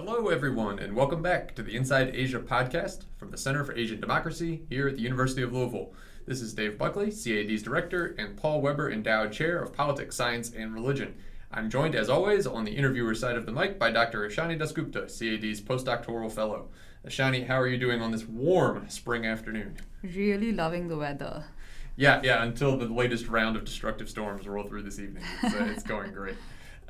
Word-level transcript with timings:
Hello, 0.00 0.28
everyone, 0.28 0.78
and 0.78 0.94
welcome 0.94 1.22
back 1.22 1.56
to 1.56 1.62
the 1.64 1.74
Inside 1.74 2.14
Asia 2.14 2.38
podcast 2.38 3.00
from 3.16 3.32
the 3.32 3.36
Center 3.36 3.64
for 3.64 3.74
Asian 3.76 4.00
Democracy 4.00 4.62
here 4.70 4.86
at 4.86 4.94
the 4.94 5.02
University 5.02 5.42
of 5.42 5.52
Louisville. 5.52 5.92
This 6.24 6.40
is 6.40 6.54
Dave 6.54 6.78
Buckley, 6.78 7.06
CAD's 7.06 7.64
director, 7.64 8.14
and 8.16 8.36
Paul 8.36 8.60
Weber, 8.60 8.92
endowed 8.92 9.32
chair 9.32 9.60
of 9.60 9.72
politics, 9.72 10.14
science, 10.14 10.52
and 10.56 10.72
religion. 10.72 11.16
I'm 11.50 11.68
joined, 11.68 11.96
as 11.96 12.08
always, 12.08 12.46
on 12.46 12.62
the 12.62 12.76
interviewer 12.76 13.16
side 13.16 13.34
of 13.34 13.44
the 13.44 13.50
mic 13.50 13.76
by 13.76 13.90
Dr. 13.90 14.20
Ishani 14.20 14.56
Dasgupta, 14.56 15.08
CAD's 15.08 15.60
postdoctoral 15.60 16.30
fellow. 16.30 16.68
Ishani, 17.04 17.48
how 17.48 17.58
are 17.58 17.66
you 17.66 17.76
doing 17.76 18.00
on 18.00 18.12
this 18.12 18.24
warm 18.24 18.88
spring 18.88 19.26
afternoon? 19.26 19.78
Really 20.04 20.52
loving 20.52 20.86
the 20.86 20.96
weather. 20.96 21.44
Yeah, 21.96 22.20
yeah, 22.22 22.44
until 22.44 22.76
the 22.76 22.86
latest 22.86 23.26
round 23.26 23.56
of 23.56 23.64
destructive 23.64 24.08
storms 24.08 24.46
roll 24.46 24.62
through 24.62 24.84
this 24.84 25.00
evening. 25.00 25.24
It's, 25.42 25.54
uh, 25.56 25.64
it's 25.64 25.82
going 25.82 26.12
great. 26.12 26.36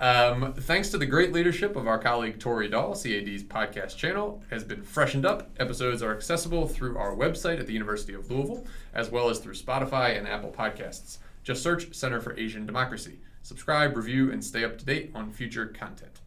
Um, 0.01 0.53
thanks 0.53 0.91
to 0.91 0.99
the 0.99 1.07
great 1.07 1.33
leadership 1.33 1.75
of 1.75 1.89
our 1.89 1.99
colleague 1.99 2.39
Tori 2.39 2.69
Dahl, 2.69 2.95
CAD's 2.95 3.43
podcast 3.43 3.97
channel 3.97 4.41
has 4.49 4.63
been 4.63 4.85
freshened 4.85 5.27
up. 5.27 5.51
Episodes 5.59 6.03
are 6.05 6.15
accessible 6.15 6.69
through 6.69 6.97
our 6.97 7.17
website 7.17 7.59
at 7.59 7.67
the 7.67 7.73
University 7.73 8.15
of 8.15 8.31
Louisville, 8.31 8.65
as 8.95 9.11
well 9.11 9.29
as 9.29 9.41
through 9.41 9.55
Spotify 9.55 10.17
and 10.17 10.29
Apple 10.29 10.55
Podcasts. 10.57 11.19
Just 11.43 11.65
search 11.65 11.93
Center 11.93 12.21
for 12.21 12.39
Asian 12.39 12.65
Democracy. 12.65 13.19
Subscribe, 13.43 13.97
review, 13.97 14.31
and 14.31 14.45
stay 14.45 14.63
up 14.63 14.79
to 14.79 14.85
date 14.85 15.11
on 15.17 15.33
future 15.33 15.67
content. 15.67 16.21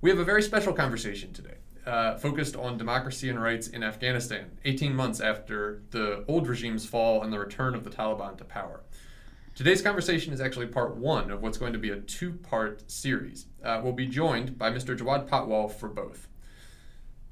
We 0.00 0.10
have 0.10 0.20
a 0.20 0.24
very 0.24 0.42
special 0.42 0.72
conversation 0.72 1.32
today, 1.32 1.56
uh, 1.84 2.16
focused 2.18 2.54
on 2.54 2.78
democracy 2.78 3.28
and 3.28 3.42
rights 3.42 3.66
in 3.66 3.82
Afghanistan, 3.82 4.52
18 4.64 4.94
months 4.94 5.20
after 5.20 5.82
the 5.90 6.24
old 6.28 6.46
regime's 6.46 6.86
fall 6.86 7.24
and 7.24 7.32
the 7.32 7.40
return 7.40 7.74
of 7.74 7.82
the 7.82 7.90
Taliban 7.90 8.38
to 8.38 8.44
power. 8.44 8.82
Today's 9.54 9.82
conversation 9.82 10.32
is 10.32 10.40
actually 10.40 10.68
part 10.68 10.96
one 10.96 11.30
of 11.30 11.42
what's 11.42 11.58
going 11.58 11.74
to 11.74 11.78
be 11.78 11.90
a 11.90 12.00
two 12.00 12.32
part 12.32 12.90
series. 12.90 13.48
Uh, 13.62 13.82
we'll 13.84 13.92
be 13.92 14.06
joined 14.06 14.56
by 14.56 14.70
Mr. 14.70 14.96
Jawad 14.96 15.28
Patwal 15.28 15.70
for 15.70 15.90
both. 15.90 16.26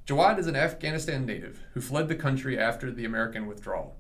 Jawad 0.07 0.39
is 0.39 0.47
an 0.47 0.55
Afghanistan 0.55 1.25
native 1.25 1.61
who 1.73 1.81
fled 1.81 2.09
the 2.09 2.15
country 2.15 2.59
after 2.59 2.91
the 2.91 3.07
American 3.07 3.47
withdrawal. 3.47 3.97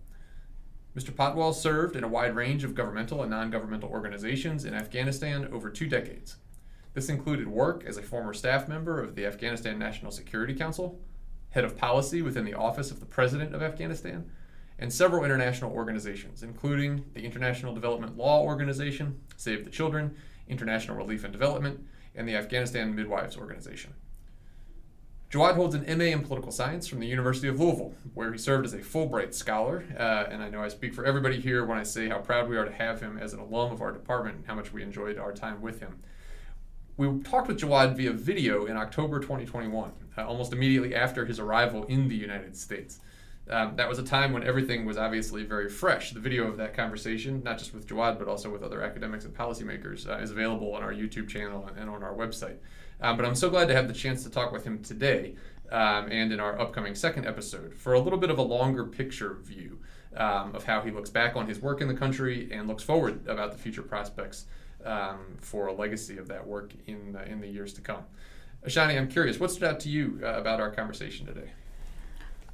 Mr. 0.94 1.12
Patwal 1.12 1.54
served 1.54 1.96
in 1.96 2.04
a 2.04 2.08
wide 2.08 2.36
range 2.36 2.62
of 2.62 2.74
governmental 2.74 3.22
and 3.22 3.30
non 3.30 3.48
governmental 3.48 3.88
organizations 3.88 4.66
in 4.66 4.74
Afghanistan 4.74 5.48
over 5.50 5.70
two 5.70 5.86
decades. 5.86 6.36
This 6.92 7.08
included 7.08 7.48
work 7.48 7.84
as 7.86 7.96
a 7.96 8.02
former 8.02 8.34
staff 8.34 8.68
member 8.68 9.02
of 9.02 9.14
the 9.14 9.24
Afghanistan 9.24 9.78
National 9.78 10.12
Security 10.12 10.52
Council, 10.52 11.00
head 11.50 11.64
of 11.64 11.78
policy 11.78 12.20
within 12.20 12.44
the 12.44 12.52
Office 12.52 12.91
of 12.91 13.00
the 13.00 13.06
President 13.06 13.54
of 13.54 13.62
Afghanistan, 13.62 14.30
and 14.80 14.92
several 14.92 15.24
international 15.24 15.72
organizations, 15.72 16.42
including 16.42 17.04
the 17.14 17.22
International 17.22 17.74
Development 17.74 18.16
Law 18.16 18.42
Organization, 18.42 19.20
Save 19.36 19.64
the 19.64 19.70
Children, 19.70 20.16
International 20.48 20.96
Relief 20.96 21.22
and 21.22 21.32
Development, 21.32 21.86
and 22.14 22.26
the 22.26 22.34
Afghanistan 22.34 22.94
Midwives 22.94 23.36
Organization. 23.36 23.94
Jawad 25.30 25.54
holds 25.54 25.76
an 25.76 25.84
MA 25.96 26.06
in 26.06 26.22
political 26.22 26.50
science 26.50 26.88
from 26.88 26.98
the 26.98 27.06
University 27.06 27.46
of 27.46 27.60
Louisville, 27.60 27.94
where 28.14 28.32
he 28.32 28.38
served 28.38 28.66
as 28.66 28.72
a 28.72 28.78
Fulbright 28.78 29.32
scholar. 29.32 29.84
Uh, 29.96 30.24
and 30.28 30.42
I 30.42 30.48
know 30.48 30.60
I 30.60 30.66
speak 30.66 30.92
for 30.92 31.04
everybody 31.04 31.38
here 31.38 31.64
when 31.64 31.78
I 31.78 31.84
say 31.84 32.08
how 32.08 32.18
proud 32.18 32.48
we 32.48 32.56
are 32.56 32.64
to 32.64 32.72
have 32.72 33.00
him 33.00 33.16
as 33.16 33.32
an 33.32 33.38
alum 33.38 33.70
of 33.70 33.80
our 33.80 33.92
department 33.92 34.38
and 34.38 34.46
how 34.46 34.56
much 34.56 34.72
we 34.72 34.82
enjoyed 34.82 35.18
our 35.18 35.32
time 35.32 35.60
with 35.60 35.78
him. 35.78 36.00
We 36.96 37.20
talked 37.20 37.46
with 37.46 37.60
Jawad 37.60 37.96
via 37.96 38.12
video 38.12 38.66
in 38.66 38.76
October 38.76 39.20
2021, 39.20 39.92
uh, 40.18 40.26
almost 40.26 40.52
immediately 40.52 40.96
after 40.96 41.24
his 41.24 41.38
arrival 41.38 41.84
in 41.84 42.08
the 42.08 42.16
United 42.16 42.56
States. 42.56 42.98
Um, 43.48 43.74
that 43.77 43.88
was 43.88 43.98
a 43.98 44.05
time 44.05 44.33
when 44.33 44.44
everything 44.44 44.84
was 44.84 44.96
obviously 44.96 45.42
very 45.44 45.69
fresh. 45.69 46.12
The 46.12 46.20
video 46.20 46.46
of 46.46 46.56
that 46.58 46.74
conversation, 46.74 47.42
not 47.42 47.58
just 47.58 47.74
with 47.74 47.86
Jawad, 47.86 48.19
but 48.19 48.28
also 48.28 48.50
with 48.50 48.62
other 48.62 48.82
academics 48.82 49.24
and 49.24 49.34
policymakers, 49.34 50.08
uh, 50.08 50.19
is 50.19 50.30
available 50.30 50.74
on 50.74 50.82
our 50.82 50.92
YouTube 50.92 51.28
channel 51.28 51.69
and 51.77 51.91
on 51.91 52.02
our 52.02 52.14
website. 52.14 52.58
Um, 53.00 53.16
but 53.16 53.27
I'm 53.27 53.34
so 53.34 53.50
glad 53.50 53.66
to 53.69 53.74
have 53.74 53.88
the 53.88 53.94
chance 53.94 54.22
to 54.24 54.30
talk 54.30 54.52
with 54.52 54.64
him 54.64 54.82
today 54.82 55.34
um, 55.72 56.10
and 56.10 56.32
in 56.32 56.41
our 56.41 56.60
upcoming 56.60 56.94
second 56.94 57.27
episode 57.27 57.74
for 57.74 57.94
a 57.94 58.00
little 58.00 58.19
bit 58.19 58.30
of 58.30 58.38
a 58.38 58.42
longer 58.42 58.84
picture 58.84 59.34
view 59.42 59.78
um, 60.16 60.54
of 60.54 60.64
how 60.64 60.80
he 60.80 60.91
looks 60.91 61.10
back 61.10 61.36
on 61.36 61.47
his 61.47 61.60
work 61.60 61.80
in 61.80 61.88
the 61.88 61.94
country 61.94 62.48
and 62.53 62.69
looks 62.69 62.82
forward 62.82 63.26
about 63.26 63.53
the 63.53 63.59
future 63.59 63.82
prospects 63.82 64.47
um, 64.84 65.37
for 65.38 65.69
a 65.69 65.72
legacy 65.72 66.19
of 66.19 66.28
that 66.28 66.47
work 66.47 66.72
in, 66.87 67.16
uh, 67.16 67.25
in 67.26 67.41
the 67.41 67.48
years 67.48 67.72
to 67.75 67.81
come. 67.81 68.04
Ishani, 68.66 68.98
I'm 68.98 69.09
curious, 69.09 69.41
what 69.41 69.50
stood 69.50 69.64
out 69.64 69.81
to 69.81 69.88
you 69.88 70.20
uh, 70.22 70.34
about 70.34 70.60
our 70.60 70.70
conversation 70.70 71.26
today? 71.26 71.50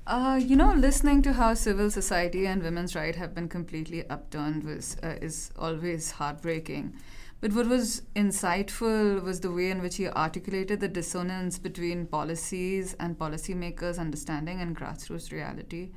Uh, 0.06 0.40
you 0.40 0.54
know, 0.54 0.72
listening 0.72 1.20
to 1.20 1.32
how 1.32 1.52
civil 1.52 1.90
society 1.90 2.46
and 2.46 2.62
women's 2.62 2.94
rights 2.94 3.18
have 3.18 3.34
been 3.34 3.48
completely 3.48 4.08
upturned 4.08 4.62
was 4.62 4.96
uh, 5.02 5.16
is 5.20 5.50
always 5.58 6.12
heartbreaking. 6.12 6.94
But 7.40 7.52
what 7.52 7.66
was 7.66 8.02
insightful 8.14 9.20
was 9.22 9.40
the 9.40 9.50
way 9.50 9.70
in 9.70 9.82
which 9.82 9.96
he 9.96 10.06
articulated 10.08 10.78
the 10.78 10.88
dissonance 10.88 11.58
between 11.58 12.06
policies 12.06 12.94
and 13.00 13.18
policymakers' 13.18 13.98
understanding 13.98 14.60
and 14.60 14.76
grassroots 14.76 15.32
reality. 15.32 15.90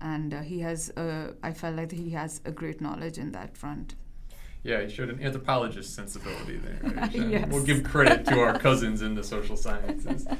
And 0.00 0.32
uh, 0.32 0.40
he 0.40 0.60
has, 0.60 0.90
uh, 0.96 1.34
I 1.42 1.52
felt 1.52 1.76
like 1.76 1.92
he 1.92 2.10
has 2.10 2.40
a 2.46 2.50
great 2.50 2.80
knowledge 2.80 3.18
in 3.18 3.32
that 3.32 3.56
front. 3.56 3.94
Yeah, 4.64 4.82
he 4.82 4.88
showed 4.88 5.10
an 5.10 5.22
anthropologist 5.22 5.94
sensibility 5.94 6.56
there. 6.56 6.78
Right? 6.96 7.12
yes. 7.12 7.48
We'll 7.50 7.64
give 7.64 7.84
credit 7.84 8.24
to 8.26 8.40
our 8.40 8.58
cousins 8.58 9.02
in 9.02 9.14
the 9.14 9.22
social 9.22 9.56
sciences. 9.56 10.26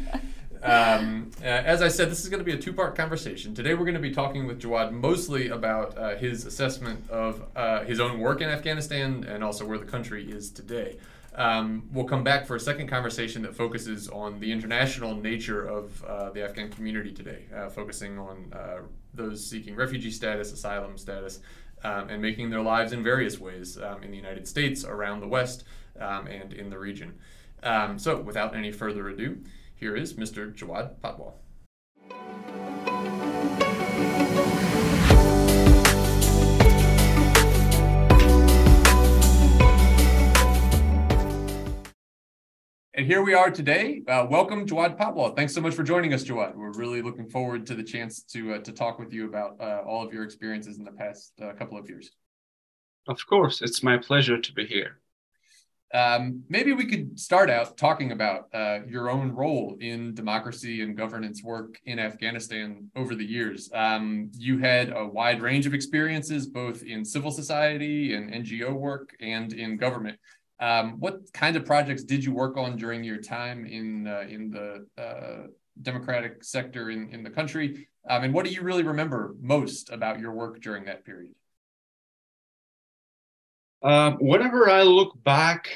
Um, 0.63 1.33
uh, 1.41 1.47
as 1.47 1.83
I 1.83 1.89
said, 1.89 2.09
this 2.09 2.23
is 2.23 2.29
going 2.29 2.39
to 2.39 2.45
be 2.45 2.53
a 2.53 2.59
two 2.59 2.73
part 2.73 2.95
conversation. 2.95 3.53
Today, 3.53 3.75
we're 3.75 3.85
going 3.85 3.95
to 3.95 4.01
be 4.01 4.13
talking 4.13 4.47
with 4.47 4.63
Jawad 4.63 4.93
mostly 4.93 5.49
about 5.49 5.99
uh, 5.99 6.15
his 6.17 6.47
assessment 6.47 7.11
of 7.11 7.43
uh, 7.57 7.83
his 7.85 7.99
own 7.99 8.21
work 8.21 8.41
in 8.41 8.49
Afghanistan 8.49 9.25
and 9.25 9.43
also 9.43 9.67
where 9.67 9.79
the 9.79 9.85
country 9.85 10.31
is 10.31 10.51
today. 10.51 10.99
Um, 11.35 11.89
we'll 11.93 12.05
come 12.05 12.23
back 12.23 12.47
for 12.47 12.55
a 12.55 12.61
second 12.61 12.89
conversation 12.89 13.43
that 13.43 13.57
focuses 13.57 14.09
on 14.09 14.39
the 14.39 14.53
international 14.53 15.17
nature 15.17 15.67
of 15.67 16.05
uh, 16.05 16.31
the 16.31 16.45
Afghan 16.45 16.71
community 16.71 17.11
today, 17.11 17.47
uh, 17.57 17.69
focusing 17.69 18.19
on 18.19 18.53
uh, 18.53 18.83
those 19.15 19.45
seeking 19.45 19.75
refugee 19.75 20.11
status, 20.11 20.53
asylum 20.53 20.97
status, 20.97 21.41
um, 21.83 22.09
and 22.09 22.23
making 22.23 22.51
their 22.51 22.61
lives 22.61 22.93
in 22.93 23.03
various 23.03 23.41
ways 23.41 23.79
um, 23.79 24.03
in 24.05 24.11
the 24.11 24.17
United 24.17 24.47
States, 24.47 24.85
around 24.85 25.21
the 25.21 25.29
West, 25.29 25.65
um, 25.99 26.29
and 26.29 26.53
in 26.53 26.71
the 26.71 26.79
region. 26.79 27.15
Um, 27.65 27.99
so, 27.99 28.21
without 28.21 28.55
any 28.55 28.71
further 28.71 29.09
ado, 29.09 29.39
here 29.83 29.97
is 29.97 30.15
Mr. 30.15 30.55
Jawad 30.55 31.01
Patwal. 31.01 31.33
And 42.95 43.07
here 43.07 43.25
we 43.25 43.35
are 43.35 43.51
today. 43.51 44.03
Uh, 44.07 44.25
welcome, 44.31 44.69
Jawad 44.69 44.97
Patwal. 44.97 45.35
Thanks 45.35 45.53
so 45.53 45.61
much 45.61 45.75
for 45.75 45.83
joining 45.83 46.15
us, 46.15 46.23
Jawad. 46.23 46.55
We're 46.55 46.71
really 46.75 47.03
looking 47.03 47.29
forward 47.29 47.67
to 47.67 47.75
the 47.75 47.83
chance 47.83 48.23
to 48.35 48.55
uh, 48.55 48.59
to 48.61 48.71
talk 48.71 49.01
with 49.01 49.13
you 49.13 49.27
about 49.27 49.61
uh, 49.61 49.83
all 49.85 50.07
of 50.07 50.15
your 50.15 50.23
experiences 50.23 50.79
in 50.79 50.85
the 50.85 50.93
past 50.93 51.33
uh, 51.43 51.53
couple 51.55 51.77
of 51.77 51.89
years. 51.89 52.13
Of 53.09 53.27
course, 53.27 53.61
it's 53.61 53.83
my 53.83 53.99
pleasure 53.99 54.39
to 54.39 54.53
be 54.53 54.65
here. 54.65 55.02
Um, 55.95 56.43
maybe 56.49 56.73
we 56.73 56.87
could 56.87 57.21
start 57.21 57.51
out 57.51 57.77
talking 57.77 58.13
about 58.13 58.49
uh, 58.55 58.79
your 58.89 59.11
own 59.11 59.31
role 59.33 59.77
in 59.81 60.15
democracy 60.15 60.81
and 60.81 60.97
governance 60.97 61.43
work 61.43 61.79
in 61.85 61.99
Afghanistan 61.99 62.91
over 62.97 63.15
the 63.15 63.25
years. 63.25 63.71
Um, 63.75 64.31
you 64.33 64.59
had 64.59 64.91
a 64.91 65.07
wide 65.07 65.43
range 65.43 65.67
of 65.67 65.75
experiences, 65.75 66.47
both 66.47 66.83
in 66.83 67.05
civil 67.05 67.31
society 67.31 68.15
and 68.15 68.33
NGO 68.33 68.73
work 68.73 69.15
and 69.21 69.53
in 69.53 69.77
government. 69.77 70.19
Um, 70.61 70.99
what 70.99 71.31
kind 71.35 71.57
of 71.57 71.67
projects 71.67 72.05
did 72.05 72.25
you 72.25 72.33
work 72.33 72.57
on 72.57 72.77
during 72.77 73.05
your 73.05 73.19
time 73.19 73.67
in 73.67 74.07
uh, 74.07 74.25
in 74.29 74.51
the 74.51 74.87
uh, 74.97 75.49
democratic 75.83 76.43
sector 76.45 76.91
in, 76.91 77.11
in 77.11 77.23
the 77.23 77.31
country? 77.31 77.89
Um, 78.09 78.25
and 78.25 78.33
what 78.33 78.47
do 78.47 78.53
you 78.53 78.63
really 78.63 78.83
remember 78.83 79.35
most 79.41 79.91
about 79.91 80.21
your 80.21 80.33
work 80.33 80.61
during 80.63 80.85
that 80.87 81.05
period? 81.05 81.35
Uh, 83.83 84.13
whenever 84.21 84.71
I 84.71 84.83
look 84.83 85.21
back 85.25 85.71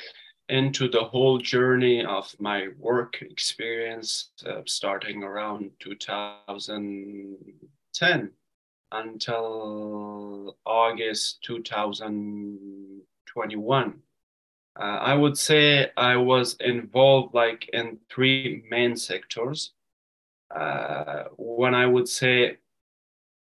into 0.48 0.88
the 0.88 1.02
whole 1.02 1.38
journey 1.38 2.04
of 2.04 2.32
my 2.38 2.68
work 2.78 3.20
experience, 3.20 4.30
uh, 4.46 4.60
starting 4.64 5.24
around 5.24 5.72
2010 5.80 8.30
until 8.92 10.56
August 10.64 11.42
2021, 11.42 13.94
uh, 14.78 14.82
I 14.82 15.14
would 15.14 15.36
say 15.36 15.90
I 15.96 16.14
was 16.16 16.54
involved 16.60 17.34
like 17.34 17.68
in 17.72 17.98
three 18.08 18.62
main 18.70 18.96
sectors. 18.96 19.72
Uh, 20.54 21.24
when 21.36 21.74
I 21.74 21.86
would 21.86 22.08
say 22.08 22.58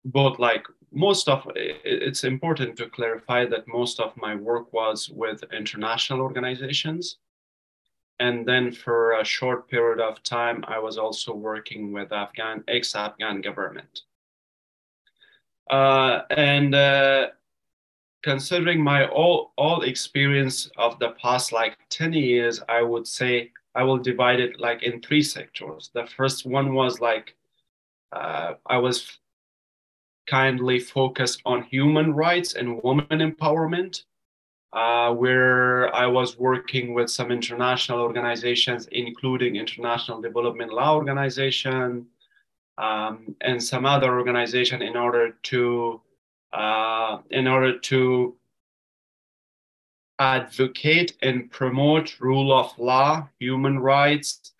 both 0.07 0.39
like 0.39 0.65
most 0.93 1.29
of 1.29 1.47
it's 1.55 2.25
important 2.25 2.77
to 2.77 2.89
clarify 2.89 3.45
that 3.45 3.69
most 3.69 4.01
of 4.01 4.17
my 4.17 4.35
work 4.35 4.73
was 4.73 5.09
with 5.11 5.43
international 5.53 6.21
organizations 6.21 7.19
and 8.21 8.47
then 8.47 8.73
for 8.73 9.21
a 9.21 9.25
short 9.25 9.69
period 9.69 10.01
of 10.01 10.23
time 10.23 10.65
i 10.67 10.79
was 10.79 10.99
also 10.99 11.35
working 11.35 11.93
with 11.93 12.13
afghan 12.13 12.65
ex-afghan 12.69 13.41
government 13.41 14.03
uh, 15.71 16.23
and 16.31 16.75
uh, 16.75 17.27
considering 18.23 18.83
my 18.83 19.07
all 19.09 19.53
all 19.57 19.83
experience 19.83 20.71
of 20.79 20.99
the 20.99 21.11
past 21.23 21.53
like 21.53 21.77
10 21.91 22.13
years 22.15 22.63
i 22.69 22.83
would 22.83 23.07
say 23.07 23.51
I 23.79 23.85
will 23.85 23.99
divide 23.99 24.41
it 24.41 24.59
like 24.59 24.83
in 24.83 25.01
three 25.01 25.23
sectors. 25.23 25.91
The 25.95 26.05
first 26.07 26.45
one 26.45 26.75
was 26.75 27.01
like 27.01 27.37
uh, 28.13 28.55
I 28.67 28.79
was 28.79 29.19
kindly 30.29 30.79
focused 30.79 31.41
on 31.45 31.63
human 31.63 32.15
rights 32.15 32.55
and 32.55 32.83
women 32.83 33.19
empowerment, 33.21 34.03
uh, 34.73 35.13
where 35.15 35.95
I 35.95 36.07
was 36.07 36.39
working 36.39 36.95
with 36.95 37.11
some 37.11 37.31
international 37.31 38.01
organizations, 38.01 38.87
including 38.93 39.57
International 39.57 40.21
Development 40.21 40.73
Law 40.73 40.95
Organization 40.97 42.07
um, 42.77 43.35
and 43.41 43.63
some 43.63 43.87
other 43.87 44.19
organization, 44.19 44.83
in 44.83 44.97
order 44.97 45.33
to 45.45 46.01
uh, 46.53 47.19
in 47.31 47.47
order 47.47 47.79
to 47.79 48.35
advocate 50.19 51.17
and 51.23 51.51
promote 51.51 52.19
rule 52.21 52.53
of 52.53 52.77
law, 52.79 53.29
human 53.39 53.79
rights, 53.79 54.53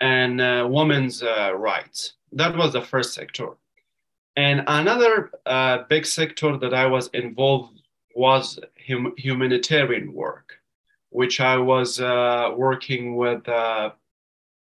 and 0.00 0.40
uh, 0.40 0.66
women's 0.68 1.22
uh, 1.22 1.52
rights. 1.54 2.14
That 2.32 2.56
was 2.56 2.72
the 2.72 2.82
first 2.82 3.14
sector. 3.14 3.50
And 4.36 4.64
another 4.66 5.30
uh, 5.44 5.78
big 5.88 6.06
sector 6.06 6.56
that 6.56 6.72
I 6.72 6.86
was 6.86 7.08
involved 7.08 7.82
was 8.14 8.58
hum- 8.86 9.14
humanitarian 9.16 10.12
work, 10.12 10.54
which 11.10 11.40
I 11.40 11.56
was 11.58 12.00
uh, 12.00 12.50
working 12.56 13.16
with, 13.16 13.46
uh, 13.48 13.90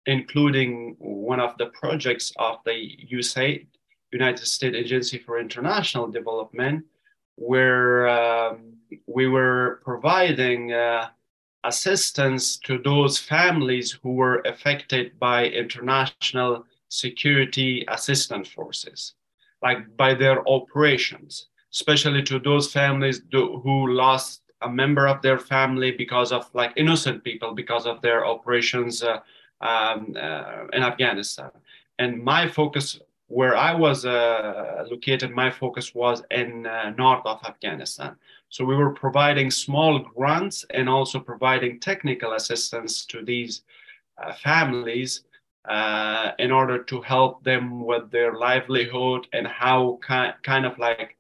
including 0.06 0.96
one 1.00 1.40
of 1.40 1.58
the 1.58 1.68
projects 1.68 2.32
of 2.38 2.60
the 2.66 2.98
USAID, 3.12 3.68
United 4.12 4.46
States 4.46 4.78
Agency 4.78 5.18
for 5.18 5.38
International 5.40 6.08
Development, 6.08 6.86
where 7.36 8.08
um, 8.08 8.78
we 9.06 9.28
were 9.28 9.82
providing 9.84 10.72
uh, 10.72 11.10
assistance 11.64 12.58
to 12.58 12.78
those 12.78 13.18
families 13.18 13.92
who 13.92 14.14
were 14.14 14.40
affected 14.46 15.20
by 15.20 15.48
international 15.48 16.66
security 16.90 17.84
assistance 17.90 18.48
forces, 18.48 19.14
like 19.62 19.96
by 19.98 20.14
their 20.14 20.48
operations, 20.48 21.48
especially 21.74 22.24
to 22.24 22.40
those 22.40 22.72
families 22.72 23.20
do, 23.20 23.60
who 23.64 23.92
lost 23.92 24.42
a 24.62 24.70
member 24.70 25.08
of 25.08 25.22
their 25.22 25.38
family 25.38 25.92
because 25.92 26.32
of 26.32 26.50
like 26.54 26.74
innocent 26.76 27.24
people 27.24 27.54
because 27.54 27.86
of 27.86 28.02
their 28.02 28.26
operations 28.26 29.04
uh, 29.04 29.20
um, 29.62 30.16
uh, 30.20 30.66
in 30.74 30.84
Afghanistan. 30.84 31.52
And 32.00 32.24
my 32.24 32.48
focus, 32.48 33.00
where 33.28 33.56
I 33.56 33.74
was 33.74 34.06
uh, 34.06 34.86
located, 34.90 35.32
my 35.32 35.50
focus 35.50 35.94
was 35.94 36.24
in 36.32 36.66
uh, 36.66 36.92
north 36.98 37.26
of 37.26 37.44
Afghanistan. 37.44 38.16
So 38.50 38.64
we 38.64 38.76
were 38.76 38.92
providing 38.92 39.52
small 39.52 40.00
grants 40.00 40.66
and 40.70 40.88
also 40.88 41.20
providing 41.20 41.80
technical 41.80 42.34
assistance 42.34 43.06
to 43.08 43.24
these 43.24 43.62
uh, 44.18 44.34
families 44.34 45.24
uh, 45.68 46.32
in 46.40 46.52
order 46.52 46.84
to 46.84 47.02
help 47.02 47.44
them 47.44 47.86
with 47.86 48.10
their 48.12 48.34
livelihood 48.36 49.28
and 49.34 49.48
how 49.48 50.00
ki- 50.08 50.38
kind 50.44 50.66
of 50.66 50.78
like 50.80 51.18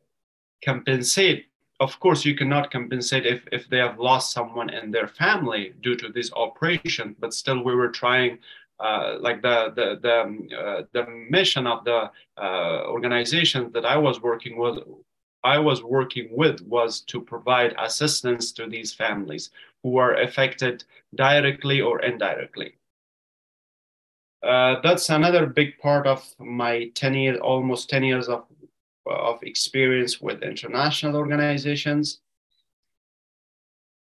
compensate. 0.64 1.46
Of 1.80 2.00
course, 2.00 2.26
you 2.26 2.36
cannot 2.36 2.72
compensate 2.72 3.26
if, 3.26 3.44
if 3.52 3.70
they 3.70 3.78
have 3.78 4.00
lost 4.00 4.32
someone 4.32 4.70
in 4.70 4.90
their 4.90 5.08
family 5.08 5.74
due 5.82 5.96
to 5.96 6.10
this 6.10 6.32
operation, 6.34 7.16
but 7.20 7.34
still 7.34 7.64
we 7.64 7.76
were 7.76 7.90
trying 7.90 8.40
uh, 8.80 9.18
like 9.20 9.42
the 9.42 9.74
the 9.76 10.00
the, 10.02 10.22
um, 10.22 10.48
uh, 10.58 10.82
the 10.94 11.06
mission 11.30 11.66
of 11.66 11.84
the 11.84 12.12
uh, 12.38 12.84
organization 12.88 13.72
that 13.74 13.86
I 13.86 13.98
was 13.98 14.22
working 14.22 14.58
with 14.58 14.78
I 15.44 15.60
was 15.60 15.84
working 15.84 16.30
with 16.32 16.62
was 16.62 17.02
to 17.02 17.22
provide 17.22 17.76
assistance 17.78 18.52
to 18.54 18.68
these 18.68 18.94
families 18.94 19.50
who 19.82 19.98
are 19.98 20.16
affected 20.16 20.84
directly 21.16 21.80
or 21.82 22.02
indirectly. 22.02 22.76
Uh, 24.44 24.76
that's 24.82 25.10
another 25.10 25.46
big 25.46 25.78
part 25.80 26.06
of 26.06 26.24
my 26.40 26.90
10 26.94 27.14
years, 27.14 27.40
almost 27.40 27.90
10 27.90 28.04
years 28.04 28.30
of, 28.30 28.46
of 29.06 29.42
experience 29.44 30.22
with 30.22 30.44
international 30.44 31.16
organizations. 31.16 32.20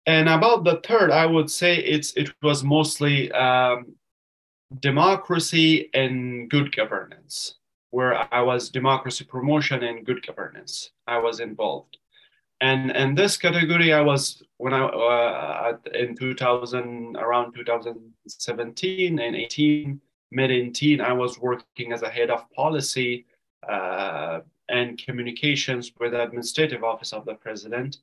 And 0.07 0.29
about 0.29 0.65
the 0.65 0.81
third, 0.85 1.11
I 1.11 1.27
would 1.27 1.51
say 1.51 1.77
it's 1.77 2.13
it 2.15 2.33
was 2.43 2.65
mostly 2.65 3.31
um, 3.33 3.95
democracy 4.81 5.91
and 5.95 6.51
good 6.51 6.75
governance 6.75 7.55
where 7.91 8.35
I 8.35 8.41
was 8.41 8.71
democracy 8.71 9.25
promotion 9.25 9.83
and 9.85 10.05
good 10.05 10.27
governance. 10.27 10.91
I 11.07 11.19
was 11.19 11.39
involved, 11.39 11.99
and 12.61 12.91
and 12.97 13.17
this 13.17 13.37
category 13.37 13.93
I 13.93 14.01
was 14.01 14.43
when 14.57 14.73
I 14.73 14.83
uh, 14.87 15.77
in 15.95 16.17
2000 16.17 17.17
around 17.17 17.53
2017 17.55 19.19
and 19.21 19.37
18 19.37 20.01
mid 20.33 20.51
18 20.51 21.01
I 21.01 21.13
was 21.13 21.39
working 21.39 21.93
as 21.93 22.03
a 22.03 22.09
head 22.09 22.31
of 22.31 22.51
policy 22.53 23.27
uh, 23.69 24.41
and 24.69 24.99
communications 24.99 25.93
with 26.01 26.13
the 26.13 26.23
administrative 26.23 26.83
office 26.83 27.13
of 27.13 27.25
the 27.25 27.35
president, 27.35 27.99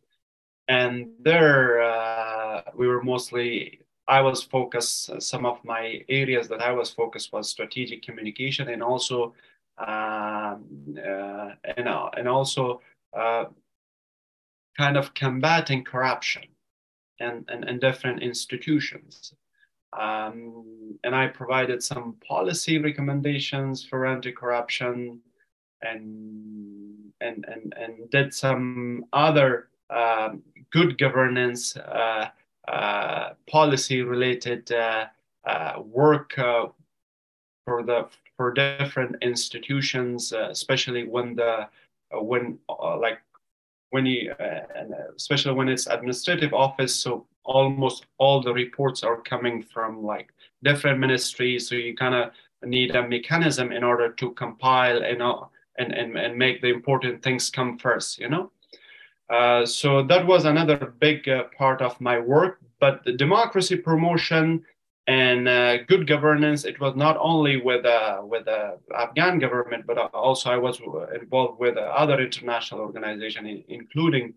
and 0.67 1.09
there 1.19 1.81
uh, 1.81 2.61
we 2.75 2.87
were 2.87 3.03
mostly 3.03 3.79
I 4.07 4.21
was 4.21 4.41
focused, 4.41 5.21
some 5.21 5.45
of 5.45 5.63
my 5.63 6.03
areas 6.09 6.47
that 6.47 6.61
I 6.61 6.71
was 6.71 6.89
focused 6.89 7.31
was 7.31 7.47
strategic 7.47 8.01
communication 8.01 8.69
and 8.69 8.81
also 8.81 9.35
um, 9.77 10.97
uh, 10.97 11.51
and, 11.63 11.87
uh, 11.87 12.09
and 12.17 12.27
also 12.27 12.81
uh, 13.15 13.45
kind 14.77 14.97
of 14.97 15.13
combating 15.13 15.83
corruption 15.83 16.43
and, 17.19 17.45
and, 17.47 17.63
and 17.63 17.79
different 17.79 18.21
institutions. 18.21 19.33
Um, 19.93 20.97
and 21.03 21.15
I 21.15 21.27
provided 21.27 21.83
some 21.83 22.15
policy 22.27 22.77
recommendations 22.77 23.83
for 23.83 24.05
anti-corruption 24.05 25.19
and, 25.81 27.11
and, 27.21 27.45
and, 27.47 27.73
and 27.77 28.09
did 28.11 28.33
some 28.33 29.05
other 29.13 29.69
um, 29.89 30.43
good 30.71 30.97
governance 30.97 31.75
uh, 31.77 32.27
uh, 32.67 33.29
policy 33.49 34.03
related 34.03 34.71
uh, 34.71 35.07
work 35.79 36.33
for 36.35 37.83
the 37.83 38.07
for 38.39 38.53
different 38.53 39.15
institutions, 39.21 40.31
uh, 40.31 40.47
especially 40.49 41.03
when 41.05 41.35
the 41.35 41.67
uh, 42.15 42.21
when 42.21 42.57
uh, 42.69 42.97
like 42.97 43.19
when 43.89 44.05
you 44.05 44.33
uh, 44.39 44.43
uh, 44.43 45.11
especially 45.15 45.53
when 45.53 45.67
it's 45.67 45.87
administrative 45.87 46.53
office. 46.53 46.95
So 46.95 47.27
almost 47.49 48.05
all 48.19 48.41
the 48.41 48.53
reports 48.53 49.03
are 49.03 49.21
coming 49.21 49.63
from 49.63 50.03
like 50.03 50.29
different 50.63 50.99
ministries. 50.99 51.67
So 51.67 51.75
you 51.75 51.95
kind 51.95 52.13
of 52.13 52.31
need 52.63 52.95
a 52.95 53.07
mechanism 53.07 53.71
in 53.71 53.83
order 53.83 54.11
to 54.13 54.31
compile 54.31 55.03
and 55.03 55.21
and 55.79 55.91
and 55.99 56.17
and 56.17 56.37
make 56.37 56.61
the 56.61 56.69
important 56.69 57.23
things 57.23 57.49
come 57.49 57.77
first. 57.77 58.19
You 58.19 58.29
know. 58.29 58.51
Uh, 59.29 59.65
so 59.65 60.03
that 60.03 60.25
was 60.25 60.45
another 60.45 60.93
big 60.99 61.29
part 61.57 61.81
of 61.81 61.99
my 61.99 62.19
work. 62.19 62.59
But 62.79 63.03
the 63.03 63.13
democracy 63.13 63.75
promotion 63.75 64.63
and 65.09 65.47
uh, 65.47 65.83
good 65.85 66.07
governance. 66.07 66.65
It 66.65 66.79
was 66.79 66.95
not 66.95 67.17
only 67.19 67.57
with 67.57 67.83
uh, 67.83 68.21
with 68.23 68.45
the 68.45 68.77
Afghan 68.95 69.39
government, 69.39 69.85
but 69.87 69.97
also 70.13 70.51
I 70.51 70.57
was 70.57 70.79
involved 71.19 71.59
with 71.59 71.77
other 71.77 72.21
international 72.21 72.81
organizations, 72.81 73.63
including 73.67 74.35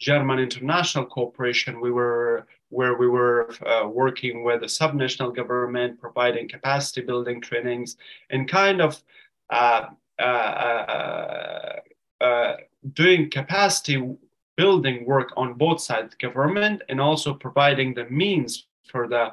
German 0.00 0.38
International 0.38 1.04
Cooperation. 1.06 1.80
We 1.80 1.90
were 1.90 2.46
where 2.70 2.94
we 2.94 3.08
were 3.08 3.54
uh, 3.64 3.86
working 3.88 4.42
with 4.42 4.60
the 4.60 4.66
subnational 4.66 5.34
government, 5.34 6.00
providing 6.00 6.48
capacity 6.48 7.02
building 7.02 7.40
trainings, 7.40 7.96
and 8.30 8.48
kind 8.48 8.80
of 8.80 9.02
uh, 9.50 9.86
uh, 10.18 11.80
uh, 12.20 12.56
doing 12.94 13.30
capacity 13.30 14.16
building 14.56 15.04
work 15.04 15.32
on 15.36 15.54
both 15.54 15.80
sides, 15.80 16.14
government, 16.16 16.82
and 16.88 17.00
also 17.00 17.34
providing 17.34 17.94
the 17.94 18.08
means 18.10 18.66
for 18.88 19.08
the 19.08 19.32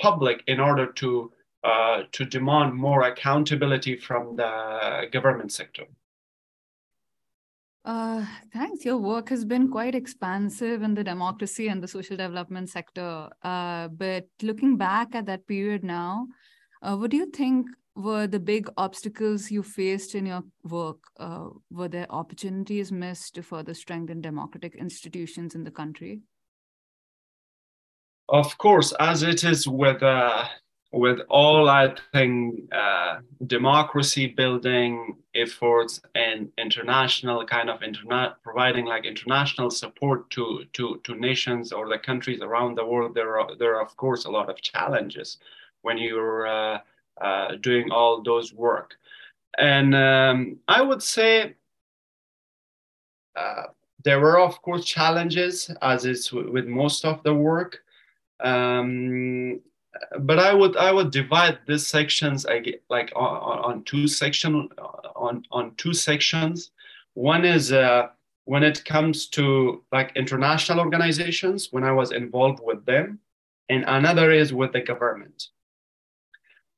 public 0.00 0.42
in 0.46 0.60
order 0.60 0.86
to 0.86 1.32
uh, 1.64 2.02
to 2.10 2.24
demand 2.24 2.74
more 2.74 3.02
accountability 3.02 3.96
from 3.96 4.34
the 4.34 5.08
government 5.12 5.52
sector. 5.52 5.84
Uh, 7.84 8.24
thanks. 8.52 8.84
Your 8.84 8.98
work 8.98 9.28
has 9.28 9.44
been 9.44 9.68
quite 9.68 9.94
expansive 9.94 10.82
in 10.82 10.94
the 10.94 11.02
democracy 11.02 11.68
and 11.68 11.82
the 11.82 11.88
social 11.88 12.16
development 12.16 12.70
sector. 12.70 13.28
Uh, 13.42 13.88
but 13.88 14.28
looking 14.40 14.76
back 14.76 15.14
at 15.14 15.26
that 15.26 15.46
period 15.46 15.82
now, 15.82 16.28
uh, 16.82 16.96
what 16.96 17.10
do 17.10 17.16
you 17.16 17.26
think 17.26 17.66
were 17.94 18.26
the 18.26 18.40
big 18.40 18.68
obstacles 18.76 19.50
you 19.50 19.62
faced 19.62 20.14
in 20.14 20.26
your 20.26 20.42
work? 20.62 20.98
Uh, 21.18 21.48
were 21.70 21.88
there 21.88 22.06
opportunities 22.10 22.92
missed 22.92 23.34
to 23.34 23.42
further 23.42 23.74
strengthen 23.74 24.20
democratic 24.20 24.76
institutions 24.76 25.54
in 25.54 25.64
the 25.64 25.70
country? 25.70 26.22
of 28.32 28.56
course, 28.58 28.92
as 28.98 29.22
it 29.22 29.44
is 29.44 29.68
with 29.68 30.02
uh, 30.02 30.44
with 30.92 31.20
all 31.28 31.68
I 31.70 31.94
think 32.12 32.72
uh, 32.72 33.20
democracy 33.46 34.26
building 34.26 35.16
efforts 35.34 36.00
and 36.14 36.50
international 36.58 37.44
kind 37.46 37.70
of 37.70 37.82
internet 37.82 38.42
providing 38.42 38.84
like 38.84 39.04
international 39.06 39.70
support 39.70 40.28
to 40.30 40.64
to 40.74 41.00
to 41.04 41.14
nations 41.14 41.72
or 41.72 41.88
the 41.88 41.98
countries 41.98 42.40
around 42.42 42.76
the 42.76 42.84
world, 42.84 43.14
there 43.14 43.40
are 43.40 43.56
there 43.56 43.76
are 43.76 43.82
of 43.82 43.96
course 43.96 44.26
a 44.26 44.30
lot 44.30 44.50
of 44.50 44.60
challenges. 44.60 45.38
when 45.82 45.98
you're 45.98 46.46
uh, 46.46 46.78
uh, 47.20 47.56
doing 47.60 47.90
all 47.90 48.22
those 48.22 48.54
work. 48.54 48.94
And 49.58 49.94
um, 49.94 50.58
I 50.66 50.80
would 50.80 51.02
say 51.02 51.54
uh, 53.36 53.64
there 54.04 54.20
were, 54.20 54.40
of 54.40 54.60
course, 54.62 54.84
challenges, 54.84 55.70
as 55.82 56.04
is 56.06 56.32
with 56.32 56.66
most 56.66 57.04
of 57.04 57.22
the 57.22 57.34
work. 57.34 57.80
Um, 58.40 59.60
but 60.20 60.38
I 60.38 60.52
would 60.52 60.76
I 60.76 60.92
would 60.92 61.10
divide 61.10 61.58
these 61.66 61.86
sections 61.86 62.46
like 62.88 63.12
on, 63.14 63.58
on 63.58 63.84
two 63.84 64.06
section 64.06 64.68
on 65.16 65.44
on 65.50 65.74
two 65.76 65.94
sections. 65.94 66.70
One 67.14 67.44
is 67.44 67.72
uh, 67.72 68.08
when 68.44 68.62
it 68.62 68.84
comes 68.84 69.26
to 69.28 69.82
like 69.92 70.12
international 70.16 70.80
organizations 70.80 71.68
when 71.70 71.84
I 71.84 71.92
was 71.92 72.12
involved 72.12 72.60
with 72.62 72.84
them, 72.84 73.20
and 73.68 73.84
another 73.86 74.30
is 74.30 74.52
with 74.52 74.72
the 74.72 74.80
government. 74.80 75.48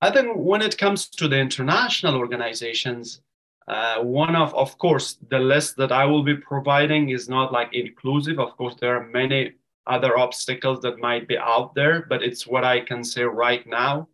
I 0.00 0.10
think 0.10 0.36
when 0.36 0.60
it 0.60 0.76
comes 0.76 1.08
to 1.08 1.28
the 1.28 1.38
international 1.38 2.16
organizations, 2.16 3.20
uh, 3.68 4.00
one 4.02 4.36
of 4.36 4.54
of 4.54 4.76
course 4.78 5.18
the 5.30 5.38
list 5.38 5.76
that 5.76 5.92
I 5.92 6.04
will 6.04 6.22
be 6.22 6.36
providing 6.36 7.10
is 7.10 7.28
not 7.28 7.52
like 7.52 7.72
inclusive. 7.72 8.38
Of 8.38 8.56
course, 8.56 8.74
there 8.80 8.96
are 8.96 9.06
many 9.06 9.54
other 9.86 10.18
obstacles 10.18 10.80
that 10.80 10.98
might 10.98 11.28
be 11.28 11.38
out 11.38 11.74
there, 11.74 12.06
but 12.08 12.22
it's 12.22 12.46
what 12.46 12.64
I 12.64 12.80
can 12.80 13.04
say 13.04 13.22
right 13.22 13.66
now 13.66 14.08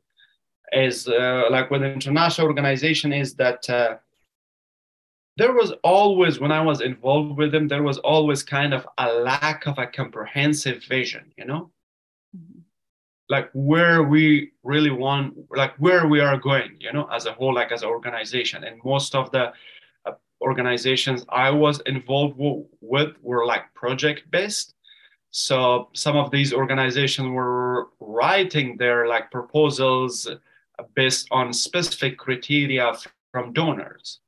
is 0.73 1.09
uh, 1.09 1.45
like 1.50 1.71
with 1.71 1.83
international 1.83 2.47
organization 2.47 3.12
is 3.12 3.35
that 3.35 3.69
uh, 3.71 3.97
there 5.37 5.53
was 5.53 5.73
always 5.83 6.41
when 6.41 6.53
I 6.53 6.61
was 6.61 6.81
involved 6.81 7.37
with 7.39 7.53
them, 7.53 7.69
there 7.69 7.83
was 7.83 7.99
always 7.99 8.43
kind 8.43 8.75
of 8.75 8.87
a 8.99 9.12
lack 9.12 9.67
of 9.67 9.79
a 9.79 9.87
comprehensive 9.87 10.85
vision, 10.85 11.33
you 11.37 11.45
know, 11.45 11.71
mm-hmm. 12.37 12.61
like 13.29 13.50
where 13.53 14.03
we 14.03 14.53
really 14.62 14.91
want, 14.91 15.35
like 15.50 15.75
where 15.79 16.07
we 16.07 16.21
are 16.21 16.37
going, 16.37 16.77
you 16.79 16.93
know, 16.93 17.09
as 17.12 17.27
a 17.27 17.33
whole, 17.33 17.55
like 17.55 17.73
as 17.73 17.83
an 17.83 17.89
organization, 17.89 18.65
and 18.65 18.81
most 18.85 19.15
of 19.15 19.31
the 19.31 19.53
uh, 20.05 20.12
organizations 20.43 21.25
I 21.29 21.50
was 21.50 21.81
involved 21.87 22.37
w- 22.37 22.67
with 22.81 23.15
were 23.23 23.47
like 23.47 23.73
project 23.75 24.31
based 24.31 24.75
so 25.31 25.89
some 25.93 26.17
of 26.17 26.31
these 26.31 26.53
organizations 26.53 27.29
were 27.29 27.89
writing 28.01 28.77
their 28.77 29.07
like 29.07 29.31
proposals 29.31 30.29
based 30.95 31.29
on 31.31 31.53
specific 31.53 32.19
criteria 32.19 32.93
from 33.33 33.53
donors. 33.53 34.21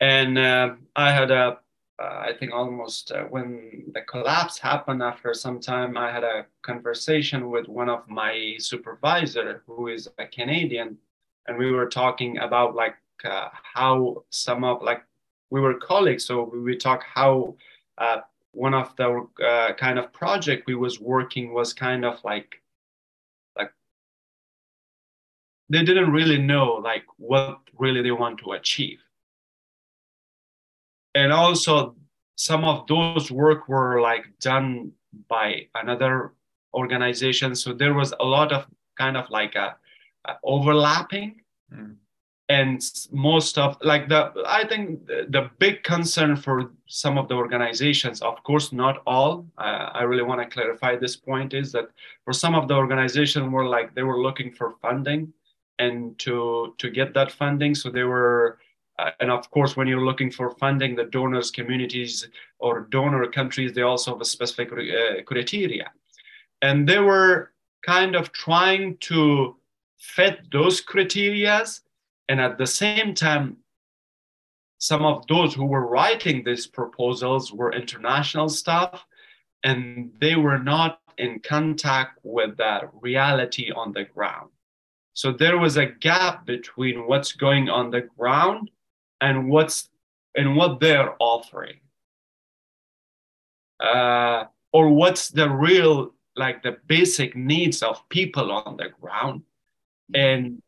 And 0.00 0.38
uh, 0.38 0.74
I 0.96 1.12
had 1.12 1.30
a, 1.30 1.58
uh, 2.00 2.02
I 2.02 2.32
think 2.38 2.52
almost 2.52 3.10
uh, 3.10 3.24
when 3.24 3.84
the 3.92 4.02
collapse 4.02 4.58
happened 4.58 5.02
after 5.02 5.34
some 5.34 5.60
time, 5.60 5.96
I 5.96 6.12
had 6.12 6.24
a 6.24 6.46
conversation 6.62 7.50
with 7.50 7.68
one 7.68 7.88
of 7.88 8.08
my 8.08 8.54
supervisor 8.58 9.62
who 9.66 9.88
is 9.88 10.08
a 10.18 10.26
Canadian, 10.26 10.98
and 11.46 11.58
we 11.58 11.72
were 11.72 11.88
talking 11.88 12.38
about 12.38 12.76
like 12.76 12.94
uh, 13.24 13.48
how 13.52 14.22
some 14.30 14.62
of 14.62 14.82
like 14.82 15.02
we 15.50 15.60
were 15.60 15.74
colleagues, 15.74 16.24
so 16.24 16.44
we 16.44 16.76
talk 16.76 17.02
how 17.02 17.56
uh, 17.98 18.18
one 18.58 18.74
of 18.74 18.94
the 18.96 19.26
uh, 19.46 19.72
kind 19.74 19.98
of 20.00 20.12
project 20.12 20.66
we 20.66 20.74
was 20.74 20.98
working 20.98 21.54
was 21.54 21.72
kind 21.72 22.04
of 22.04 22.22
like 22.24 22.60
like 23.56 23.70
they 25.70 25.84
didn't 25.84 26.10
really 26.10 26.38
know 26.38 26.72
like 26.72 27.04
what 27.18 27.60
really 27.78 28.02
they 28.02 28.10
want 28.10 28.38
to 28.40 28.52
achieve. 28.52 28.98
And 31.14 31.32
also 31.32 31.94
some 32.34 32.64
of 32.64 32.86
those 32.88 33.30
work 33.30 33.68
were 33.68 34.00
like 34.00 34.26
done 34.40 34.92
by 35.28 35.68
another 35.74 36.32
organization. 36.74 37.54
So 37.54 37.72
there 37.72 37.94
was 37.94 38.12
a 38.18 38.24
lot 38.24 38.52
of 38.52 38.66
kind 38.98 39.16
of 39.16 39.30
like 39.30 39.54
a, 39.54 39.76
a 40.26 40.32
overlapping. 40.42 41.40
Mm 41.72 41.96
and 42.48 42.82
most 43.12 43.58
of 43.58 43.76
like 43.82 44.08
the 44.08 44.32
i 44.46 44.66
think 44.66 45.06
the 45.06 45.50
big 45.58 45.82
concern 45.82 46.34
for 46.34 46.70
some 46.86 47.18
of 47.18 47.28
the 47.28 47.34
organizations 47.34 48.22
of 48.22 48.42
course 48.42 48.72
not 48.72 49.02
all 49.06 49.44
uh, 49.58 49.90
i 49.92 50.02
really 50.02 50.22
want 50.22 50.40
to 50.40 50.46
clarify 50.46 50.96
this 50.96 51.16
point 51.16 51.52
is 51.52 51.72
that 51.72 51.88
for 52.24 52.32
some 52.32 52.54
of 52.54 52.66
the 52.66 52.74
organizations 52.74 53.50
were 53.50 53.66
like 53.66 53.94
they 53.94 54.02
were 54.02 54.22
looking 54.22 54.50
for 54.50 54.76
funding 54.80 55.32
and 55.78 56.18
to 56.18 56.74
to 56.78 56.90
get 56.90 57.14
that 57.14 57.32
funding. 57.32 57.74
So 57.74 57.90
they 57.90 58.02
were 58.02 58.58
uh, 58.98 59.10
and 59.20 59.30
of 59.30 59.50
course 59.50 59.76
when 59.76 59.86
you're 59.86 60.04
looking 60.04 60.30
for 60.30 60.50
funding 60.50 60.96
the 60.96 61.04
donors 61.04 61.50
communities 61.50 62.28
or 62.58 62.80
donor 62.90 63.26
countries 63.28 63.72
they 63.72 63.82
also 63.82 64.12
have 64.12 64.20
a 64.20 64.24
specific 64.24 64.72
uh, 64.72 65.22
criteria. 65.24 65.90
And 66.62 66.88
they 66.88 66.98
were 66.98 67.52
kind 67.82 68.16
of 68.16 68.32
trying 68.32 68.96
to 68.98 69.56
fit 69.96 70.50
those 70.50 70.84
criterias 70.84 71.80
and 72.28 72.40
at 72.40 72.58
the 72.58 72.66
same 72.66 73.14
time, 73.14 73.56
some 74.78 75.04
of 75.04 75.26
those 75.26 75.54
who 75.54 75.64
were 75.64 75.86
writing 75.86 76.44
these 76.44 76.66
proposals 76.66 77.52
were 77.52 77.72
international 77.72 78.48
staff, 78.48 79.04
and 79.64 80.12
they 80.20 80.36
were 80.36 80.58
not 80.58 81.00
in 81.18 81.40
contact 81.40 82.18
with 82.22 82.56
the 82.58 82.88
reality 83.00 83.72
on 83.72 83.92
the 83.92 84.04
ground. 84.04 84.50
So 85.14 85.32
there 85.32 85.58
was 85.58 85.76
a 85.76 85.86
gap 85.86 86.46
between 86.46 87.08
what's 87.08 87.32
going 87.32 87.68
on 87.68 87.90
the 87.90 88.02
ground 88.02 88.70
and 89.20 89.48
what's 89.48 89.88
and 90.36 90.54
what 90.54 90.78
they're 90.78 91.16
offering. 91.18 91.80
Uh, 93.80 94.44
or 94.72 94.90
what's 94.90 95.30
the 95.30 95.48
real 95.48 96.14
like 96.36 96.62
the 96.62 96.76
basic 96.86 97.34
needs 97.34 97.82
of 97.82 98.08
people 98.08 98.52
on 98.52 98.76
the 98.76 98.90
ground 99.00 99.42
and 100.14 100.62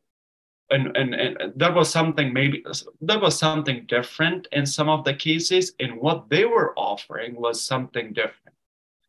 and, 0.70 0.96
and, 0.96 1.14
and 1.14 1.52
that 1.56 1.74
was 1.74 1.90
something 1.90 2.32
maybe 2.32 2.64
that 3.00 3.20
was 3.20 3.38
something 3.38 3.84
different 3.86 4.46
in 4.52 4.64
some 4.66 4.88
of 4.88 5.04
the 5.04 5.14
cases 5.14 5.72
and 5.80 5.96
what 5.96 6.28
they 6.30 6.44
were 6.44 6.72
offering 6.78 7.34
was 7.40 7.62
something 7.62 8.12
different. 8.12 8.56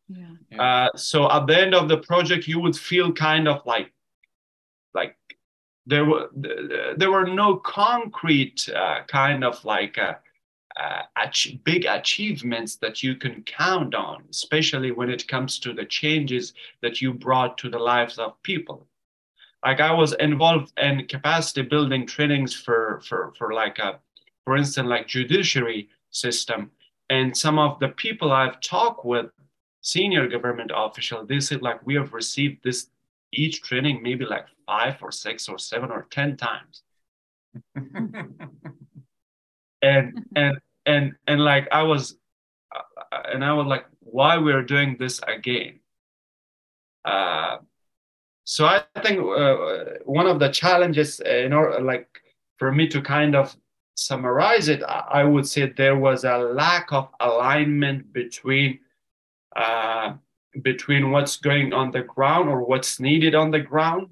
Yeah. 0.08 0.62
Uh, 0.62 0.96
so 0.96 1.30
at 1.30 1.46
the 1.46 1.58
end 1.58 1.74
of 1.74 1.88
the 1.88 1.98
project 1.98 2.48
you 2.48 2.60
would 2.60 2.76
feel 2.76 3.12
kind 3.12 3.48
of 3.48 3.64
like 3.64 3.92
like 4.94 5.16
there 5.86 6.04
were 6.04 6.30
there 6.34 7.10
were 7.10 7.26
no 7.26 7.56
concrete 7.56 8.68
uh, 8.74 9.00
kind 9.06 9.44
of 9.44 9.64
like 9.64 9.98
uh, 9.98 10.14
uh, 10.80 11.02
ach- 11.16 11.58
big 11.64 11.84
achievements 11.84 12.76
that 12.76 13.02
you 13.02 13.14
can 13.14 13.42
count 13.42 13.94
on 13.94 14.24
especially 14.30 14.90
when 14.90 15.10
it 15.10 15.28
comes 15.28 15.58
to 15.58 15.72
the 15.72 15.84
changes 15.84 16.54
that 16.82 17.00
you 17.00 17.12
brought 17.12 17.56
to 17.58 17.68
the 17.70 17.78
lives 17.78 18.18
of 18.18 18.42
people 18.42 18.86
like 19.64 19.80
I 19.80 19.92
was 19.92 20.12
involved 20.14 20.72
in 20.78 21.06
capacity 21.06 21.62
building 21.62 22.06
trainings 22.06 22.54
for 22.54 23.00
for 23.04 23.32
for 23.38 23.52
like 23.52 23.78
a 23.78 24.00
for 24.44 24.56
instance 24.56 24.88
like 24.88 25.06
judiciary 25.06 25.88
system. 26.10 26.70
And 27.10 27.36
some 27.36 27.58
of 27.58 27.78
the 27.78 27.88
people 27.88 28.32
I've 28.32 28.60
talked 28.60 29.04
with 29.04 29.26
senior 29.82 30.28
government 30.28 30.70
officials 30.74 31.28
they 31.28 31.40
said 31.40 31.62
like 31.62 31.84
we 31.86 31.94
have 31.94 32.12
received 32.12 32.62
this 32.64 32.88
each 33.32 33.62
training 33.62 34.02
maybe 34.02 34.24
like 34.24 34.46
five 34.66 34.96
or 35.02 35.10
six 35.10 35.48
or 35.48 35.58
seven 35.58 35.90
or 35.90 36.06
ten 36.10 36.36
times. 36.36 36.82
And 39.82 40.26
and 40.36 40.58
and 40.86 41.14
and 41.26 41.40
like 41.40 41.66
I 41.72 41.82
was 41.82 42.16
uh, 42.74 43.22
and 43.32 43.44
I 43.44 43.52
was 43.52 43.66
like 43.66 43.84
why 43.98 44.38
we're 44.38 44.62
doing 44.62 44.96
this 44.96 45.20
again? 45.26 45.80
Uh 47.04 47.58
so 48.44 48.66
I 48.66 48.82
think 49.02 49.20
uh, 49.20 49.98
one 50.04 50.26
of 50.26 50.38
the 50.38 50.48
challenges, 50.48 51.20
uh, 51.24 51.28
in 51.28 51.52
order, 51.52 51.80
like 51.80 52.08
for 52.58 52.72
me 52.72 52.88
to 52.88 53.00
kind 53.00 53.36
of 53.36 53.56
summarize 53.94 54.68
it, 54.68 54.82
I 54.82 55.22
would 55.22 55.46
say 55.46 55.66
there 55.66 55.96
was 55.96 56.24
a 56.24 56.38
lack 56.38 56.92
of 56.92 57.08
alignment 57.20 58.12
between 58.12 58.80
uh, 59.54 60.14
between 60.62 61.10
what's 61.10 61.36
going 61.36 61.72
on 61.72 61.90
the 61.90 62.02
ground 62.02 62.48
or 62.48 62.62
what's 62.64 63.00
needed 63.00 63.34
on 63.34 63.50
the 63.50 63.60
ground, 63.60 64.08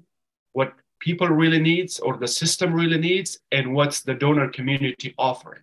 what 0.53 0.73
people 0.99 1.27
really 1.27 1.59
needs 1.59 1.99
or 1.99 2.17
the 2.17 2.27
system 2.27 2.73
really 2.73 2.97
needs, 2.97 3.39
and 3.51 3.73
what's 3.73 4.01
the 4.01 4.13
donor 4.13 4.49
community 4.49 5.13
offering. 5.17 5.61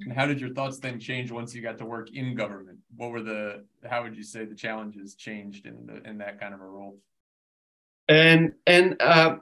And 0.00 0.12
how 0.12 0.26
did 0.26 0.40
your 0.40 0.50
thoughts 0.50 0.78
then 0.78 0.98
change 0.98 1.30
once 1.30 1.54
you 1.54 1.62
got 1.62 1.78
to 1.78 1.86
work 1.86 2.10
in 2.12 2.34
government? 2.34 2.78
What 2.96 3.10
were 3.10 3.22
the 3.22 3.64
how 3.88 4.02
would 4.02 4.16
you 4.16 4.24
say 4.24 4.44
the 4.44 4.54
challenges 4.54 5.14
changed 5.14 5.66
in 5.66 5.86
the 5.86 6.08
in 6.08 6.18
that 6.18 6.40
kind 6.40 6.52
of 6.52 6.60
a 6.60 6.64
role? 6.64 6.98
And 8.08 8.54
and 8.66 9.00
uh, 9.00 9.36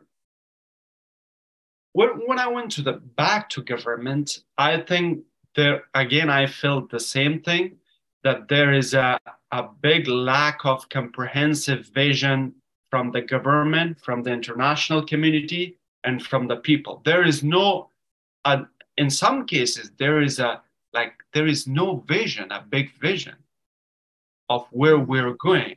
when 1.92 2.09
when 2.26 2.38
I 2.38 2.49
went 2.49 2.71
to 2.73 2.82
the 2.82 2.92
back 2.92 3.49
to 3.50 3.62
government, 3.62 4.40
I 4.59 4.80
think 4.80 5.25
there 5.56 5.85
again 5.94 6.28
I 6.28 6.47
felt 6.47 6.90
the 6.90 7.00
same 7.00 7.40
thing 7.40 7.78
that 8.25 8.49
there 8.49 8.73
is 8.73 8.94
a, 8.94 9.18
a 9.50 9.68
big 9.80 10.06
lack 10.06 10.64
of 10.64 10.88
comprehensive 10.88 11.87
vision 11.87 12.54
from 12.90 13.11
the 13.11 13.23
government, 13.23 13.99
from 14.00 14.23
the 14.23 14.30
international 14.30 15.04
community, 15.04 15.78
and 16.04 16.23
from 16.23 16.47
the 16.47 16.56
people. 16.56 17.02
There 17.04 17.25
is 17.25 17.42
no 17.42 17.88
uh, 18.44 18.64
in 18.96 19.11
some 19.11 19.46
cases 19.46 19.90
there 19.99 20.20
is 20.20 20.38
a 20.38 20.61
like 20.92 21.14
there 21.32 21.46
is 21.46 21.66
no 21.66 22.04
vision 22.06 22.50
a 22.52 22.64
big 22.68 22.92
vision 23.00 23.37
of 24.49 24.66
where 24.70 24.99
we're 24.99 25.34
going 25.34 25.76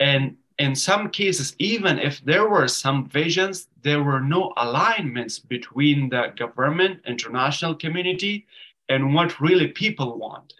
and 0.00 0.36
in 0.58 0.74
some 0.76 1.10
cases, 1.10 1.56
even 1.58 1.98
if 1.98 2.24
there 2.24 2.48
were 2.48 2.68
some 2.68 3.06
visions, 3.06 3.68
there 3.82 4.02
were 4.02 4.20
no 4.20 4.52
alignments 4.56 5.38
between 5.38 6.08
the 6.10 6.32
government, 6.36 7.00
international 7.06 7.74
community, 7.74 8.46
and 8.88 9.14
what 9.14 9.40
really 9.40 9.68
people 9.68 10.18
want. 10.18 10.54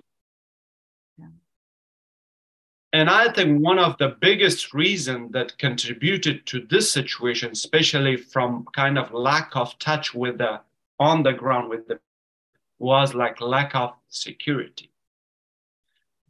And 2.92 3.10
I 3.10 3.32
think 3.32 3.60
one 3.60 3.78
of 3.80 3.98
the 3.98 4.16
biggest 4.20 4.72
reasons 4.72 5.32
that 5.32 5.58
contributed 5.58 6.46
to 6.46 6.60
this 6.60 6.90
situation, 6.92 7.50
especially 7.50 8.16
from 8.16 8.66
kind 8.74 8.98
of 8.98 9.12
lack 9.12 9.56
of 9.56 9.76
touch 9.80 10.14
with 10.14 10.38
the 10.38 10.60
on 10.98 11.22
the 11.22 11.32
ground 11.32 11.68
with 11.68 11.86
the 11.88 11.98
was 12.78 13.14
like 13.14 13.40
lack 13.40 13.74
of 13.74 13.94
security. 14.08 14.90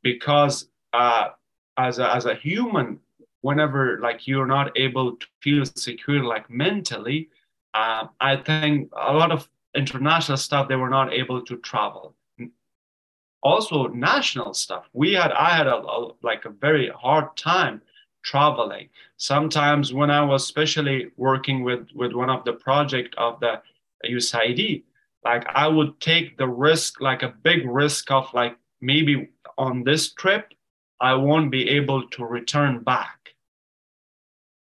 Because 0.02 0.68
uh, 0.92 1.28
as, 1.76 1.98
a, 1.98 2.14
as 2.14 2.26
a 2.26 2.34
human, 2.34 3.00
whenever 3.40 3.98
like 4.00 4.26
you're 4.26 4.46
not 4.46 4.76
able 4.76 5.16
to 5.16 5.26
feel 5.40 5.64
secure 5.64 6.22
like 6.22 6.48
mentally, 6.50 7.28
uh, 7.72 8.06
I 8.20 8.36
think 8.36 8.90
a 8.96 9.12
lot 9.12 9.32
of 9.32 9.48
international 9.74 10.36
stuff 10.36 10.68
they 10.68 10.76
were 10.76 10.90
not 10.90 11.12
able 11.12 11.42
to 11.42 11.56
travel 11.56 12.14
also 13.44 13.86
national 13.88 14.54
stuff. 14.54 14.88
We 14.92 15.12
had 15.12 15.30
I 15.32 15.50
had 15.50 15.66
a, 15.66 15.76
a, 15.76 16.12
like 16.22 16.46
a 16.46 16.50
very 16.50 16.88
hard 16.88 17.36
time 17.36 17.82
traveling. 18.24 18.88
Sometimes 19.18 19.92
when 19.92 20.10
I 20.10 20.22
was 20.22 20.42
especially 20.42 21.10
working 21.16 21.62
with 21.62 21.86
with 21.94 22.14
one 22.14 22.30
of 22.30 22.44
the 22.44 22.54
project 22.54 23.14
of 23.18 23.38
the 23.40 23.60
USAID, 24.04 24.82
like 25.24 25.46
I 25.54 25.66
would 25.68 26.00
take 26.00 26.36
the 26.36 26.48
risk, 26.48 27.00
like 27.00 27.22
a 27.22 27.34
big 27.42 27.66
risk 27.66 28.10
of 28.10 28.32
like 28.34 28.56
maybe 28.80 29.30
on 29.56 29.84
this 29.84 30.12
trip 30.12 30.52
I 31.00 31.14
won't 31.14 31.50
be 31.50 31.68
able 31.70 32.08
to 32.08 32.24
return 32.24 32.80
back. 32.80 33.34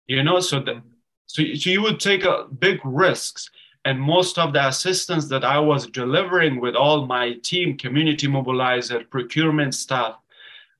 You 0.06 0.22
know, 0.22 0.40
so 0.40 0.60
the 0.60 0.82
so, 1.26 1.42
so 1.54 1.70
you 1.70 1.82
would 1.82 2.00
take 2.00 2.24
a 2.24 2.46
big 2.58 2.80
risks 2.84 3.50
and 3.84 4.00
most 4.00 4.38
of 4.38 4.52
the 4.52 4.66
assistance 4.68 5.26
that 5.28 5.44
I 5.44 5.58
was 5.58 5.86
delivering 5.86 6.60
with 6.60 6.74
all 6.76 7.06
my 7.06 7.34
team, 7.42 7.76
community 7.76 8.28
mobilizer, 8.28 9.08
procurement 9.10 9.74
staff, 9.74 10.16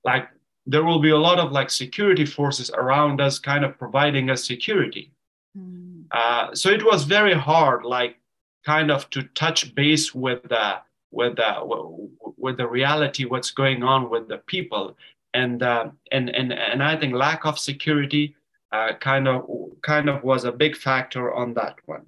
like 0.04 0.28
there 0.66 0.84
will 0.84 1.00
be 1.00 1.10
a 1.10 1.18
lot 1.18 1.38
of 1.38 1.50
like 1.50 1.70
security 1.70 2.24
forces 2.24 2.70
around 2.70 3.20
us, 3.20 3.38
kind 3.38 3.64
of 3.64 3.76
providing 3.78 4.30
us 4.30 4.44
security. 4.44 5.10
Mm. 5.58 6.04
Uh, 6.12 6.54
so 6.54 6.70
it 6.70 6.84
was 6.84 7.02
very 7.04 7.34
hard, 7.34 7.84
like 7.84 8.16
kind 8.64 8.90
of 8.90 9.08
to 9.10 9.22
touch 9.34 9.74
base 9.74 10.14
with 10.14 10.42
the 10.48 10.80
with 11.10 11.36
the 11.36 12.08
with 12.36 12.56
the 12.56 12.66
reality, 12.66 13.24
what's 13.24 13.50
going 13.50 13.82
on 13.82 14.10
with 14.10 14.28
the 14.28 14.38
people, 14.38 14.96
and 15.34 15.62
uh, 15.62 15.90
and 16.10 16.30
and 16.30 16.52
and 16.52 16.82
I 16.82 16.96
think 16.96 17.14
lack 17.14 17.44
of 17.44 17.58
security 17.58 18.34
uh, 18.72 18.94
kind 19.00 19.28
of 19.28 19.46
kind 19.82 20.08
of 20.08 20.22
was 20.24 20.44
a 20.44 20.52
big 20.52 20.76
factor 20.76 21.32
on 21.32 21.54
that 21.54 21.76
one. 21.86 22.06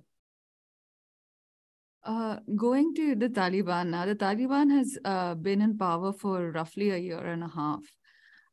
Uh, 2.04 2.38
going 2.54 2.94
to 2.94 3.14
the 3.14 3.28
Taliban 3.28 3.88
now, 3.88 4.04
the 4.04 4.14
Taliban 4.14 4.70
has 4.70 4.98
uh, 5.04 5.34
been 5.34 5.62
in 5.62 5.78
power 5.78 6.12
for 6.12 6.50
roughly 6.50 6.90
a 6.90 6.98
year 6.98 7.24
and 7.24 7.42
a 7.42 7.48
half. 7.48 7.82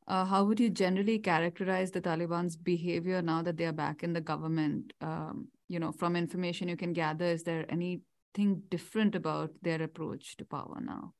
Uh, 0.08 0.24
how 0.24 0.44
would 0.44 0.58
you 0.58 0.70
generally 0.70 1.18
characterize 1.18 1.90
the 1.90 2.00
Taliban's 2.00 2.56
behavior 2.56 3.22
now 3.22 3.42
that 3.42 3.56
they 3.56 3.66
are 3.66 3.72
back 3.72 4.02
in 4.02 4.12
the 4.12 4.20
government? 4.20 4.92
Um, 5.00 5.48
you 5.68 5.78
know, 5.78 5.92
from 5.92 6.16
information 6.16 6.68
you 6.68 6.76
can 6.76 6.92
gather, 6.92 7.26
is 7.26 7.42
there 7.42 7.64
anything 7.68 8.62
different 8.68 9.14
about 9.14 9.50
their 9.62 9.82
approach 9.82 10.36
to 10.36 10.44
power 10.44 10.80
now? 10.80 11.14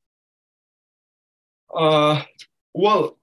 Uh, 1.74 2.22
well, 2.74 3.18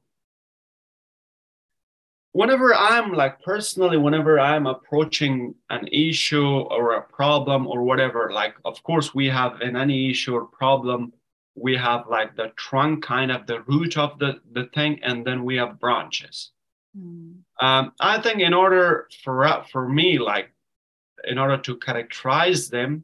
whenever 2.31 2.73
I'm 2.73 3.13
like 3.13 3.41
personally, 3.41 3.97
whenever 3.97 4.39
I'm 4.39 4.67
approaching 4.67 5.55
an 5.69 5.87
issue 5.87 6.45
or 6.45 6.95
a 6.95 7.01
problem 7.01 7.67
or 7.67 7.83
whatever, 7.83 8.31
like 8.31 8.55
of 8.65 8.81
course 8.83 9.13
we 9.13 9.27
have 9.27 9.61
in 9.61 9.75
any 9.75 10.09
issue 10.09 10.35
or 10.35 10.45
problem, 10.45 11.13
we 11.55 11.75
have 11.75 12.05
like 12.09 12.35
the 12.35 12.51
trunk, 12.55 13.03
kind 13.03 13.31
of 13.31 13.45
the 13.45 13.61
root 13.61 13.97
of 13.97 14.17
the, 14.19 14.39
the 14.51 14.65
thing, 14.73 14.99
and 15.03 15.25
then 15.25 15.43
we 15.43 15.57
have 15.57 15.79
branches. 15.79 16.51
Mm. 16.97 17.39
Um, 17.59 17.91
I 17.99 18.21
think 18.21 18.39
in 18.39 18.53
order 18.53 19.09
for 19.23 19.63
for 19.71 19.87
me, 19.87 20.17
like 20.17 20.53
in 21.25 21.37
order 21.37 21.57
to 21.57 21.77
characterize 21.77 22.69
them, 22.69 23.03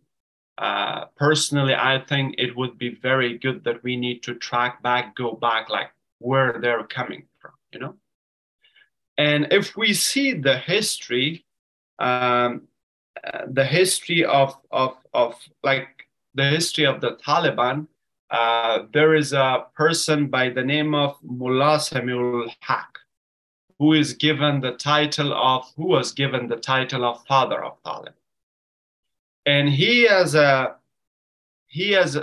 uh, 0.58 1.06
personally, 1.17 1.75
I 1.75 1.99
think 1.99 2.36
it 2.38 2.56
would 2.56 2.78
be 2.78 2.95
very 2.95 3.38
good 3.38 3.63
that 3.65 3.84
we 3.84 3.97
need 3.97 4.23
to 4.23 4.36
track 4.36 4.82
back, 4.82 5.15
go 5.15 5.34
back, 5.34 5.69
like 5.69 5.91
where 6.19 6.60
they're 6.62 6.84
coming 6.84 7.28
from, 7.39 7.51
you 7.73 7.80
know. 7.80 7.95
And 9.17 9.47
if 9.51 9.75
we 9.75 9.93
see 9.93 10.34
the 10.34 10.58
history, 10.58 11.45
um, 11.99 12.67
the 13.47 13.65
history 13.65 14.23
of, 14.25 14.56
of, 14.71 14.95
of 15.13 15.36
like 15.63 15.88
the 16.34 16.45
history 16.45 16.86
of 16.86 17.01
the 17.01 17.17
Taliban, 17.25 17.88
uh, 18.30 18.84
there 18.93 19.15
is 19.15 19.34
a 19.34 19.65
person 19.75 20.28
by 20.28 20.49
the 20.49 20.63
name 20.63 20.95
of 20.95 21.17
Mullah 21.23 21.78
Samiul 21.78 22.49
Haq, 22.60 22.99
who 23.80 23.94
is 23.94 24.14
given 24.14 24.62
the 24.62 24.74
title 24.74 25.34
of, 25.34 25.72
who 25.76 25.88
was 25.88 26.12
given 26.12 26.48
the 26.48 26.56
title 26.56 27.04
of 27.06 27.26
father 27.26 27.64
of 27.64 27.82
Taliban. 27.84 28.14
And 29.46 29.70
he 29.70 30.04
has 30.04 30.34
a, 30.36 30.76
he 31.68 31.92
has 31.92 32.18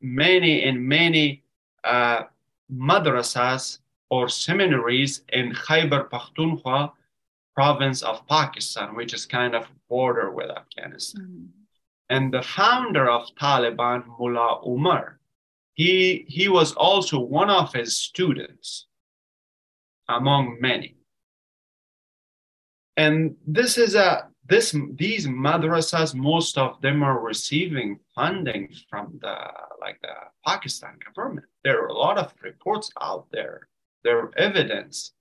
many 0.00 0.62
and 0.64 0.86
many 0.86 1.42
uh, 1.84 2.24
madrasas 2.72 3.78
or 4.10 4.28
seminaries 4.28 5.22
in 5.30 5.54
Khyber 5.54 6.08
Pakhtunkhwa 6.10 6.92
province 7.54 8.02
of 8.02 8.26
Pakistan, 8.26 8.94
which 8.94 9.14
is 9.14 9.26
kind 9.26 9.54
of 9.54 9.66
border 9.88 10.30
with 10.30 10.50
Afghanistan. 10.50 11.28
Mm. 11.28 11.48
And 12.10 12.32
the 12.32 12.42
founder 12.42 13.08
of 13.08 13.34
Taliban, 13.40 14.04
Mullah 14.18 14.60
Umar, 14.66 15.18
he, 15.74 16.26
he 16.28 16.48
was 16.48 16.72
also 16.74 17.18
one 17.18 17.50
of 17.50 17.72
his 17.72 17.96
students 17.96 18.86
among 20.08 20.58
many. 20.60 20.96
And 22.96 23.36
this 23.46 23.78
is 23.78 23.94
a 23.94 24.28
this 24.44 24.74
these 24.96 25.26
madrasas, 25.26 26.14
most 26.14 26.58
of 26.58 26.80
them 26.82 27.02
are 27.02 27.20
receiving 27.20 28.00
funding 28.14 28.68
from 28.90 29.18
the 29.20 29.36
like 29.80 30.00
the 30.02 30.14
Pakistan 30.44 30.98
government. 31.06 31.46
There 31.64 31.82
are 31.82 31.86
a 31.86 31.94
lot 31.94 32.18
of 32.18 32.34
reports 32.42 32.90
out 33.00 33.26
there 33.30 33.68
There 34.04 34.18
are 34.18 34.38
evidence 34.38 35.12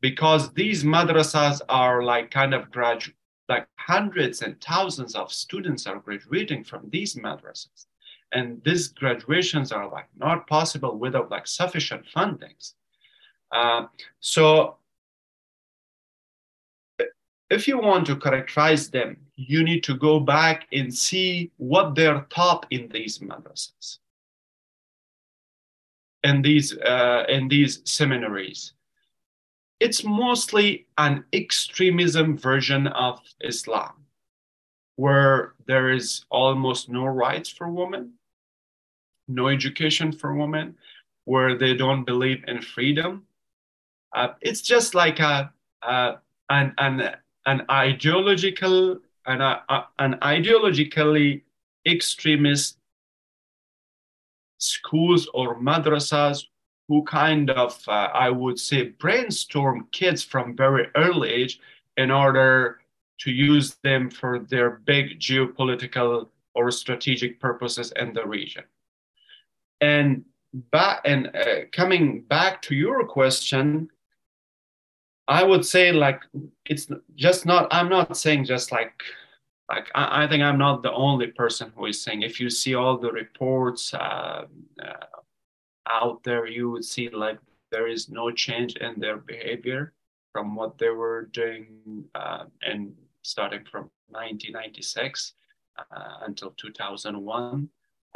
because 0.00 0.52
these 0.54 0.82
madrasas 0.82 1.60
are 1.68 2.02
like 2.02 2.30
kind 2.30 2.54
of 2.54 2.70
graduate 2.70 3.16
like 3.48 3.66
hundreds 3.76 4.42
and 4.42 4.60
thousands 4.60 5.14
of 5.14 5.32
students 5.32 5.86
are 5.86 5.98
graduating 5.98 6.64
from 6.64 6.88
these 6.90 7.16
madrasas 7.16 7.86
and 8.32 8.62
these 8.64 8.88
graduations 8.88 9.72
are 9.72 9.90
like 9.90 10.08
not 10.16 10.46
possible 10.46 10.96
without 10.96 11.30
like 11.30 11.46
sufficient 11.46 12.04
fundings 12.14 12.74
uh, 13.52 13.86
so 14.20 14.76
if 17.50 17.66
you 17.66 17.78
want 17.78 18.06
to 18.06 18.16
characterize 18.16 18.90
them 18.90 19.16
you 19.36 19.64
need 19.64 19.82
to 19.82 19.94
go 19.94 20.20
back 20.20 20.66
and 20.72 20.94
see 20.94 21.50
what 21.56 21.94
they're 21.94 22.26
taught 22.30 22.66
in 22.70 22.88
these 22.88 23.18
madrasas 23.18 23.98
in 26.24 26.42
these 26.42 26.76
uh, 26.78 27.24
in 27.28 27.48
these 27.48 27.80
seminaries. 27.84 28.72
It's 29.78 30.04
mostly 30.04 30.86
an 30.98 31.24
extremism 31.32 32.36
version 32.36 32.86
of 32.88 33.20
Islam, 33.40 33.92
where 34.96 35.54
there 35.66 35.90
is 35.90 36.26
almost 36.30 36.90
no 36.90 37.06
rights 37.06 37.48
for 37.48 37.70
women, 37.70 38.12
no 39.26 39.48
education 39.48 40.12
for 40.12 40.34
women, 40.34 40.76
where 41.24 41.56
they 41.56 41.74
don't 41.74 42.04
believe 42.04 42.44
in 42.46 42.60
freedom. 42.60 43.24
Uh, 44.14 44.28
it's 44.40 44.62
just 44.62 44.94
like 44.94 45.20
a, 45.20 45.52
a 45.82 46.14
an, 46.48 46.74
an, 46.78 47.16
an 47.46 47.62
ideological 47.70 48.98
an, 49.26 49.40
a, 49.40 49.86
an 49.98 50.14
ideologically 50.22 51.42
extremist 51.86 52.78
schools 54.58 55.28
or 55.32 55.60
madrasas 55.60 56.44
who 56.88 57.02
kind 57.04 57.50
of, 57.50 57.80
uh, 57.86 58.08
I 58.12 58.30
would 58.30 58.58
say, 58.58 58.88
brainstorm 58.88 59.86
kids 59.92 60.24
from 60.24 60.56
very 60.56 60.88
early 60.96 61.30
age 61.30 61.60
in 61.96 62.10
order 62.10 62.80
to 63.20 63.30
use 63.30 63.76
them 63.84 64.10
for 64.10 64.40
their 64.40 64.70
big 64.70 65.20
geopolitical 65.20 66.28
or 66.54 66.70
strategic 66.70 67.38
purposes 67.38 67.92
in 67.96 68.12
the 68.12 68.26
region. 68.26 68.64
And 69.80 70.24
back 70.72 71.02
and 71.04 71.28
uh, 71.28 71.66
coming 71.70 72.22
back 72.22 72.60
to 72.62 72.74
your 72.74 73.06
question, 73.06 73.88
I 75.30 75.44
would 75.44 75.64
say 75.64 75.92
like 75.92 76.20
it's 76.66 76.88
just 77.14 77.46
not. 77.46 77.68
I'm 77.70 77.88
not 77.88 78.16
saying 78.16 78.44
just 78.44 78.72
like 78.72 79.02
like 79.70 79.88
I, 79.94 80.24
I, 80.24 80.28
think 80.28 80.42
i'm 80.42 80.58
not 80.58 80.82
the 80.82 80.92
only 80.92 81.28
person 81.28 81.72
who 81.74 81.86
is 81.86 82.02
saying 82.02 82.22
if 82.22 82.40
you 82.40 82.50
see 82.50 82.74
all 82.74 82.98
the 82.98 83.12
reports 83.12 83.94
uh, 83.94 84.44
uh, 84.82 85.06
out 85.88 86.22
there 86.24 86.46
you 86.46 86.70
would 86.70 86.84
see 86.84 87.08
like 87.08 87.38
there 87.70 87.86
is 87.86 88.08
no 88.08 88.30
change 88.30 88.76
in 88.76 88.98
their 88.98 89.18
behavior 89.18 89.92
from 90.32 90.54
what 90.54 90.76
they 90.78 90.90
were 90.90 91.28
doing 91.32 91.66
uh, 92.14 92.44
and 92.62 92.92
starting 93.22 93.64
from 93.64 93.90
1996 94.08 95.34
uh, 95.78 96.26
until 96.26 96.50
2001 96.56 97.68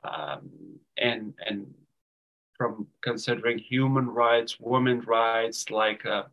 um, 0.03 0.51
and 0.99 1.35
and 1.47 1.73
from 2.57 2.87
considering 3.03 3.59
human 3.59 4.07
rights 4.07 4.59
women 4.59 5.01
rights 5.03 5.71
like 5.71 6.05
uh, 6.07 6.25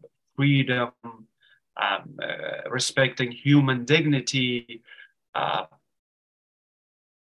freedom 0.41 0.91
um, 1.04 2.17
uh, 2.19 2.67
respecting 2.71 3.32
human 3.32 3.86
dignity 3.86 4.82
uh, 5.36 5.65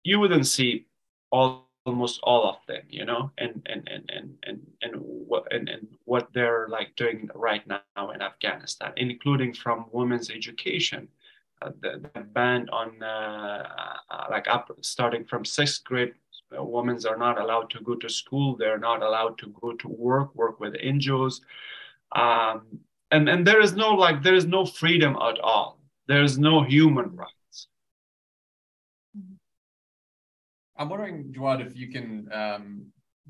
you 0.04 0.20
wouldn't 0.20 0.46
see 0.46 0.86
all 1.32 1.66
almost 1.84 2.20
all 2.22 2.44
of 2.52 2.58
them 2.68 2.84
you 2.88 3.04
know 3.04 3.30
and 3.38 3.54
and 3.72 3.82
and 3.94 4.04
and 4.16 4.28
and 4.46 4.60
and 4.82 4.92
what 5.30 5.44
and, 5.52 5.68
and 5.68 5.84
what 6.04 6.28
they're 6.32 6.68
like 6.68 6.94
doing 6.94 7.28
right 7.34 7.64
now 7.66 8.04
in 8.14 8.22
afghanistan 8.22 8.92
including 8.96 9.52
from 9.52 9.86
women's 9.90 10.30
education. 10.30 11.08
Uh, 11.60 11.70
the, 11.82 11.90
the, 12.14 12.20
ban 12.20 12.68
on 12.70 13.02
uh, 13.02 13.64
uh, 14.10 14.26
like 14.30 14.46
up 14.46 14.70
starting 14.80 15.24
from 15.24 15.44
sixth 15.44 15.82
grade 15.82 16.14
women 16.52 16.96
are 17.10 17.16
not 17.16 17.36
allowed 17.40 17.68
to 17.68 17.80
go 17.80 17.96
to 17.96 18.08
school. 18.08 18.56
They're 18.56 18.84
not 18.90 19.02
allowed 19.02 19.36
to 19.38 19.46
go 19.60 19.72
to 19.72 19.88
work 19.88 20.32
work 20.36 20.60
with 20.60 20.74
NGOs 20.74 21.40
um, 22.12 22.80
and 23.10 23.28
and 23.28 23.46
there 23.46 23.60
is 23.60 23.74
no 23.74 23.90
like 23.94 24.22
there 24.22 24.34
is 24.34 24.46
no 24.46 24.64
freedom 24.64 25.16
at 25.16 25.38
all 25.40 25.80
there 26.06 26.22
is 26.22 26.38
no 26.38 26.62
human 26.62 27.14
rights 27.14 27.32
I'm 30.78 30.88
wondering, 30.88 31.34
Jawad, 31.36 31.66
if 31.66 31.76
you 31.76 31.90
can 31.90 32.28
um, 32.32 32.86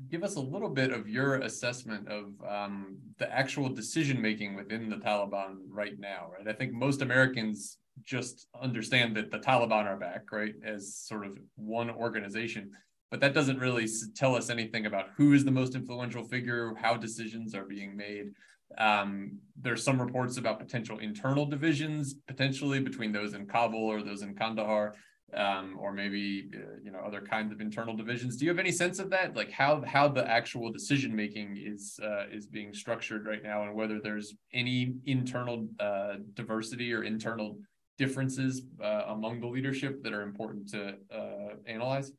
give 0.09 0.23
us 0.23 0.35
a 0.35 0.39
little 0.39 0.69
bit 0.69 0.91
of 0.91 1.09
your 1.09 1.37
assessment 1.37 2.07
of 2.07 2.25
um, 2.47 2.99
the 3.17 3.31
actual 3.33 3.69
decision 3.69 4.21
making 4.21 4.55
within 4.55 4.87
the 4.87 4.97
Taliban 4.97 5.57
right 5.67 5.99
now, 5.99 6.29
right? 6.37 6.47
I 6.47 6.53
think 6.55 6.73
most 6.73 7.01
Americans 7.01 7.79
just 8.03 8.47
understand 8.61 9.17
that 9.17 9.31
the 9.31 9.39
Taliban 9.39 9.85
are 9.85 9.97
back, 9.97 10.31
right, 10.31 10.53
as 10.63 10.95
sort 10.95 11.25
of 11.25 11.37
one 11.55 11.89
organization, 11.89 12.69
but 13.09 13.19
that 13.19 13.33
doesn't 13.33 13.57
really 13.57 13.87
tell 14.15 14.35
us 14.35 14.51
anything 14.51 14.85
about 14.85 15.07
who 15.17 15.33
is 15.33 15.43
the 15.43 15.51
most 15.51 15.73
influential 15.73 16.23
figure, 16.23 16.75
how 16.79 16.95
decisions 16.95 17.55
are 17.55 17.65
being 17.65 17.97
made. 17.97 18.27
Um, 18.77 19.39
there's 19.59 19.83
some 19.83 20.01
reports 20.01 20.37
about 20.37 20.59
potential 20.59 20.99
internal 20.99 21.45
divisions, 21.45 22.15
potentially 22.27 22.79
between 22.79 23.11
those 23.11 23.33
in 23.33 23.45
Kabul 23.45 23.79
or 23.79 24.03
those 24.03 24.21
in 24.21 24.35
Kandahar 24.35 24.95
um, 25.33 25.77
or 25.79 25.93
maybe 25.93 26.49
uh, 26.55 26.77
you 26.83 26.91
know 26.91 26.99
other 26.99 27.21
kinds 27.21 27.51
of 27.51 27.61
internal 27.61 27.95
divisions. 27.95 28.37
Do 28.37 28.45
you 28.45 28.51
have 28.51 28.59
any 28.59 28.71
sense 28.71 28.99
of 28.99 29.09
that, 29.11 29.35
like 29.35 29.51
how 29.51 29.81
how 29.85 30.07
the 30.07 30.27
actual 30.29 30.71
decision 30.71 31.15
making 31.15 31.57
is 31.57 31.99
uh, 32.03 32.25
is 32.31 32.47
being 32.47 32.73
structured 32.73 33.25
right 33.25 33.43
now, 33.43 33.63
and 33.63 33.73
whether 33.75 33.99
there's 33.99 34.33
any 34.53 34.95
internal 35.05 35.67
uh, 35.79 36.15
diversity 36.33 36.93
or 36.93 37.03
internal 37.03 37.57
differences 37.97 38.63
uh, 38.83 39.03
among 39.07 39.41
the 39.41 39.47
leadership 39.47 40.01
that 40.03 40.13
are 40.13 40.21
important 40.21 40.69
to 40.69 40.95
uh, 41.13 41.55
analyze? 41.67 42.11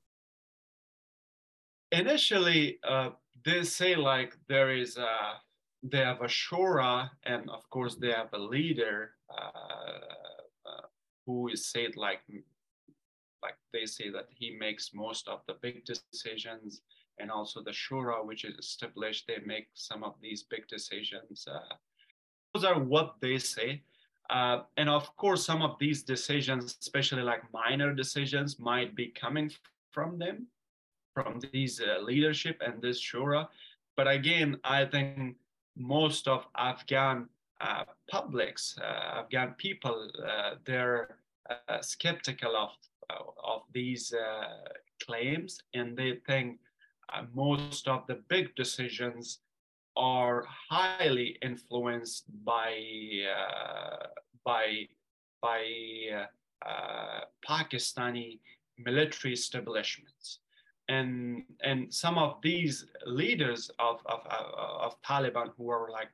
Initially, 1.93 2.79
uh, 2.87 3.11
they 3.45 3.65
say 3.65 3.97
like 3.97 4.37
there 4.49 4.71
is 4.71 4.97
a 4.97 5.41
they 5.83 5.99
have 5.99 6.21
a 6.21 6.27
shura, 6.27 7.11
and 7.25 7.49
of 7.51 7.69
course 7.71 7.95
they 7.95 8.13
have 8.13 8.33
a 8.33 8.39
leader 8.39 9.13
who 11.31 11.49
is 11.49 11.67
said 11.67 11.97
like 11.97 12.23
like 13.43 13.57
they 13.73 13.87
say 13.87 14.11
that 14.11 14.27
he 14.35 14.57
makes 14.59 14.91
most 14.93 15.29
of 15.29 15.41
the 15.47 15.55
big 15.63 15.85
decisions. 15.85 16.83
And 17.19 17.31
also 17.31 17.63
the 17.63 17.71
shura 17.71 18.25
which 18.25 18.45
is 18.45 18.57
established 18.59 19.27
they 19.29 19.39
make 19.45 19.69
some 19.75 20.03
of 20.03 20.15
these 20.23 20.43
big 20.43 20.67
decisions. 20.69 21.47
Uh, 21.47 21.75
those 22.53 22.65
are 22.65 22.79
what 22.79 23.17
they 23.21 23.39
say. 23.39 23.83
Uh, 24.31 24.61
and 24.77 24.89
of 24.89 25.15
course 25.17 25.45
some 25.45 25.63
of 25.63 25.77
these 25.79 26.03
decisions 26.03 26.77
especially 26.81 27.23
like 27.23 27.43
minor 27.53 27.93
decisions 27.93 28.59
might 28.59 28.95
be 28.95 29.09
coming 29.09 29.51
from 29.91 30.19
them 30.19 30.47
from 31.15 31.41
these 31.53 31.81
uh, 31.81 32.01
leadership 32.03 32.57
and 32.65 32.81
this 32.81 32.99
shura. 33.01 33.49
But 33.97 34.09
again 34.09 34.59
i 34.65 34.85
think 34.85 35.37
most 35.77 36.29
of 36.29 36.47
afghan 36.57 37.29
uh, 37.61 37.85
publics 38.11 38.77
uh, 38.83 39.21
afghan 39.21 39.55
people 39.59 40.11
uh, 40.27 40.55
they're 40.65 41.17
skeptical 41.83 42.57
of 42.57 42.71
of 43.45 43.63
these 43.73 44.13
uh, 44.13 44.45
claims, 45.05 45.59
and 45.75 45.97
they 45.97 46.21
think 46.27 46.59
uh, 47.13 47.23
most 47.35 47.89
of 47.89 48.07
the 48.07 48.21
big 48.29 48.55
decisions 48.55 49.41
are 49.97 50.45
highly 50.71 51.37
influenced 51.43 52.25
by 52.45 52.75
uh, 53.37 54.07
by 54.45 54.87
by 55.43 55.65
Pakistani 57.49 58.39
military 58.79 59.33
establishments 59.33 60.40
and 60.91 61.45
and 61.63 61.93
some 61.95 62.19
of 62.19 62.39
these 62.43 62.87
leaders 63.07 63.71
of, 63.79 64.01
of, 64.07 64.21
of, 64.27 65.01
Taliban 65.03 65.51
who 65.57 65.71
are 65.71 65.89
like 65.91 66.11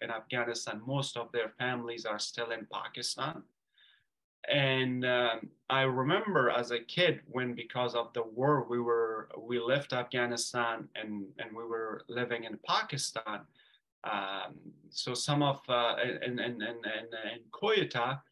in 0.00 0.10
Afghanistan, 0.10 0.80
most 0.86 1.16
of 1.16 1.32
their 1.32 1.50
families 1.58 2.06
are 2.06 2.18
still 2.18 2.52
in 2.52 2.66
Pakistan. 2.72 3.42
And 4.48 5.04
um, 5.04 5.50
i 5.68 5.82
remember 5.82 6.48
as 6.50 6.70
a 6.70 6.80
kid 6.80 7.20
when 7.26 7.54
because 7.54 7.94
of 7.94 8.06
the 8.14 8.22
war 8.22 8.66
we 8.70 8.80
were 8.80 9.28
we 9.50 9.60
left 9.60 9.92
afghanistan 9.92 10.88
and 10.94 11.26
and 11.38 11.50
we 11.58 11.64
were 11.72 12.04
living 12.08 12.44
in 12.44 12.58
pakistan. 12.66 13.40
Um, 14.04 14.52
so 14.88 15.12
some 15.12 15.42
of 15.42 15.58
uh, 15.68 15.96
in, 16.26 16.38
in, 16.38 16.54
in, 16.70 16.78
in, 17.34 17.40
Quetta, 17.52 18.22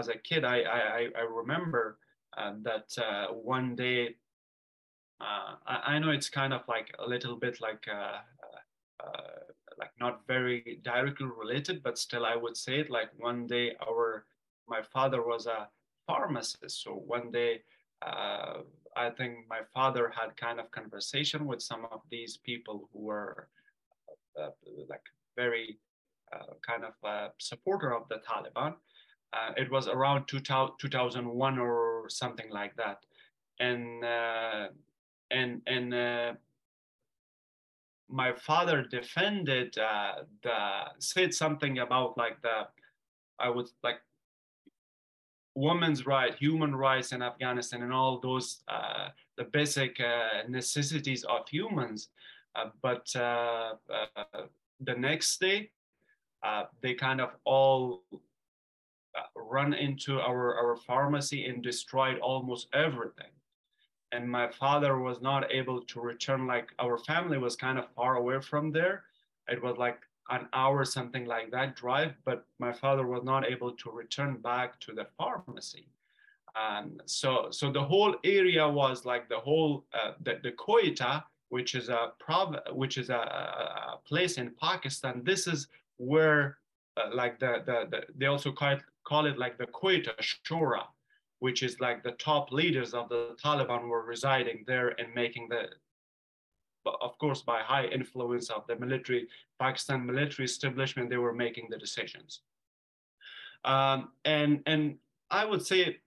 as 0.00 0.08
a 0.08 0.18
kid 0.28 0.42
i 0.44 0.58
i, 0.62 1.08
I 1.20 1.24
remember 1.42 1.98
uh, 2.36 2.54
that 2.68 2.88
uh, 2.98 3.26
one 3.32 3.76
day 3.76 4.16
uh, 5.20 5.54
I, 5.66 5.94
I, 5.94 5.98
know 5.98 6.10
it's 6.10 6.28
kind 6.28 6.52
of 6.52 6.62
like 6.68 6.94
a 6.98 7.08
little 7.08 7.36
bit 7.36 7.60
like 7.60 7.84
uh, 7.88 8.18
uh, 9.02 9.40
like 9.78 9.90
not 10.00 10.20
very 10.26 10.80
directly 10.82 11.26
related 11.26 11.82
but 11.82 11.98
still 11.98 12.24
i 12.24 12.36
would 12.36 12.56
say 12.56 12.80
it 12.80 12.90
like 12.90 13.10
one 13.18 13.46
day 13.46 13.74
our 13.86 14.26
my 14.68 14.82
father 14.82 15.22
was 15.26 15.46
a 15.46 15.68
pharmacist. 16.06 16.82
So 16.82 16.92
one 16.92 17.30
day, 17.30 17.62
uh, 18.02 18.62
I 18.96 19.10
think 19.10 19.46
my 19.48 19.60
father 19.74 20.12
had 20.14 20.36
kind 20.36 20.60
of 20.60 20.70
conversation 20.70 21.46
with 21.46 21.60
some 21.60 21.86
of 21.90 22.00
these 22.10 22.38
people 22.38 22.88
who 22.92 23.00
were 23.00 23.48
uh, 24.40 24.50
like 24.88 25.02
very 25.36 25.78
uh, 26.32 26.54
kind 26.66 26.84
of 26.84 27.30
supporter 27.38 27.94
of 27.94 28.08
the 28.08 28.16
Taliban. 28.16 28.74
Uh, 29.32 29.52
it 29.56 29.70
was 29.70 29.88
around 29.88 30.26
2000, 30.28 30.74
2001 30.78 31.58
or 31.58 32.06
something 32.08 32.48
like 32.50 32.74
that, 32.76 32.98
and 33.58 34.04
uh, 34.04 34.68
and 35.30 35.62
and 35.66 35.94
uh, 35.94 36.32
my 38.08 38.32
father 38.32 38.82
defended 38.82 39.74
the 39.74 40.58
said 40.98 41.34
something 41.34 41.78
about 41.78 42.16
like 42.16 42.40
the 42.42 42.68
I 43.38 43.48
would 43.50 43.68
like 43.82 44.00
women's 45.56 46.06
right, 46.06 46.34
human 46.34 46.76
rights 46.76 47.12
in 47.12 47.22
Afghanistan, 47.22 47.82
and 47.82 47.92
all 47.92 48.20
those 48.20 48.62
uh, 48.68 49.08
the 49.36 49.44
basic 49.44 49.98
uh, 50.00 50.42
necessities 50.48 51.24
of 51.24 51.48
humans. 51.48 52.10
Uh, 52.54 52.70
but 52.82 53.10
uh, 53.16 53.74
uh, 53.92 54.42
the 54.80 54.94
next 54.94 55.40
day, 55.40 55.70
uh, 56.42 56.64
they 56.82 56.94
kind 56.94 57.20
of 57.20 57.30
all 57.44 58.04
run 59.34 59.72
into 59.72 60.20
our, 60.20 60.54
our 60.54 60.76
pharmacy 60.76 61.46
and 61.46 61.62
destroyed 61.62 62.18
almost 62.18 62.68
everything. 62.74 63.32
And 64.12 64.30
my 64.30 64.48
father 64.48 64.98
was 64.98 65.20
not 65.20 65.52
able 65.52 65.82
to 65.82 66.00
return, 66.00 66.46
like 66.46 66.72
our 66.78 66.98
family 66.98 67.38
was 67.38 67.56
kind 67.56 67.78
of 67.78 67.86
far 67.94 68.16
away 68.16 68.40
from 68.40 68.70
there. 68.70 69.04
It 69.48 69.62
was 69.62 69.76
like 69.76 69.98
an 70.30 70.48
hour, 70.52 70.84
something 70.84 71.24
like 71.24 71.50
that 71.50 71.76
drive, 71.76 72.14
but 72.24 72.44
my 72.58 72.72
father 72.72 73.06
was 73.06 73.22
not 73.24 73.46
able 73.46 73.72
to 73.72 73.90
return 73.90 74.36
back 74.36 74.78
to 74.80 74.92
the 74.92 75.06
pharmacy. 75.16 75.88
And 76.56 77.02
so, 77.06 77.48
so 77.50 77.70
the 77.70 77.82
whole 77.82 78.16
area 78.24 78.66
was 78.66 79.04
like 79.04 79.28
the 79.28 79.38
whole, 79.38 79.84
uh, 79.92 80.12
the, 80.22 80.40
the 80.42 80.52
Quetta, 80.52 81.22
which 81.50 81.74
is 81.74 81.88
a 81.88 82.12
prov- 82.18 82.58
which 82.72 82.98
is 82.98 83.10
a, 83.10 83.14
a, 83.14 83.98
place 84.06 84.38
in 84.38 84.52
Pakistan. 84.60 85.22
This 85.22 85.46
is 85.46 85.68
where, 85.98 86.58
uh, 86.96 87.10
like 87.14 87.38
the, 87.38 87.62
the, 87.66 87.86
the, 87.90 88.02
they 88.16 88.26
also 88.26 88.52
call 88.52 88.72
it, 88.72 88.82
call 89.04 89.26
it 89.26 89.38
like 89.38 89.58
the 89.58 89.66
Quetta 89.66 90.14
Shura, 90.20 90.84
which 91.40 91.62
is 91.62 91.80
like 91.80 92.02
the 92.02 92.12
top 92.12 92.52
leaders 92.52 92.94
of 92.94 93.08
the 93.08 93.36
Taliban 93.42 93.88
were 93.88 94.04
residing 94.04 94.64
there 94.66 94.88
and 94.98 95.14
making 95.14 95.48
the 95.48 95.68
of 97.02 97.18
course, 97.18 97.42
by 97.42 97.62
high 97.62 97.86
influence 97.86 98.50
of 98.50 98.64
the 98.68 98.76
military, 98.76 99.26
Pakistan 99.58 100.06
military 100.06 100.44
establishment, 100.46 101.10
they 101.10 101.16
were 101.16 101.32
making 101.32 101.66
the 101.70 101.78
decisions. 101.78 102.42
Um, 103.64 104.10
and, 104.24 104.62
and 104.66 104.96
I 105.30 105.44
would 105.44 105.66
say 105.66 105.98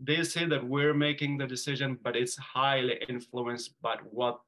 they 0.00 0.22
say 0.24 0.44
that 0.46 0.64
we're 0.64 0.94
making 0.94 1.38
the 1.38 1.46
decision, 1.46 1.98
but 2.02 2.16
it's 2.16 2.36
highly 2.36 3.00
influenced 3.08 3.80
by 3.82 3.96
what 4.10 4.40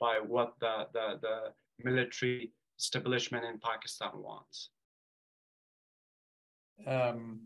by 0.00 0.18
what 0.18 0.54
the, 0.60 0.86
the, 0.92 1.18
the 1.22 1.52
military 1.84 2.50
establishment 2.78 3.44
in 3.44 3.58
Pakistan 3.58 4.10
wants. 4.14 4.70
Um, 6.86 7.42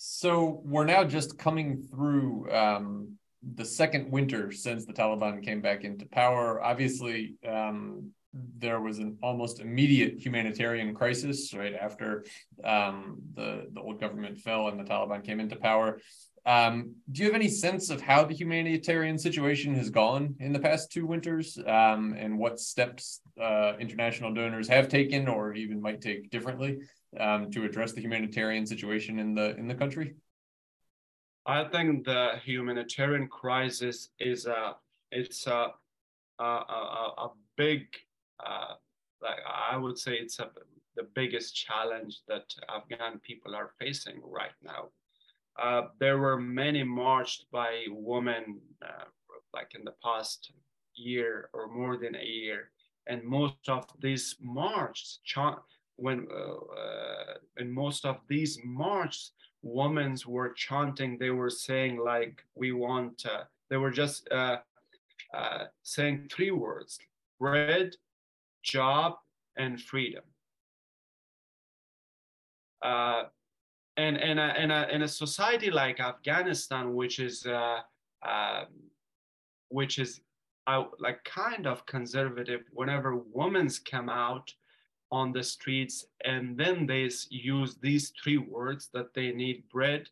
so 0.00 0.62
we're 0.64 0.84
now 0.84 1.02
just 1.02 1.36
coming 1.36 1.82
through 1.90 2.48
um, 2.52 3.16
the 3.56 3.64
second 3.64 4.12
winter 4.12 4.52
since 4.52 4.86
the 4.86 4.92
Taliban 4.92 5.42
came 5.42 5.60
back 5.60 5.82
into 5.82 6.06
power. 6.06 6.62
Obviously, 6.62 7.34
um, 7.46 8.12
there 8.32 8.80
was 8.80 9.00
an 9.00 9.18
almost 9.24 9.58
immediate 9.58 10.24
humanitarian 10.24 10.94
crisis 10.94 11.52
right 11.52 11.74
after 11.74 12.24
um, 12.62 13.18
the 13.34 13.66
the 13.72 13.80
old 13.80 13.98
government 13.98 14.38
fell 14.38 14.68
and 14.68 14.78
the 14.78 14.84
Taliban 14.84 15.24
came 15.24 15.40
into 15.40 15.56
power. 15.56 16.00
Um, 16.48 16.94
do 17.12 17.20
you 17.20 17.26
have 17.26 17.34
any 17.34 17.48
sense 17.48 17.90
of 17.90 18.00
how 18.00 18.24
the 18.24 18.34
humanitarian 18.34 19.18
situation 19.18 19.74
has 19.74 19.90
gone 19.90 20.34
in 20.40 20.50
the 20.54 20.58
past 20.58 20.90
two 20.90 21.04
winters, 21.04 21.58
um, 21.66 22.14
and 22.18 22.38
what 22.38 22.58
steps 22.58 23.20
uh, 23.38 23.74
international 23.78 24.32
donors 24.32 24.66
have 24.68 24.88
taken, 24.88 25.28
or 25.28 25.52
even 25.52 25.78
might 25.78 26.00
take 26.00 26.30
differently, 26.30 26.78
um, 27.20 27.50
to 27.50 27.66
address 27.66 27.92
the 27.92 28.00
humanitarian 28.00 28.64
situation 28.64 29.18
in 29.18 29.34
the 29.34 29.54
in 29.56 29.68
the 29.68 29.74
country? 29.74 30.14
I 31.44 31.64
think 31.64 32.06
the 32.06 32.40
humanitarian 32.42 33.28
crisis 33.28 34.08
is 34.18 34.46
a 34.46 34.76
it's 35.12 35.46
a 35.46 35.74
a, 36.38 36.44
a, 36.44 37.14
a 37.26 37.30
big 37.58 37.82
uh, 38.42 38.72
like 39.20 39.40
I 39.72 39.76
would 39.76 39.98
say 39.98 40.12
it's 40.14 40.38
a, 40.38 40.48
the 40.96 41.06
biggest 41.14 41.54
challenge 41.54 42.20
that 42.26 42.54
Afghan 42.74 43.18
people 43.18 43.54
are 43.54 43.72
facing 43.78 44.22
right 44.24 44.56
now. 44.62 44.88
Uh, 45.58 45.88
there 45.98 46.18
were 46.18 46.38
many 46.38 46.84
marched 46.84 47.50
by 47.50 47.84
women 47.90 48.60
uh, 48.82 49.04
like 49.52 49.74
in 49.74 49.84
the 49.84 49.94
past 50.04 50.52
year 50.94 51.50
or 51.52 51.68
more 51.68 51.96
than 51.96 52.14
a 52.14 52.24
year, 52.24 52.70
and 53.06 53.24
most 53.24 53.68
of 53.68 53.84
these 54.00 54.36
marches 54.40 55.20
when 55.96 56.28
uh, 56.32 57.34
in 57.56 57.72
most 57.72 58.04
of 58.04 58.18
these 58.28 58.58
marches 58.64 59.32
women 59.62 60.16
were 60.26 60.50
chanting. 60.50 61.18
They 61.18 61.30
were 61.30 61.50
saying 61.50 61.98
like 61.98 62.44
we 62.54 62.72
want 62.72 63.24
uh, 63.26 63.44
they 63.68 63.76
were 63.76 63.90
just 63.90 64.28
uh, 64.30 64.58
uh, 65.34 65.64
saying 65.82 66.28
three 66.30 66.52
words 66.52 66.98
bread 67.40 67.96
job 68.62 69.14
and 69.56 69.80
freedom 69.80 70.22
uh, 73.98 74.00
and 74.00 74.16
in 74.16 74.38
a, 74.38 74.54
in, 74.58 74.70
a, 74.70 74.88
in 74.92 75.02
a 75.02 75.08
society 75.08 75.70
like 75.70 76.00
afghanistan 76.00 76.94
which 76.94 77.18
is 77.18 77.46
uh, 77.46 77.80
um, 78.28 78.66
which 79.68 79.98
is 79.98 80.20
uh, 80.66 80.84
like 80.98 81.22
kind 81.24 81.66
of 81.66 81.84
conservative 81.86 82.62
whenever 82.72 83.16
women 83.32 83.68
come 83.90 84.08
out 84.08 84.52
on 85.10 85.32
the 85.32 85.42
streets 85.42 86.06
and 86.24 86.56
then 86.56 86.86
they 86.86 87.10
use 87.30 87.76
these 87.76 88.12
three 88.22 88.38
words 88.38 88.88
that 88.92 89.14
they 89.14 89.32
need 89.32 89.62
bread 89.70 90.08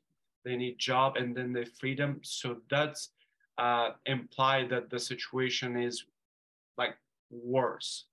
they 0.47 0.57
need 0.57 0.79
job 0.79 1.17
and 1.17 1.37
then 1.37 1.53
the 1.53 1.67
freedom. 1.79 2.21
So 2.23 2.59
that's 2.71 3.11
uh, 3.59 3.91
imply 4.07 4.65
that 4.69 4.89
the 4.91 4.99
situation 4.99 5.77
is 5.77 6.05
like 6.79 6.97
worse. 7.31 8.05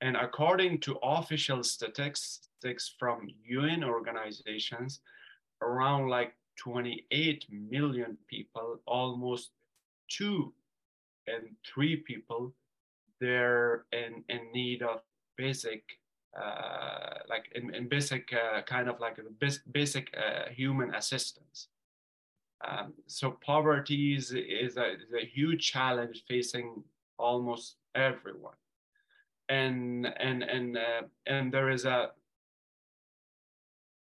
And 0.00 0.16
according 0.16 0.80
to 0.80 0.96
official 1.02 1.62
statistics 1.62 2.94
from 2.98 3.28
un 3.46 3.84
organizations 3.84 5.00
around 5.64 6.08
like 6.08 6.34
28 6.56 7.46
million 7.50 8.16
people 8.28 8.80
almost 8.86 9.50
two 10.08 10.52
and 11.26 11.42
three 11.66 11.96
people 11.96 12.52
they're 13.20 13.84
in, 13.92 14.22
in 14.28 14.40
need 14.52 14.82
of 14.82 15.00
basic 15.36 15.82
uh, 16.36 17.18
like 17.28 17.50
in, 17.54 17.72
in 17.74 17.88
basic 17.88 18.32
uh, 18.32 18.60
kind 18.62 18.88
of 18.88 18.98
like 18.98 19.18
basic 19.72 20.12
uh, 20.16 20.50
human 20.50 20.92
assistance. 20.94 21.68
Um, 22.66 22.92
so 23.06 23.30
poverty 23.44 24.16
is, 24.16 24.32
is, 24.32 24.76
a, 24.76 24.94
is 24.94 25.12
a 25.16 25.24
huge 25.24 25.70
challenge 25.70 26.24
facing 26.26 26.82
almost 27.18 27.76
everyone. 27.94 28.54
And, 29.48 30.06
and, 30.18 30.42
and, 30.42 30.76
uh, 30.76 31.02
and 31.26 31.52
there 31.52 31.70
is 31.70 31.84
a, 31.84 32.10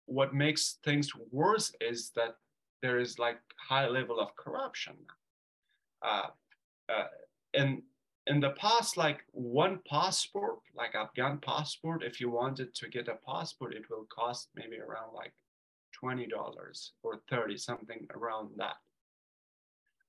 what 0.06 0.34
makes 0.34 0.78
things 0.84 1.10
worse 1.30 1.72
is 1.80 2.10
that 2.16 2.36
there 2.82 2.98
is 2.98 3.18
like 3.18 3.38
high 3.56 3.86
level 3.86 4.18
of 4.20 4.34
corruption. 4.36 4.94
Uh, 6.02 6.28
uh, 6.88 7.06
and 7.54 7.82
in 8.26 8.40
the 8.40 8.50
past, 8.50 8.96
like 8.96 9.24
one 9.32 9.80
passport, 9.88 10.58
like 10.76 10.94
Afghan 10.94 11.38
passport, 11.38 12.02
if 12.02 12.20
you 12.20 12.30
wanted 12.30 12.74
to 12.74 12.88
get 12.88 13.08
a 13.08 13.18
passport, 13.26 13.74
it 13.74 13.88
will 13.90 14.06
cost 14.14 14.48
maybe 14.54 14.78
around 14.78 15.12
like 15.14 15.32
$20 16.02 16.28
or 17.02 17.20
30, 17.30 17.56
something 17.56 18.06
around 18.14 18.50
that. 18.56 18.76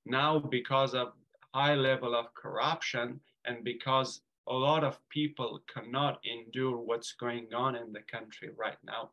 Now, 0.06 0.40
because 0.40 0.94
of 0.94 1.14
high 1.54 1.76
level 1.76 2.16
of 2.16 2.34
corruption 2.34 3.20
and 3.46 3.64
because 3.64 4.22
a 4.48 4.54
lot 4.54 4.84
of 4.84 5.00
people 5.10 5.62
cannot 5.74 6.20
endure 6.26 6.78
what's 6.78 7.14
going 7.14 7.54
on 7.54 7.76
in 7.76 7.94
the 7.94 8.02
country 8.12 8.50
right 8.58 8.78
now, 8.84 9.12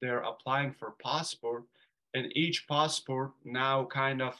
they're 0.00 0.20
applying 0.20 0.74
for 0.78 0.94
passport 1.02 1.64
and 2.14 2.34
each 2.36 2.66
passport 2.68 3.32
now 3.44 3.84
kind 3.84 4.22
of 4.22 4.34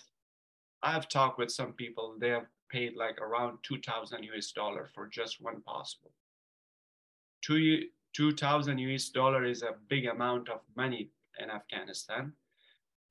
I've 0.82 1.08
talked 1.08 1.38
with 1.38 1.50
some 1.50 1.72
people, 1.72 2.16
they 2.18 2.28
have 2.28 2.46
paid 2.70 2.94
like 2.96 3.20
around 3.20 3.58
2000 3.62 4.22
US 4.24 4.52
dollar 4.52 4.88
for 4.94 5.06
just 5.06 5.40
one 5.40 5.62
passport. 5.66 6.12
Two, 7.42 7.82
2000 8.14 8.78
US 8.78 9.08
dollar 9.08 9.44
is 9.44 9.62
a 9.62 9.74
big 9.88 10.06
amount 10.06 10.48
of 10.48 10.60
money 10.76 11.10
in 11.38 11.50
Afghanistan. 11.50 12.32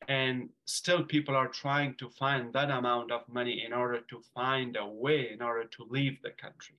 And 0.08 0.49
still 0.65 1.03
people 1.03 1.36
are 1.36 1.47
trying 1.47 1.95
to 1.95 2.10
find 2.10 2.53
that 2.53 2.69
amount 2.69 3.12
of 3.12 3.27
money 3.27 3.63
in 3.65 3.73
order 3.73 4.01
to 4.10 4.21
find 4.34 4.77
a 4.77 4.86
way 4.86 5.31
in 5.31 5.41
order 5.41 5.65
to 5.65 5.88
leave 5.89 6.21
the 6.21 6.31
country. 6.31 6.75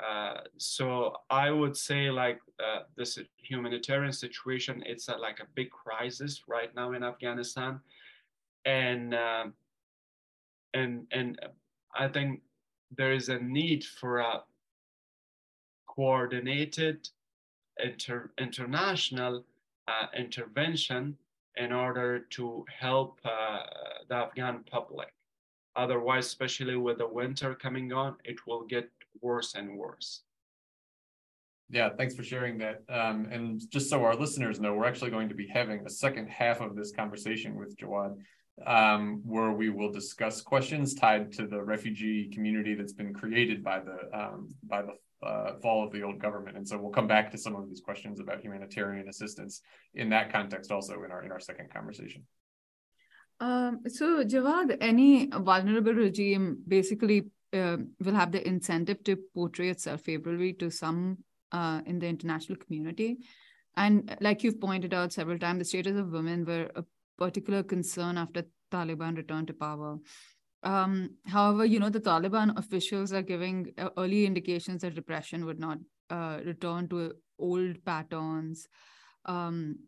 Uh, 0.00 0.40
so 0.56 1.16
I 1.28 1.50
would 1.50 1.76
say 1.76 2.10
like 2.10 2.40
uh, 2.62 2.82
this 2.96 3.18
humanitarian 3.36 4.12
situation, 4.12 4.82
it's 4.86 5.08
a, 5.08 5.16
like 5.16 5.40
a 5.40 5.46
big 5.54 5.70
crisis 5.70 6.42
right 6.46 6.72
now 6.74 6.92
in 6.92 7.02
Afghanistan. 7.02 7.80
And 8.64 9.14
um, 9.14 9.54
and 10.74 11.06
and 11.10 11.38
I 11.94 12.08
think 12.08 12.42
there 12.96 13.12
is 13.12 13.28
a 13.28 13.38
need 13.38 13.84
for 13.84 14.18
a 14.18 14.42
coordinated 15.86 17.08
inter, 17.82 18.30
international 18.38 19.44
uh, 19.88 20.06
intervention 20.16 21.16
in 21.56 21.72
order 21.72 22.20
to 22.30 22.64
help 22.78 23.18
uh, 23.24 23.58
the 24.08 24.14
Afghan 24.14 24.64
public. 24.70 25.12
Otherwise, 25.74 26.26
especially 26.26 26.76
with 26.76 26.98
the 26.98 27.06
winter 27.06 27.54
coming 27.54 27.92
on, 27.92 28.16
it 28.24 28.46
will 28.46 28.64
get 28.64 28.90
worse 29.20 29.54
and 29.54 29.76
worse. 29.76 30.22
Yeah, 31.70 31.90
thanks 31.96 32.14
for 32.14 32.22
sharing 32.22 32.58
that. 32.58 32.82
Um, 32.88 33.28
and 33.30 33.60
just 33.70 33.90
so 33.90 34.02
our 34.02 34.16
listeners 34.16 34.58
know, 34.58 34.74
we're 34.74 34.86
actually 34.86 35.10
going 35.10 35.28
to 35.28 35.34
be 35.34 35.46
having 35.46 35.84
a 35.84 35.90
second 35.90 36.28
half 36.28 36.60
of 36.60 36.74
this 36.74 36.92
conversation 36.92 37.56
with 37.56 37.76
Jawad 37.76 38.16
um, 38.66 39.20
where 39.24 39.52
we 39.52 39.68
will 39.70 39.92
discuss 39.92 40.40
questions 40.40 40.94
tied 40.94 41.32
to 41.32 41.46
the 41.46 41.62
refugee 41.62 42.30
community 42.32 42.74
that's 42.74 42.92
been 42.92 43.12
created 43.12 43.62
by 43.62 43.80
the 43.80 44.18
um, 44.18 44.48
by 44.64 44.82
the 44.82 45.26
uh, 45.26 45.58
fall 45.60 45.84
of 45.84 45.92
the 45.92 46.02
old 46.02 46.20
government. 46.20 46.56
And 46.56 46.66
so 46.66 46.78
we'll 46.78 46.92
come 46.92 47.08
back 47.08 47.30
to 47.32 47.38
some 47.38 47.56
of 47.56 47.68
these 47.68 47.80
questions 47.80 48.20
about 48.20 48.40
humanitarian 48.40 49.08
assistance 49.08 49.62
in 49.94 50.10
that 50.10 50.32
context 50.32 50.70
also 50.70 51.02
in 51.04 51.10
our 51.10 51.22
in 51.24 51.32
our 51.32 51.40
second 51.40 51.72
conversation. 51.72 52.24
Um, 53.40 53.80
so 53.86 54.24
Jawad, 54.24 54.76
any 54.80 55.26
vulnerable 55.26 55.94
regime 55.94 56.58
basically 56.66 57.26
uh, 57.52 57.76
will 58.04 58.14
have 58.14 58.32
the 58.32 58.46
incentive 58.46 59.02
to 59.04 59.16
portray 59.34 59.70
itself 59.70 60.02
favorably 60.02 60.52
to 60.54 60.70
some 60.70 61.18
uh, 61.52 61.80
in 61.86 61.98
the 61.98 62.06
international 62.06 62.58
community. 62.58 63.18
And 63.76 64.16
like 64.20 64.42
you've 64.42 64.60
pointed 64.60 64.92
out 64.92 65.12
several 65.12 65.38
times, 65.38 65.58
the 65.60 65.64
status 65.64 65.96
of 65.96 66.10
women 66.10 66.44
were 66.44 66.70
a 66.74 66.84
particular 67.16 67.62
concern 67.62 68.18
after 68.18 68.44
Taliban 68.72 69.16
returned 69.16 69.46
to 69.48 69.54
power. 69.54 69.98
Um, 70.62 71.10
however, 71.26 71.64
you 71.64 71.78
know, 71.78 71.88
the 71.88 72.00
Taliban 72.00 72.58
officials 72.58 73.12
are 73.12 73.22
giving 73.22 73.72
uh, 73.78 73.90
early 73.96 74.26
indications 74.26 74.82
that 74.82 74.96
repression 74.96 75.46
would 75.46 75.60
not 75.60 75.78
uh, 76.10 76.40
return 76.44 76.88
to 76.88 77.14
old 77.38 77.84
patterns, 77.84 78.66
um, 79.24 79.78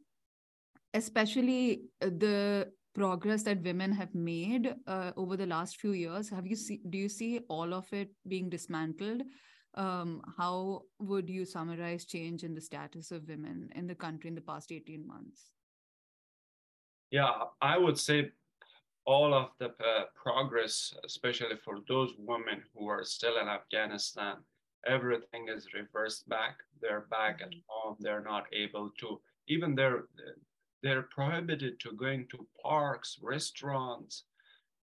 especially 0.94 1.82
uh, 2.00 2.06
the 2.06 2.70
progress 2.94 3.42
that 3.44 3.62
women 3.62 3.92
have 3.92 4.14
made 4.14 4.74
uh, 4.86 5.12
over 5.16 5.36
the 5.36 5.46
last 5.46 5.80
few 5.80 5.92
years. 5.92 6.28
Have 6.28 6.46
you 6.46 6.56
see? 6.56 6.80
Do 6.88 6.98
you 6.98 7.08
see 7.08 7.40
all 7.48 7.72
of 7.74 7.86
it 7.92 8.10
being 8.28 8.50
dismantled? 8.50 9.22
Um, 9.74 10.22
how 10.36 10.82
would 10.98 11.30
you 11.30 11.44
summarize 11.44 12.04
change 12.04 12.42
in 12.42 12.54
the 12.54 12.60
status 12.60 13.12
of 13.12 13.28
women 13.28 13.70
in 13.76 13.86
the 13.86 13.94
country 13.94 14.28
in 14.28 14.34
the 14.34 14.40
past 14.40 14.72
18 14.72 15.06
months? 15.06 15.50
Yeah, 17.10 17.30
I 17.62 17.78
would 17.78 17.98
say 17.98 18.30
all 19.04 19.32
of 19.32 19.50
the 19.58 19.66
uh, 19.66 20.04
progress, 20.14 20.92
especially 21.04 21.56
for 21.64 21.78
those 21.88 22.12
women 22.18 22.62
who 22.74 22.88
are 22.88 23.04
still 23.04 23.38
in 23.38 23.48
Afghanistan, 23.48 24.36
everything 24.86 25.48
is 25.48 25.68
reversed 25.74 26.28
back. 26.28 26.56
They're 26.80 27.06
back 27.10 27.40
at 27.40 27.50
mm-hmm. 27.50 27.58
home. 27.68 27.96
They're 28.00 28.22
not 28.22 28.46
able 28.52 28.90
to 29.00 29.20
even 29.48 29.74
they're 29.74 30.04
they're 30.82 31.02
prohibited 31.02 31.78
to 31.80 31.92
going 31.92 32.26
to 32.30 32.46
parks, 32.62 33.18
restaurants. 33.22 34.24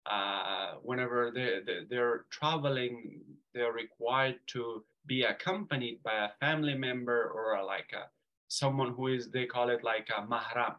Uh, 0.09 0.75
whenever 0.83 1.31
they, 1.31 1.59
they 1.65 1.79
they're 1.89 2.25
traveling, 2.29 3.21
they're 3.53 3.73
required 3.73 4.39
to 4.47 4.83
be 5.05 5.23
accompanied 5.23 6.01
by 6.03 6.25
a 6.25 6.29
family 6.39 6.75
member 6.75 7.29
or 7.33 7.55
a, 7.55 7.65
like 7.65 7.91
a 7.93 8.07
someone 8.47 8.93
who 8.93 9.07
is 9.07 9.29
they 9.29 9.45
call 9.45 9.69
it 9.69 9.83
like 9.83 10.07
a 10.17 10.21
mahram 10.21 10.75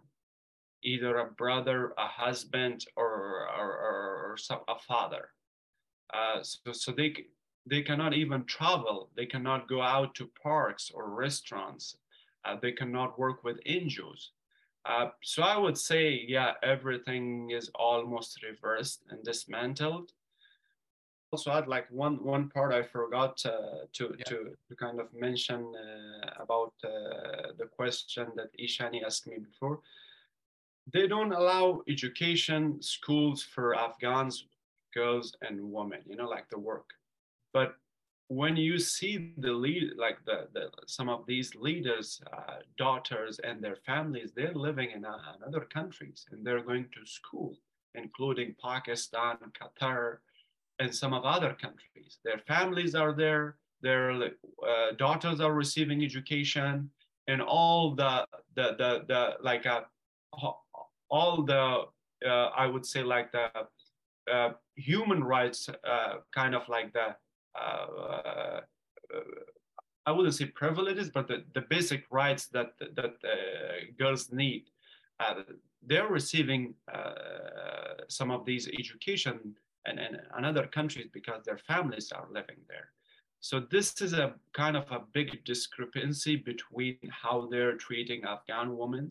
either 0.82 1.18
a 1.18 1.26
brother 1.26 1.92
a 1.98 2.06
husband 2.06 2.86
or 2.96 3.48
or, 3.58 3.70
or, 3.86 4.30
or 4.30 4.36
some, 4.38 4.60
a 4.68 4.78
father 4.78 5.28
uh, 6.14 6.42
so, 6.42 6.72
so 6.72 6.92
they 6.92 7.14
they 7.66 7.82
cannot 7.82 8.14
even 8.14 8.42
travel 8.44 9.10
they 9.14 9.26
cannot 9.26 9.68
go 9.68 9.82
out 9.82 10.14
to 10.14 10.30
parks 10.42 10.90
or 10.94 11.10
restaurants 11.10 11.96
uh, 12.44 12.56
they 12.60 12.72
cannot 12.72 13.18
work 13.18 13.44
with 13.44 13.62
NGOs. 13.64 14.28
Uh, 14.88 15.10
so 15.22 15.42
I 15.42 15.56
would 15.58 15.76
say, 15.76 16.24
yeah, 16.26 16.52
everything 16.62 17.50
is 17.50 17.70
almost 17.74 18.42
reversed 18.42 19.04
and 19.10 19.22
dismantled 19.22 20.12
also 21.30 21.50
add 21.52 21.68
like 21.68 21.86
one 21.90 22.22
one 22.24 22.48
part 22.48 22.72
I 22.72 22.82
forgot 22.82 23.40
uh, 23.44 23.86
to, 23.92 24.14
yeah. 24.18 24.24
to 24.24 24.56
to 24.68 24.76
kind 24.76 25.00
of 25.00 25.12
mention 25.12 25.74
uh, 25.74 26.42
about 26.42 26.72
uh, 26.84 27.52
the 27.58 27.66
question 27.66 28.28
that 28.36 28.50
Ishani 28.58 29.04
asked 29.04 29.26
me 29.26 29.38
before. 29.38 29.80
They 30.90 31.06
don't 31.06 31.32
allow 31.32 31.82
education 31.86 32.80
schools 32.80 33.42
for 33.42 33.74
Afghans, 33.76 34.46
girls 34.94 35.34
and 35.42 35.70
women. 35.70 36.00
You 36.06 36.16
know, 36.16 36.28
like 36.28 36.48
the 36.48 36.58
work. 36.58 36.90
But 37.52 37.76
when 38.28 38.56
you 38.56 38.78
see 38.78 39.32
the 39.38 39.52
lead, 39.52 39.92
like 39.96 40.18
the, 40.26 40.48
the 40.52 40.70
some 40.86 41.08
of 41.08 41.24
these 41.26 41.54
leaders' 41.54 42.20
uh, 42.32 42.56
daughters 42.76 43.38
and 43.38 43.62
their 43.62 43.76
families, 43.86 44.32
they're 44.36 44.54
living 44.54 44.90
in, 44.90 45.04
uh, 45.04 45.16
in 45.36 45.42
other 45.46 45.66
countries 45.72 46.26
and 46.30 46.46
they're 46.46 46.62
going 46.62 46.86
to 46.94 47.10
school, 47.10 47.56
including 47.94 48.54
Pakistan, 48.62 49.38
Qatar, 49.58 50.18
and 50.78 50.94
some 50.94 51.14
of 51.14 51.24
other 51.24 51.56
countries. 51.60 52.18
Their 52.22 52.38
families 52.46 52.94
are 52.94 53.14
there, 53.14 53.56
their 53.80 54.12
uh, 54.12 54.92
daughters 54.98 55.40
are 55.40 55.54
receiving 55.54 56.04
education, 56.04 56.90
and 57.28 57.40
all 57.40 57.94
the 57.94 58.26
the 58.54 58.74
the, 58.76 59.04
the 59.08 59.36
like 59.40 59.64
uh, 59.64 59.82
all 61.10 61.42
the 61.42 61.84
uh, 62.26 62.50
I 62.54 62.66
would 62.66 62.84
say 62.84 63.02
like 63.02 63.32
the 63.32 63.48
uh, 64.30 64.50
human 64.76 65.24
rights 65.24 65.70
kind 66.34 66.54
of 66.54 66.68
like 66.68 66.92
the 66.92 67.16
Uh, 67.58 67.86
uh, 68.00 68.60
uh, 69.14 69.20
I 70.06 70.12
wouldn't 70.12 70.34
say 70.34 70.46
privileges, 70.46 71.10
but 71.10 71.28
the, 71.28 71.44
the 71.54 71.62
basic 71.62 72.04
rights 72.10 72.46
that 72.46 72.72
that 72.96 73.14
uh, 73.24 73.92
girls 73.98 74.32
need. 74.32 74.64
they're 75.86 76.08
receiving 76.08 76.74
some 78.08 78.30
of 78.30 78.44
these 78.44 78.68
education 78.68 79.54
and, 79.86 79.98
and, 79.98 80.20
and 80.34 80.46
other 80.46 80.66
countries 80.66 81.08
because 81.12 81.44
their 81.44 81.58
families 81.58 82.12
are 82.12 82.26
living 82.32 82.60
there. 82.68 82.88
So 83.40 83.60
this 83.60 84.00
is 84.00 84.12
a 84.14 84.34
kind 84.52 84.76
of 84.76 84.90
a 84.90 85.00
big 85.12 85.44
discrepancy 85.44 86.36
between 86.36 86.98
how 87.10 87.48
they're 87.50 87.76
treating 87.76 88.24
Afghan 88.24 88.76
women, 88.76 89.10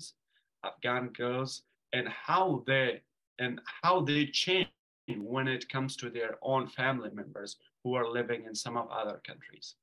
Afghan 0.66 1.10
girls, 1.10 1.64
and 1.94 2.08
how 2.10 2.64
they 2.68 3.02
and 3.40 3.62
how 3.84 4.02
they 4.02 4.26
change 4.26 4.68
when 5.15 5.48
it 5.48 5.70
comes 5.70 5.96
to 5.98 6.10
their 6.10 6.36
own 6.41 6.67
family 6.67 7.10
members 7.13 7.58
who 7.84 7.96
are 7.96 8.10
living 8.10 8.46
in 8.46 8.54
some 8.54 8.78
of 8.78 8.89
other 8.89 9.22
countries. 9.26 9.76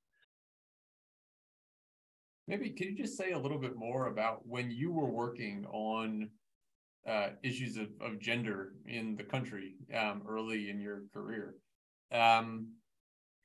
Maybe 2.47 2.71
could 2.71 2.89
you 2.89 2.97
just 2.97 3.17
say 3.17 3.33
a 3.33 3.39
little 3.39 3.59
bit 3.59 3.75
more 3.75 4.09
about 4.09 4.47
when 4.47 4.71
you 4.71 4.93
were 4.93 5.11
working 5.11 5.65
on 5.73 6.29
uh, 7.07 7.29
issues 7.43 7.77
of, 7.77 7.89
of 8.01 8.19
gender 8.19 8.73
in 8.87 9.17
the 9.17 9.23
country 9.23 9.75
um, 9.95 10.23
early 10.29 10.71
in 10.71 10.81
your 10.81 11.03
career. 11.13 11.55
Um, 12.13 12.69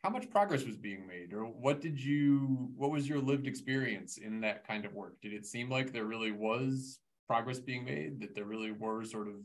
how 0.04 0.10
much 0.10 0.30
progress 0.30 0.64
was 0.64 0.78
being 0.78 1.06
made, 1.06 1.34
or 1.34 1.44
what 1.44 1.82
did 1.82 2.02
you? 2.02 2.72
What 2.78 2.92
was 2.92 3.10
your 3.10 3.20
lived 3.20 3.48
experience 3.48 4.18
in 4.18 4.40
that 4.42 4.66
kind 4.66 4.86
of 4.86 4.94
work? 4.94 5.20
Did 5.22 5.34
it 5.34 5.46
seem 5.46 5.70
like 5.70 5.92
there 5.92 6.06
really 6.06 6.32
was 6.32 7.00
progress 7.28 7.60
being 7.60 7.84
made? 7.84 8.22
That 8.22 8.34
there 8.34 8.46
really 8.46 8.72
were 8.72 9.04
sort 9.04 9.28
of 9.28 9.36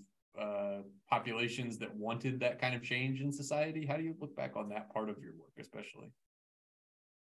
uh, 0.40 0.82
populations 1.08 1.78
that 1.78 1.94
wanted 1.94 2.40
that 2.40 2.60
kind 2.60 2.74
of 2.74 2.82
change 2.82 3.20
in 3.20 3.32
society? 3.32 3.86
How 3.86 3.96
do 3.96 4.02
you 4.02 4.14
look 4.20 4.34
back 4.36 4.56
on 4.56 4.68
that 4.70 4.92
part 4.92 5.08
of 5.08 5.18
your 5.22 5.32
work, 5.32 5.52
especially? 5.58 6.10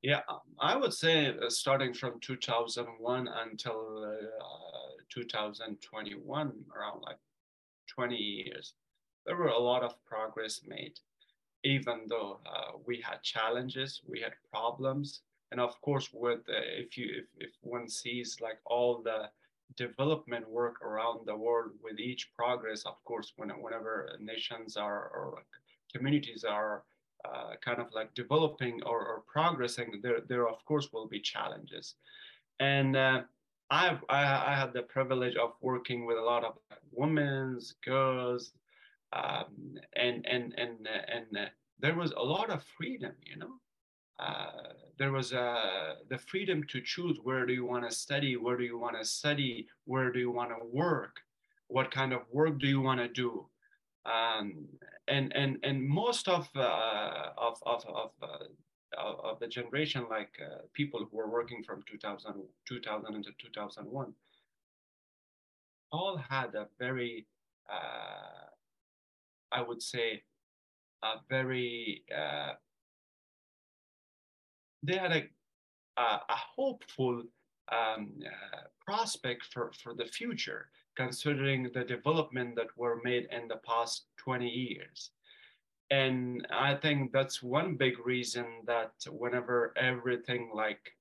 Yeah, 0.01 0.21
I 0.59 0.77
would 0.77 0.93
say 0.93 1.27
uh, 1.27 1.49
starting 1.49 1.93
from 1.93 2.19
2001 2.21 3.27
until 3.27 4.05
uh, 4.05 5.03
2021, 5.09 6.53
around 6.75 7.01
like 7.01 7.17
20 7.87 8.15
years, 8.15 8.73
there 9.25 9.35
were 9.35 9.47
a 9.47 9.59
lot 9.59 9.83
of 9.83 9.93
progress 10.05 10.61
made. 10.65 10.93
Even 11.65 12.05
though 12.07 12.39
uh, 12.45 12.77
we 12.85 13.01
had 13.01 13.21
challenges, 13.21 14.01
we 14.07 14.21
had 14.21 14.31
problems, 14.49 15.21
and 15.51 15.59
of 15.59 15.79
course, 15.81 16.09
with 16.13 16.39
uh, 16.47 16.53
if 16.55 16.97
you 16.97 17.07
if, 17.17 17.49
if 17.49 17.51
one 17.59 17.89
sees 17.89 18.37
like 18.39 18.59
all 18.65 19.01
the 19.03 19.29
development 19.75 20.49
work 20.49 20.81
around 20.81 21.25
the 21.25 21.35
world 21.35 21.71
with 21.83 21.99
each 21.99 22.31
progress, 22.35 22.83
of 22.85 23.03
course, 23.05 23.33
when, 23.37 23.49
whenever 23.49 24.17
nations 24.19 24.77
are 24.77 25.09
or 25.09 25.43
communities 25.93 26.43
are 26.43 26.83
uh, 27.25 27.55
kind 27.63 27.79
of 27.79 27.87
like 27.93 28.13
developing 28.13 28.81
or, 28.83 28.99
or, 29.05 29.23
progressing, 29.27 29.99
there, 30.01 30.21
there 30.27 30.47
of 30.47 30.63
course 30.65 30.89
will 30.93 31.07
be 31.07 31.19
challenges. 31.19 31.95
And 32.59 32.95
uh, 32.95 33.21
I've, 33.69 34.03
I, 34.09 34.21
I 34.51 34.55
had 34.55 34.73
the 34.73 34.83
privilege 34.83 35.35
of 35.35 35.53
working 35.61 36.05
with 36.05 36.17
a 36.17 36.21
lot 36.21 36.43
of 36.43 36.57
women's, 36.91 37.75
girls, 37.85 38.53
um, 39.13 39.77
and 39.95 40.25
and 40.25 40.53
and 40.57 40.87
and 40.87 41.37
uh, 41.37 41.45
there 41.79 41.95
was 41.95 42.11
a 42.11 42.23
lot 42.23 42.49
of 42.49 42.63
freedom, 42.77 43.13
you 43.25 43.37
know. 43.37 43.53
Uh, 44.19 44.51
there 44.97 45.11
was 45.13 45.31
uh, 45.31 45.95
the 46.09 46.17
freedom 46.17 46.63
to 46.67 46.81
choose 46.81 47.17
where 47.23 47.45
do 47.45 47.53
you 47.53 47.65
want 47.65 47.89
to 47.89 47.95
study, 47.95 48.35
where 48.35 48.57
do 48.57 48.65
you 48.65 48.77
want 48.77 48.97
to 48.99 49.05
study, 49.05 49.67
where 49.85 50.11
do 50.11 50.19
you 50.19 50.29
want 50.29 50.49
to 50.49 50.65
work, 50.65 51.21
what 51.67 51.89
kind 51.89 52.11
of 52.11 52.21
work 52.31 52.59
do 52.59 52.67
you 52.67 52.81
want 52.81 52.99
to 52.99 53.07
do? 53.07 53.47
Um, 54.05 54.67
and 55.07 55.33
and 55.35 55.57
and 55.63 55.87
most 55.87 56.27
of 56.27 56.49
uh, 56.55 57.29
of 57.37 57.57
of 57.65 57.85
of, 57.87 58.11
uh, 58.21 58.47
of 58.97 59.39
the 59.39 59.47
generation, 59.47 60.05
like 60.09 60.31
uh, 60.41 60.63
people 60.73 61.07
who 61.09 61.17
were 61.17 61.29
working 61.29 61.63
from 61.63 61.83
2000 61.89 62.33
2000 62.67 63.15
into 63.15 63.31
2001, 63.41 64.13
all 65.91 66.17
had 66.17 66.55
a 66.55 66.67
very, 66.77 67.25
I 69.51 69.61
would 69.61 69.81
say, 69.81 70.23
a 71.03 71.15
very 71.29 72.03
they 74.83 74.97
had 74.97 75.11
a 75.11 75.29
a, 75.99 76.21
a 76.29 76.35
hopeful 76.55 77.23
um, 77.71 78.13
uh, 78.25 78.61
prospect 78.85 79.45
for, 79.51 79.71
for 79.83 79.93
the 79.93 80.05
future, 80.05 80.69
considering 80.95 81.69
the 81.73 81.83
development 81.83 82.55
that 82.55 82.75
were 82.77 82.99
made 83.03 83.27
in 83.31 83.47
the 83.47 83.59
past 83.67 84.05
20 84.17 84.47
years. 84.47 85.11
And 85.91 86.47
I 86.51 86.75
think 86.75 87.11
that's 87.11 87.41
one 87.41 87.75
big 87.75 88.05
reason 88.05 88.45
that 88.65 88.91
whenever 89.09 89.73
everything 89.75 90.51
like 90.53 90.93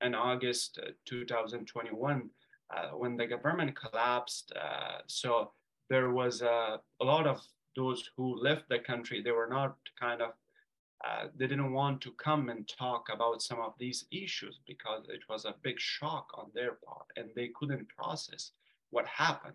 in 0.00 0.14
August 0.14 0.78
uh, 0.82 0.90
2021, 1.06 2.28
uh, 2.74 2.88
when 2.88 3.16
the 3.16 3.26
government 3.26 3.76
collapsed, 3.76 4.52
uh, 4.60 4.98
so 5.06 5.52
there 5.88 6.10
was 6.10 6.42
a 6.42 6.80
lot 7.00 7.26
of 7.26 7.40
those 7.76 8.10
who 8.16 8.36
left 8.40 8.68
the 8.68 8.78
country, 8.78 9.22
they 9.22 9.30
were 9.30 9.48
not 9.48 9.76
kind 10.00 10.20
of 10.20 10.32
uh, 11.04 11.26
they 11.36 11.46
didn't 11.46 11.72
want 11.72 12.00
to 12.00 12.12
come 12.12 12.48
and 12.48 12.66
talk 12.68 13.08
about 13.12 13.42
some 13.42 13.60
of 13.60 13.74
these 13.78 14.06
issues 14.10 14.60
because 14.66 15.04
it 15.08 15.20
was 15.28 15.44
a 15.44 15.54
big 15.62 15.78
shock 15.78 16.28
on 16.34 16.46
their 16.54 16.72
part 16.86 17.06
and 17.16 17.28
they 17.34 17.50
couldn't 17.58 17.88
process 17.88 18.52
what 18.90 19.06
happened. 19.06 19.54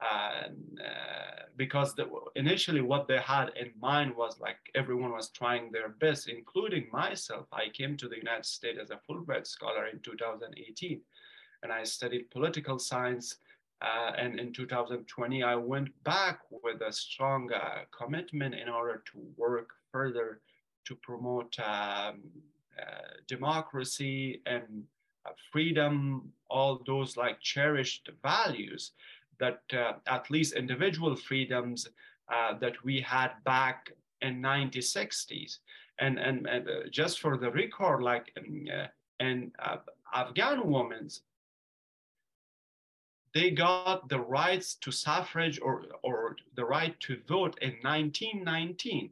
And 0.00 0.80
uh, 0.80 1.42
because 1.56 1.94
the, 1.94 2.08
initially 2.34 2.80
what 2.80 3.06
they 3.06 3.18
had 3.18 3.52
in 3.56 3.70
mind 3.80 4.16
was 4.16 4.40
like 4.40 4.56
everyone 4.74 5.12
was 5.12 5.28
trying 5.28 5.70
their 5.70 5.90
best, 5.90 6.28
including 6.28 6.88
myself. 6.92 7.46
I 7.52 7.68
came 7.72 7.96
to 7.98 8.08
the 8.08 8.16
United 8.16 8.46
States 8.46 8.78
as 8.82 8.90
a 8.90 9.00
Fulbright 9.08 9.46
scholar 9.46 9.86
in 9.86 10.00
2018 10.00 11.00
and 11.62 11.72
I 11.72 11.84
studied 11.84 12.30
political 12.30 12.78
science. 12.78 13.36
Uh, 13.80 14.12
and 14.18 14.40
in 14.40 14.52
2020, 14.52 15.42
I 15.42 15.54
went 15.56 15.88
back 16.04 16.40
with 16.50 16.80
a 16.80 16.92
strong 16.92 17.50
commitment 17.96 18.54
in 18.54 18.68
order 18.68 19.02
to 19.12 19.26
work 19.36 19.70
further 19.92 20.40
to 20.86 20.94
promote 20.96 21.56
um, 21.58 22.20
uh, 22.80 23.14
democracy 23.28 24.42
and 24.46 24.84
uh, 25.26 25.30
freedom, 25.52 26.32
all 26.50 26.82
those 26.86 27.16
like 27.16 27.40
cherished 27.40 28.10
values 28.22 28.92
that 29.38 29.62
uh, 29.72 29.94
at 30.06 30.30
least 30.30 30.54
individual 30.54 31.16
freedoms 31.16 31.88
uh, 32.32 32.56
that 32.58 32.82
we 32.84 33.00
had 33.00 33.30
back 33.44 33.92
in 34.20 34.40
1960s. 34.42 35.58
And, 35.98 36.18
and, 36.18 36.46
and 36.46 36.68
uh, 36.68 36.88
just 36.90 37.20
for 37.20 37.36
the 37.36 37.50
record, 37.50 38.02
like 38.02 38.32
in, 38.36 38.68
in 39.20 39.52
Afghan 40.14 40.70
women's 40.70 41.22
they 43.34 43.50
got 43.50 44.08
the 44.08 44.20
rights 44.20 44.76
to 44.76 44.92
suffrage 44.92 45.58
or, 45.60 45.86
or 46.02 46.36
the 46.54 46.64
right 46.64 46.98
to 47.00 47.18
vote 47.28 47.58
in 47.60 47.72
1919. 47.82 49.10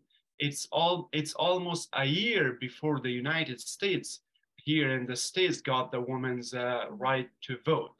It's 0.48 0.66
all 0.72 1.08
it's 1.12 1.34
almost 1.34 1.88
a 1.92 2.04
year 2.04 2.44
before 2.66 2.98
the 2.98 3.14
United 3.24 3.60
States 3.60 4.08
here 4.56 4.90
in 4.96 5.06
the 5.06 5.14
states 5.16 5.60
got 5.60 5.92
the 5.92 6.00
woman's 6.00 6.52
uh, 6.52 6.86
right 6.90 7.28
to 7.46 7.58
vote. 7.64 7.96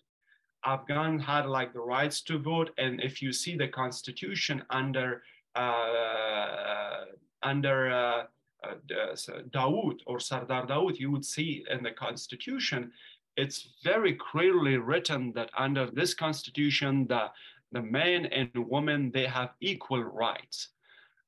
Afghan 0.64 1.20
had 1.20 1.46
like 1.46 1.72
the 1.72 1.86
rights 1.96 2.20
to 2.22 2.38
vote, 2.38 2.70
and 2.78 3.00
if 3.00 3.22
you 3.22 3.32
see 3.32 3.54
the 3.56 3.68
constitution 3.68 4.62
under 4.70 5.22
uh, 5.54 7.04
under 7.44 7.78
uh, 7.92 8.22
uh, 8.68 9.16
Dawood 9.50 10.00
or 10.06 10.18
Sardar 10.18 10.66
Dawood, 10.66 10.98
you 10.98 11.12
would 11.12 11.24
see 11.24 11.64
in 11.70 11.82
the 11.82 11.92
constitution, 11.92 12.92
it's 13.36 13.68
very 13.84 14.14
clearly 14.14 14.78
written 14.78 15.32
that 15.32 15.50
under 15.56 15.86
this 15.86 16.12
constitution, 16.12 17.06
the 17.06 17.30
the 17.70 17.82
men 17.82 18.26
and 18.26 18.50
women 18.54 19.12
they 19.12 19.26
have 19.26 19.50
equal 19.60 20.02
rights. 20.02 20.70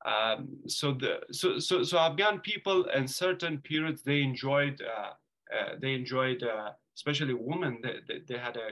Um, 0.05 0.49
so 0.67 0.93
the 0.93 1.21
so 1.31 1.57
so 1.57 1.83
so 1.83 1.97
Afghan 1.97 2.39
people 2.39 2.85
in 2.85 3.07
certain 3.07 3.57
periods 3.57 4.03
they 4.03 4.21
enjoyed 4.21 4.79
uh, 4.81 5.13
uh, 5.55 5.75
they 5.81 5.93
enjoyed 5.93 6.43
uh, 6.43 6.71
especially 6.95 7.33
women 7.33 7.79
they, 7.81 7.95
they, 8.07 8.19
they 8.27 8.37
had 8.37 8.55
a 8.57 8.67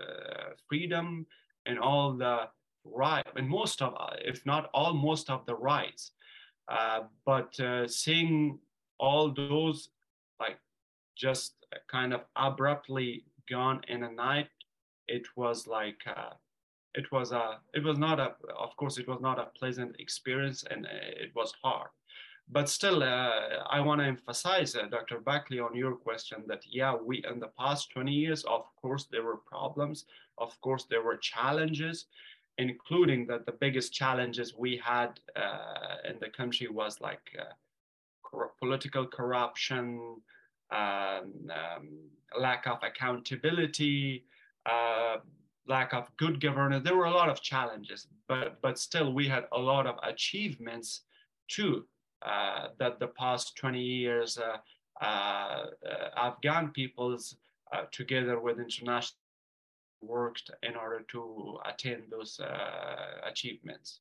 uh, 0.00 0.50
freedom 0.68 1.26
and 1.66 1.78
all 1.78 2.14
the 2.14 2.48
right 2.84 3.26
and 3.36 3.46
most 3.46 3.82
of 3.82 3.94
if 4.24 4.46
not 4.46 4.70
all 4.72 4.94
most 4.94 5.28
of 5.28 5.44
the 5.44 5.54
rights. 5.54 6.12
But 7.26 7.60
seeing 7.86 8.58
all 8.98 9.32
those 9.32 9.90
like 10.40 10.58
just 11.16 11.54
kind 11.90 12.14
of 12.14 12.22
abruptly 12.36 13.24
gone 13.50 13.82
in 13.88 14.04
a 14.04 14.12
night 14.12 14.48
it 15.10 15.26
was 15.36 15.66
like 15.66 16.00
uh, 16.06 16.30
it 16.94 17.10
was 17.12 17.32
a 17.32 17.58
it 17.74 17.84
was 17.84 17.98
not 17.98 18.18
a 18.18 18.34
of 18.58 18.76
course 18.76 18.98
it 18.98 19.08
was 19.08 19.20
not 19.20 19.38
a 19.38 19.50
pleasant 19.58 19.96
experience 19.98 20.64
and 20.70 20.86
uh, 20.86 21.24
it 21.24 21.34
was 21.34 21.52
hard. 21.62 21.90
But 22.52 22.68
still 22.68 23.02
uh, 23.04 23.62
i 23.70 23.80
want 23.80 24.00
to 24.00 24.06
emphasize 24.06 24.74
uh, 24.74 24.86
dr 24.90 25.20
buckley 25.20 25.60
on 25.60 25.72
your 25.74 25.94
question 25.94 26.38
that 26.48 26.62
yeah 26.68 26.94
we 26.94 27.22
in 27.32 27.38
the 27.38 27.52
past 27.58 27.90
20 27.92 28.12
years 28.12 28.42
of 28.44 28.64
course 28.82 29.06
there 29.10 29.22
were 29.22 29.36
problems 29.36 30.06
of 30.38 30.60
course 30.60 30.84
there 30.90 31.02
were 31.02 31.16
challenges 31.16 32.06
including 32.58 33.26
that 33.26 33.46
the 33.46 33.52
biggest 33.52 33.92
challenges 33.92 34.54
we 34.56 34.76
had 34.76 35.20
uh, 35.36 35.96
in 36.08 36.18
the 36.20 36.28
country 36.28 36.66
was 36.66 37.00
like 37.00 37.26
uh, 37.38 37.44
cor- 38.22 38.52
political 38.58 39.06
corruption 39.06 40.16
um, 40.72 41.32
um, 41.50 41.88
lack 42.38 42.66
of 42.66 42.78
accountability 42.82 44.24
uh, 44.66 45.16
lack 45.66 45.92
of 45.92 46.08
good 46.16 46.40
governance. 46.40 46.84
There 46.84 46.96
were 46.96 47.06
a 47.06 47.10
lot 47.10 47.28
of 47.28 47.40
challenges, 47.42 48.08
but 48.28 48.60
but 48.62 48.78
still 48.78 49.12
we 49.12 49.28
had 49.28 49.44
a 49.52 49.58
lot 49.58 49.86
of 49.86 49.96
achievements 50.02 51.02
too. 51.48 51.84
Uh, 52.22 52.68
that 52.78 53.00
the 53.00 53.06
past 53.06 53.56
20 53.56 53.80
years, 53.80 54.36
uh, 54.36 54.58
uh, 55.02 55.04
uh 55.06 56.10
Afghan 56.16 56.68
peoples, 56.70 57.36
together 57.92 58.38
with 58.38 58.58
international, 58.58 59.16
worked 60.02 60.50
in 60.62 60.76
order 60.76 61.02
to 61.12 61.58
attain 61.64 62.02
those 62.10 62.40
achievements. 63.24 64.00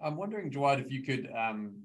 I'm 0.00 0.16
wondering, 0.16 0.50
Jawad, 0.50 0.84
if 0.84 0.92
you 0.92 1.02
could 1.02 1.28
um, 1.36 1.82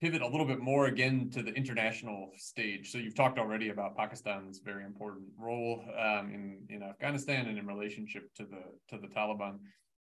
pivot 0.00 0.22
a 0.22 0.26
little 0.26 0.46
bit 0.46 0.60
more 0.60 0.86
again 0.86 1.30
to 1.30 1.42
the 1.42 1.52
international 1.52 2.30
stage. 2.36 2.90
So 2.90 2.98
you've 2.98 3.16
talked 3.16 3.38
already 3.38 3.70
about 3.70 3.96
Pakistan's 3.96 4.60
very 4.64 4.84
important 4.84 5.26
role 5.38 5.84
um, 5.98 6.30
in 6.32 6.66
in 6.68 6.82
Afghanistan 6.82 7.46
and 7.46 7.58
in 7.58 7.66
relationship 7.66 8.32
to 8.36 8.44
the 8.44 8.62
to 8.90 9.00
the 9.00 9.08
Taliban. 9.08 9.58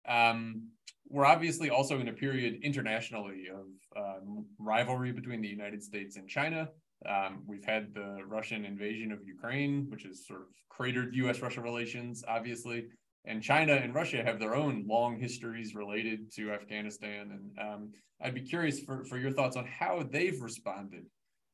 Um, 0.09 0.69
we're 1.09 1.27
obviously 1.27 1.71
also 1.71 2.01
in 2.01 2.09
a 2.09 2.13
period 2.13 2.61
internationally 2.63 3.45
of 3.53 3.67
um, 3.97 4.47
rivalry 4.59 5.13
between 5.13 5.43
the 5.43 5.49
United 5.49 5.83
States 5.83 6.17
and 6.17 6.29
China. 6.29 6.69
Um, 7.07 7.43
we've 7.47 7.65
had 7.65 7.93
the 7.93 8.21
Russian 8.27 8.65
invasion 8.65 9.13
of 9.13 9.19
Ukraine, 9.27 9.87
which 9.91 10.05
has 10.05 10.27
sort 10.27 10.41
of 10.41 10.47
cratered 10.71 11.15
U.S. 11.17 11.41
Russia 11.43 11.61
relations, 11.61 12.25
obviously 12.27 12.87
and 13.25 13.43
China 13.43 13.73
and 13.75 13.95
Russia 13.95 14.23
have 14.23 14.39
their 14.39 14.55
own 14.55 14.85
long 14.87 15.19
histories 15.19 15.75
related 15.75 16.33
to 16.35 16.53
Afghanistan. 16.53 17.31
And 17.31 17.59
um, 17.59 17.93
I'd 18.21 18.35
be 18.35 18.43
curious 18.43 18.81
for, 18.81 19.05
for 19.05 19.19
your 19.19 19.31
thoughts 19.31 19.57
on 19.57 19.67
how 19.67 20.03
they've 20.03 20.41
responded 20.41 21.07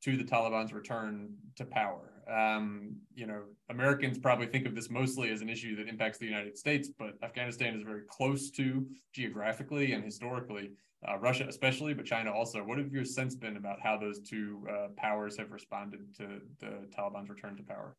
to 0.03 0.17
the 0.17 0.23
Taliban's 0.23 0.73
return 0.73 1.29
to 1.55 1.65
power. 1.65 2.23
Um, 2.29 2.95
you 3.13 3.27
know, 3.27 3.43
Americans 3.69 4.17
probably 4.17 4.47
think 4.47 4.65
of 4.65 4.75
this 4.75 4.89
mostly 4.89 5.29
as 5.29 5.41
an 5.41 5.49
issue 5.49 5.75
that 5.77 5.87
impacts 5.87 6.17
the 6.17 6.25
United 6.25 6.57
States, 6.57 6.89
but 6.97 7.13
Afghanistan 7.23 7.75
is 7.75 7.83
very 7.83 8.01
close 8.09 8.49
to 8.51 8.85
geographically 9.13 9.93
and 9.93 10.03
historically, 10.03 10.71
uh, 11.07 11.17
Russia 11.17 11.45
especially, 11.47 11.93
but 11.93 12.05
China 12.05 12.31
also. 12.31 12.63
What 12.63 12.77
have 12.79 12.91
your 12.91 13.05
sense 13.05 13.35
been 13.35 13.57
about 13.57 13.79
how 13.81 13.97
those 13.97 14.21
two 14.21 14.65
uh, 14.69 14.87
powers 14.97 15.37
have 15.37 15.51
responded 15.51 16.15
to 16.17 16.41
the 16.59 16.87
Taliban's 16.95 17.29
return 17.29 17.55
to 17.57 17.63
power? 17.63 17.95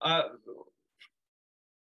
Uh, 0.00 0.22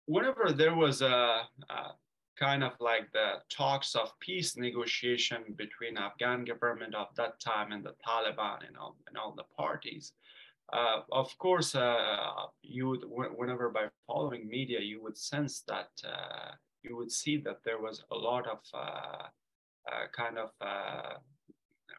whenever 0.09 0.53
there 0.53 0.75
was 0.75 1.03
a, 1.03 1.43
a, 1.69 1.93
kind 2.39 2.65
of 2.65 2.73
like 2.81 3.13
the 3.13 3.35
talks 3.51 3.95
of 3.95 4.19
peace 4.21 4.57
negotiation 4.57 5.43
between 5.57 5.99
Afghan 5.99 6.45
government 6.45 6.95
of 6.95 7.09
that 7.17 7.39
time 7.41 7.73
and 7.73 7.85
the 7.85 7.95
Taliban 8.07 8.67
and 8.67 8.77
all, 8.77 8.97
and 9.07 9.17
all 9.17 9.35
the 9.37 9.45
parties, 9.57 10.13
uh, 10.73 11.01
of 11.13 11.37
course, 11.39 11.75
uh, 11.75 12.47
you 12.63 12.89
would, 12.89 13.05
whenever 13.37 13.69
by 13.71 13.87
following 14.07 14.49
media, 14.49 14.81
you 14.81 15.03
would 15.03 15.17
sense 15.17 15.63
that 15.67 15.91
uh, 16.05 16.53
you 16.83 16.97
would 16.97 17.11
see 17.11 17.37
that 17.39 17.59
there 17.65 17.81
was 17.81 18.05
a 18.11 18.15
lot 18.15 18.47
of 18.47 18.59
uh, 18.73 19.25
uh, 19.91 20.07
kind 20.15 20.39
of 20.39 20.51
uh, 20.61 21.15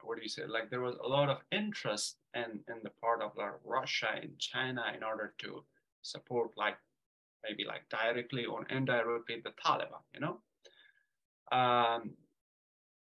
what 0.03 0.17
do 0.17 0.21
you 0.23 0.29
say? 0.29 0.43
Like 0.47 0.69
there 0.69 0.81
was 0.81 0.95
a 1.03 1.07
lot 1.07 1.29
of 1.29 1.39
interest 1.51 2.17
in 2.33 2.61
in 2.67 2.79
the 2.83 2.91
part 3.01 3.21
of 3.21 3.31
like 3.35 3.53
Russia 3.65 4.09
and 4.21 4.37
China 4.37 4.83
in 4.95 5.03
order 5.03 5.33
to 5.39 5.63
support 6.01 6.51
like 6.55 6.77
maybe 7.43 7.65
like 7.65 7.87
directly 7.89 8.45
or 8.45 8.65
indirectly 8.69 9.41
the 9.43 9.51
Taliban, 9.63 10.01
you 10.13 10.19
know. 10.19 10.41
Um, 11.51 12.11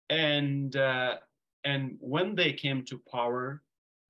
and 0.09 0.75
uh, 0.75 1.17
and 1.63 1.97
when 1.99 2.35
they 2.35 2.53
came 2.53 2.83
to 2.85 3.01
power, 3.11 3.61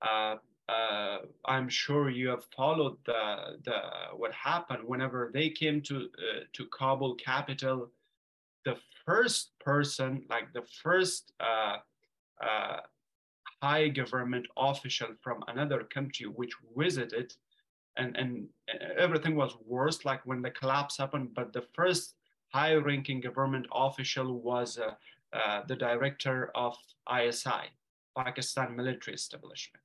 uh, 0.02 0.36
uh, 0.68 1.18
I'm 1.44 1.68
sure 1.68 2.10
you 2.10 2.28
have 2.28 2.44
followed 2.56 2.96
the 3.04 3.58
the 3.64 3.80
what 4.16 4.32
happened 4.32 4.82
whenever 4.84 5.30
they 5.32 5.50
came 5.50 5.82
to 5.82 5.96
uh, 5.96 6.40
to 6.52 6.66
Kabul 6.66 7.14
capital. 7.16 7.90
The 8.64 8.76
first 9.06 9.52
person, 9.58 10.24
like 10.28 10.52
the 10.52 10.62
first 10.82 11.32
uh, 11.40 11.78
uh, 12.44 12.80
high 13.62 13.88
government 13.88 14.46
official 14.56 15.08
from 15.22 15.42
another 15.48 15.84
country 15.84 16.26
which 16.26 16.52
visited 16.76 17.34
and, 17.96 18.16
and 18.16 18.48
everything 18.96 19.36
was 19.36 19.56
worse, 19.66 20.04
like 20.04 20.24
when 20.24 20.42
the 20.42 20.50
collapse 20.50 20.96
happened. 20.96 21.34
But 21.34 21.52
the 21.52 21.64
first 21.74 22.14
high 22.52 22.74
ranking 22.74 23.20
government 23.20 23.66
official 23.72 24.40
was 24.40 24.78
uh, 24.78 24.94
uh, 25.36 25.62
the 25.66 25.76
director 25.76 26.50
of 26.54 26.76
ISI, 27.12 27.70
Pakistan 28.16 28.76
military 28.76 29.14
establishment. 29.14 29.82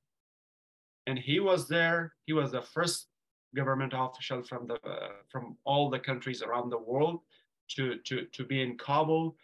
And 1.06 1.18
he 1.18 1.40
was 1.40 1.68
there, 1.68 2.14
he 2.26 2.32
was 2.32 2.52
the 2.52 2.62
first 2.62 3.06
government 3.54 3.92
official 3.94 4.42
from, 4.42 4.66
the, 4.66 4.74
uh, 4.88 5.08
from 5.28 5.56
all 5.64 5.88
the 5.88 6.00
countries 6.00 6.42
around 6.42 6.70
the 6.70 6.78
world 6.78 7.20
to, 7.68 7.98
to, 8.04 8.24
to 8.32 8.44
be 8.44 8.62
in 8.62 8.76
Kabul. 8.76 9.36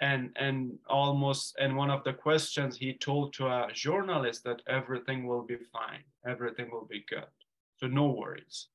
And, 0.00 0.30
and 0.36 0.78
almost, 0.88 1.56
and 1.58 1.76
one 1.76 1.90
of 1.90 2.04
the 2.04 2.12
questions 2.12 2.76
he 2.76 2.92
told 2.92 3.32
to 3.32 3.48
a 3.48 3.68
journalist 3.72 4.44
that 4.44 4.62
everything 4.68 5.26
will 5.26 5.42
be 5.42 5.56
fine, 5.56 6.04
everything 6.24 6.70
will 6.70 6.86
be 6.88 7.04
good 7.08 7.26
so 7.78 7.86
no 7.86 8.08
worries. 8.08 8.68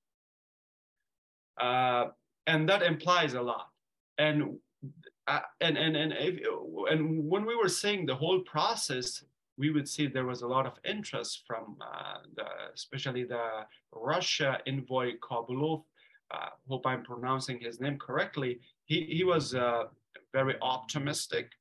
Uh, 1.59 2.05
and 2.47 2.67
that 2.67 2.81
implies 2.81 3.33
a 3.33 3.41
lot. 3.41 3.69
And 4.17 4.57
uh, 5.27 5.39
and 5.61 5.77
and 5.77 5.95
and 5.95 6.13
if, 6.13 6.39
and 6.91 7.29
when 7.29 7.45
we 7.45 7.55
were 7.55 7.69
saying 7.69 8.05
the 8.05 8.15
whole 8.15 8.41
process, 8.41 9.23
we 9.57 9.69
would 9.69 9.87
see 9.87 10.07
there 10.07 10.25
was 10.25 10.41
a 10.41 10.47
lot 10.47 10.65
of 10.65 10.73
interest 10.83 11.43
from 11.47 11.77
uh, 11.81 12.17
the, 12.35 12.45
especially 12.73 13.23
the 13.23 13.65
Russia 13.93 14.59
envoy 14.67 15.13
Kabulov. 15.21 15.83
Uh, 16.31 16.49
hope 16.67 16.85
I'm 16.85 17.03
pronouncing 17.03 17.59
his 17.59 17.79
name 17.79 17.97
correctly. 17.97 18.59
He 18.85 19.05
he 19.05 19.23
was 19.23 19.55
uh, 19.55 19.85
very 20.33 20.55
optimistic 20.61 21.51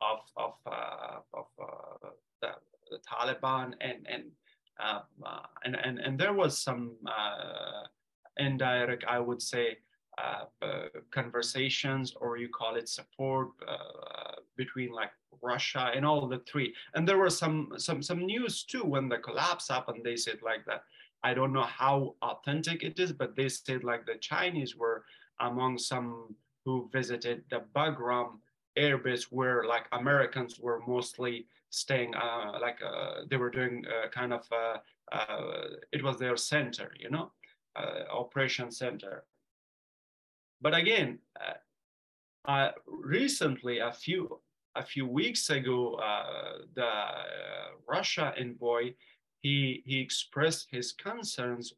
of 0.00 0.18
of 0.36 0.54
uh, 0.66 1.18
of 1.34 1.46
uh, 1.60 2.08
the, 2.42 2.50
the 2.90 2.98
Taliban 2.98 3.74
and 3.80 4.06
and 4.08 4.24
Uh, 4.78 5.00
uh, 5.24 5.40
and, 5.64 5.76
and, 5.76 5.98
and 5.98 6.18
there 6.18 6.32
was 6.32 6.58
some 6.58 6.92
uh, 7.06 7.84
indirect, 8.36 9.04
I 9.08 9.18
would 9.18 9.42
say, 9.42 9.78
uh, 10.18 10.88
conversations 11.12 12.14
or 12.20 12.38
you 12.38 12.48
call 12.48 12.74
it 12.74 12.88
support 12.88 13.50
between 14.56 14.90
like 14.90 15.12
Russia 15.40 15.92
and 15.94 16.04
all 16.04 16.26
the 16.26 16.40
three. 16.40 16.74
And 16.94 17.06
there 17.06 17.18
was 17.18 17.38
some 17.38 17.72
some 17.76 18.02
some 18.02 18.26
news 18.26 18.64
too 18.64 18.82
when 18.82 19.08
the 19.08 19.18
collapse 19.18 19.68
happened. 19.68 20.00
They 20.02 20.16
said 20.16 20.38
like 20.42 20.64
that 20.66 20.82
I 21.22 21.34
don't 21.34 21.52
know 21.52 21.62
how 21.62 22.16
authentic 22.22 22.82
it 22.82 22.98
is, 22.98 23.12
but 23.12 23.36
they 23.36 23.48
said 23.48 23.84
like 23.84 24.06
the 24.06 24.16
Chinese 24.20 24.74
were 24.74 25.04
among 25.40 25.78
some 25.78 26.34
who 26.64 26.90
visited 26.92 27.44
the 27.50 27.62
Bagram 27.74 28.38
airbase 28.78 29.24
where 29.30 29.64
like 29.64 29.86
Americans 29.92 30.58
were 30.58 30.80
mostly 30.86 31.46
staying, 31.70 32.14
uh, 32.14 32.58
like 32.60 32.78
uh, 32.82 33.22
they 33.28 33.36
were 33.36 33.50
doing 33.50 33.84
uh, 33.86 34.08
kind 34.08 34.32
of, 34.32 34.46
uh, 34.52 34.78
uh, 35.12 35.64
it 35.92 36.02
was 36.02 36.18
their 36.18 36.36
center, 36.36 36.92
you 36.98 37.10
know, 37.10 37.32
operation 38.10 38.70
center. 38.70 39.24
But 40.60 40.74
again, 40.74 41.18
recently, 42.86 43.78
a 43.78 43.92
few 43.92 44.40
a 44.74 44.84
few 44.84 45.06
weeks 45.06 45.50
ago, 45.50 46.00
the 46.74 46.90
Russia 47.88 48.34
envoy 48.36 48.94
he 49.40 49.82
he 49.86 50.00
expressed 50.00 50.66
his 50.70 50.92
concerns 50.92 51.72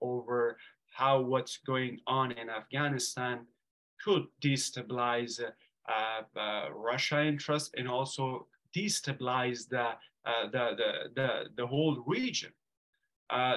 over 0.00 0.58
how 0.90 1.20
what's 1.20 1.58
going 1.58 2.00
on 2.06 2.32
in 2.32 2.50
Afghanistan 2.50 3.46
could 4.02 4.26
destabilize 4.42 5.40
Russia 6.74 7.24
interest 7.24 7.74
and 7.76 7.88
also 7.88 8.46
destabilize 8.74 9.68
the, 9.68 9.88
uh, 10.26 10.46
the, 10.52 10.70
the, 10.76 10.92
the, 11.14 11.44
the, 11.56 11.66
whole 11.66 12.02
region. 12.06 12.52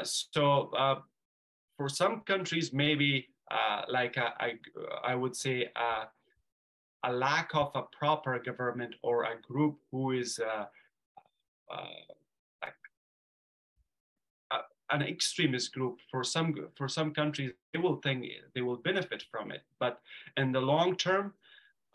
so 0.04 0.70
for 1.78 1.90
some 1.90 2.22
countries, 2.22 2.72
maybe 2.74 3.30
like 3.90 4.18
I, 4.18 4.54
I 5.04 5.16
would 5.16 5.36
say 5.36 5.70
a 7.04 7.12
lack 7.12 7.52
of 7.54 7.72
a 7.76 7.84
proper 7.98 8.40
government 8.40 8.96
or 9.04 9.24
a 9.24 9.42
group 9.42 9.78
who 9.92 10.12
is 10.12 10.40
uh, 10.40 10.66
uh, 11.72 11.86
like 12.62 12.74
an 14.92 15.02
extremist 15.02 15.74
group 15.74 16.00
for 16.12 16.24
some 16.24 16.56
for 16.76 16.88
some 16.88 17.14
countries 17.14 17.52
they 17.74 17.80
will 17.80 17.98
think 17.98 18.26
they 18.56 18.62
will 18.62 18.78
benefit 18.78 19.24
from 19.32 19.52
it 19.52 19.62
but 19.80 20.02
in 20.38 20.52
the 20.52 20.60
long 20.60 20.96
term 20.96 21.34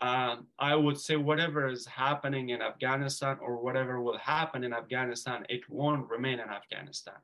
um, 0.01 0.47
I 0.59 0.75
would 0.75 0.99
say 0.99 1.15
whatever 1.15 1.67
is 1.67 1.85
happening 1.85 2.49
in 2.49 2.61
Afghanistan 2.61 3.37
or 3.41 3.57
whatever 3.57 4.01
will 4.01 4.17
happen 4.17 4.63
in 4.63 4.73
Afghanistan, 4.73 5.45
it 5.49 5.69
won't 5.69 6.09
remain 6.09 6.39
in 6.39 6.49
Afghanistan. 6.49 7.15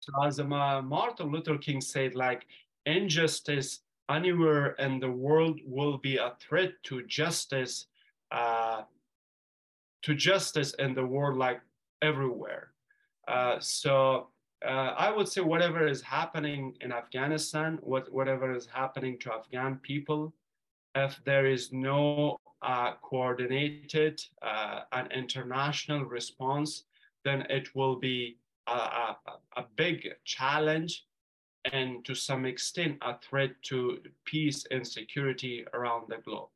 So 0.00 0.12
as 0.24 0.38
Martin 0.38 1.32
Luther 1.32 1.58
King 1.58 1.80
said, 1.80 2.14
like 2.14 2.46
injustice 2.86 3.80
anywhere 4.10 4.72
in 4.72 5.00
the 5.00 5.10
world 5.10 5.60
will 5.64 5.98
be 5.98 6.16
a 6.18 6.34
threat 6.40 6.72
to 6.84 7.02
justice, 7.06 7.86
uh, 8.30 8.82
to 10.02 10.14
justice 10.14 10.74
in 10.74 10.94
the 10.94 11.04
world, 11.04 11.38
like 11.38 11.60
everywhere. 12.02 12.72
Uh, 13.26 13.58
so 13.58 14.28
uh, 14.64 14.94
I 14.96 15.10
would 15.10 15.28
say 15.28 15.40
whatever 15.40 15.86
is 15.86 16.02
happening 16.02 16.76
in 16.80 16.92
Afghanistan, 16.92 17.78
what, 17.82 18.12
whatever 18.12 18.54
is 18.54 18.66
happening 18.66 19.18
to 19.20 19.32
Afghan 19.32 19.76
people, 19.82 20.34
if 20.94 21.20
there 21.24 21.46
is 21.46 21.72
no 21.72 22.38
uh, 22.62 22.92
coordinated 23.02 24.20
uh, 24.42 24.80
and 24.92 25.10
international 25.12 26.04
response, 26.04 26.84
then 27.24 27.42
it 27.50 27.74
will 27.74 27.96
be 27.96 28.38
a, 28.66 28.72
a, 28.72 29.16
a, 29.56 29.64
big 29.76 30.08
challenge 30.24 31.04
and 31.72 32.04
to 32.04 32.14
some 32.14 32.46
extent 32.46 32.96
a 33.02 33.18
threat 33.18 33.50
to 33.62 33.98
peace 34.24 34.64
and 34.70 34.86
security 34.86 35.64
around 35.74 36.04
the 36.08 36.16
globe. 36.24 36.48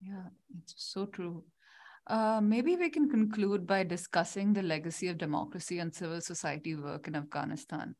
Yeah, 0.00 0.28
it's 0.58 0.74
so 0.76 1.06
true. 1.06 1.44
Uh, 2.06 2.40
maybe 2.42 2.76
we 2.76 2.90
can 2.90 3.08
conclude 3.08 3.66
by 3.66 3.84
discussing 3.84 4.52
the 4.52 4.62
legacy 4.62 5.08
of 5.08 5.18
democracy 5.18 5.78
and 5.78 5.94
civil 5.94 6.20
society 6.20 6.74
work 6.74 7.06
in 7.06 7.14
Afghanistan. 7.14 7.94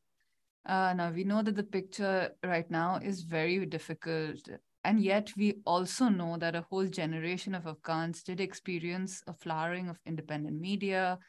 Uh, 0.65 0.93
now, 0.93 1.11
we 1.11 1.23
know 1.23 1.41
that 1.41 1.55
the 1.55 1.63
picture 1.63 2.31
right 2.43 2.69
now 2.69 2.99
is 3.03 3.21
very 3.21 3.65
difficult 3.65 4.39
and 4.83 5.01
yet, 5.01 5.31
we 5.37 5.61
also 5.65 6.09
know 6.09 6.37
that 6.37 6.55
a 6.55 6.65
whole 6.69 6.87
generation 6.87 7.55
of 7.55 7.67
Afghans 7.67 8.21
did 8.21 8.41
experience 8.41 9.23
a 9.27 9.33
flowering 9.33 9.87
of 9.87 9.99
independent 10.05 10.59
media, 10.59 11.19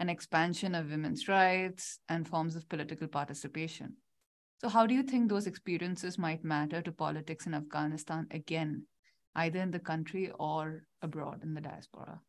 an 0.00 0.08
expansion 0.08 0.74
of 0.74 0.90
women's 0.90 1.28
rights, 1.28 1.98
and 2.08 2.26
forms 2.26 2.56
of 2.56 2.68
political 2.70 3.08
participation. 3.08 3.96
So, 4.62 4.68
how 4.68 4.86
do 4.86 4.94
you 4.94 5.02
think 5.02 5.28
those 5.28 5.46
experiences 5.46 6.18
might 6.18 6.42
matter 6.42 6.80
to 6.80 6.92
politics 6.92 7.46
in 7.46 7.52
Afghanistan 7.52 8.26
again, 8.30 8.86
either 9.34 9.60
in 9.60 9.70
the 9.70 9.78
country 9.78 10.32
or 10.38 10.84
abroad 11.02 11.42
in 11.42 11.52
the 11.52 11.60
diaspora? 11.60 12.20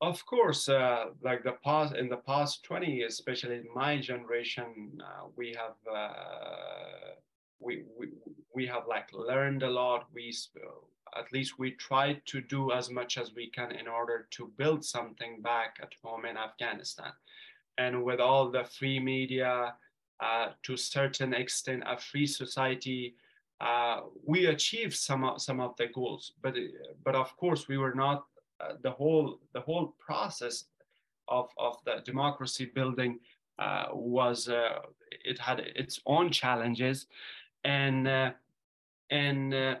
Of 0.00 0.24
course, 0.24 0.66
uh, 0.70 1.06
like 1.22 1.44
the 1.44 1.56
past 1.62 1.94
in 1.94 2.08
the 2.08 2.22
past 2.26 2.62
20 2.64 2.86
years, 2.86 3.12
especially 3.12 3.56
in 3.56 3.66
my 3.74 4.00
generation, 4.00 4.98
uh, 5.04 5.28
we 5.36 5.54
have 5.58 5.76
uh, 5.94 7.20
we, 7.58 7.84
we 7.98 8.08
we 8.54 8.66
have 8.66 8.84
like 8.88 9.08
learned 9.12 9.62
a 9.62 9.70
lot. 9.70 10.06
We 10.14 10.34
at 11.18 11.32
least 11.32 11.58
we 11.58 11.72
tried 11.72 12.22
to 12.26 12.40
do 12.40 12.72
as 12.72 12.90
much 12.90 13.18
as 13.18 13.34
we 13.34 13.50
can 13.50 13.72
in 13.72 13.88
order 13.88 14.28
to 14.30 14.52
build 14.56 14.84
something 14.84 15.42
back 15.42 15.78
at 15.82 15.92
home 16.04 16.24
in 16.24 16.36
afghanistan. 16.36 17.12
And 17.78 18.04
with 18.04 18.20
all 18.20 18.50
the 18.50 18.64
free 18.64 19.00
media 19.00 19.74
uh, 20.20 20.48
to 20.62 20.76
certain 20.76 21.34
extent 21.34 21.82
a 21.86 21.96
free 21.98 22.26
society 22.26 23.16
uh, 23.60 24.00
we 24.24 24.46
achieved 24.46 24.94
some 24.94 25.22
of, 25.22 25.42
some 25.42 25.60
of 25.60 25.76
the 25.76 25.88
goals. 25.88 26.32
But 26.42 26.54
but 27.04 27.14
of 27.14 27.36
course 27.36 27.68
we 27.68 27.76
were 27.76 27.94
not 27.94 28.24
uh, 28.60 28.74
the 28.82 28.90
whole 28.90 29.40
the 29.52 29.60
whole 29.60 29.94
process 29.98 30.64
of, 31.28 31.48
of 31.58 31.76
the 31.84 32.02
democracy 32.04 32.70
building 32.74 33.20
uh, 33.58 33.86
was 33.92 34.48
uh, 34.48 34.78
it 35.10 35.38
had 35.38 35.60
its 35.60 36.00
own 36.06 36.30
challenges 36.30 37.06
and 37.64 38.08
uh, 38.08 38.30
and 39.10 39.54
uh, 39.54 39.76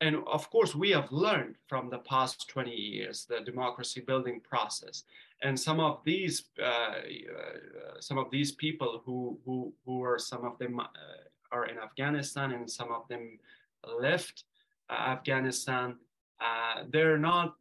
and 0.00 0.16
of 0.26 0.50
course 0.50 0.74
we 0.74 0.90
have 0.90 1.10
learned 1.10 1.56
from 1.66 1.88
the 1.88 1.98
past 1.98 2.48
20 2.48 2.70
years 2.70 3.26
the 3.28 3.40
democracy 3.40 4.00
building 4.00 4.40
process. 4.40 5.04
And 5.42 5.58
some 5.58 5.80
of 5.80 6.00
these 6.04 6.44
uh, 6.60 6.66
uh, 6.66 8.00
some 8.00 8.18
of 8.18 8.30
these 8.30 8.52
people 8.52 9.02
who 9.04 9.38
who 9.44 9.72
who 9.84 10.02
are 10.02 10.18
some 10.18 10.44
of 10.44 10.58
them 10.58 10.80
uh, 10.80 10.86
are 11.52 11.66
in 11.66 11.78
afghanistan 11.78 12.52
and 12.52 12.68
some 12.70 12.90
of 12.90 13.06
them 13.08 13.38
left 14.00 14.44
uh, 14.90 14.94
afghanistan 14.94 15.96
they're 16.90 17.18
not 17.18 17.54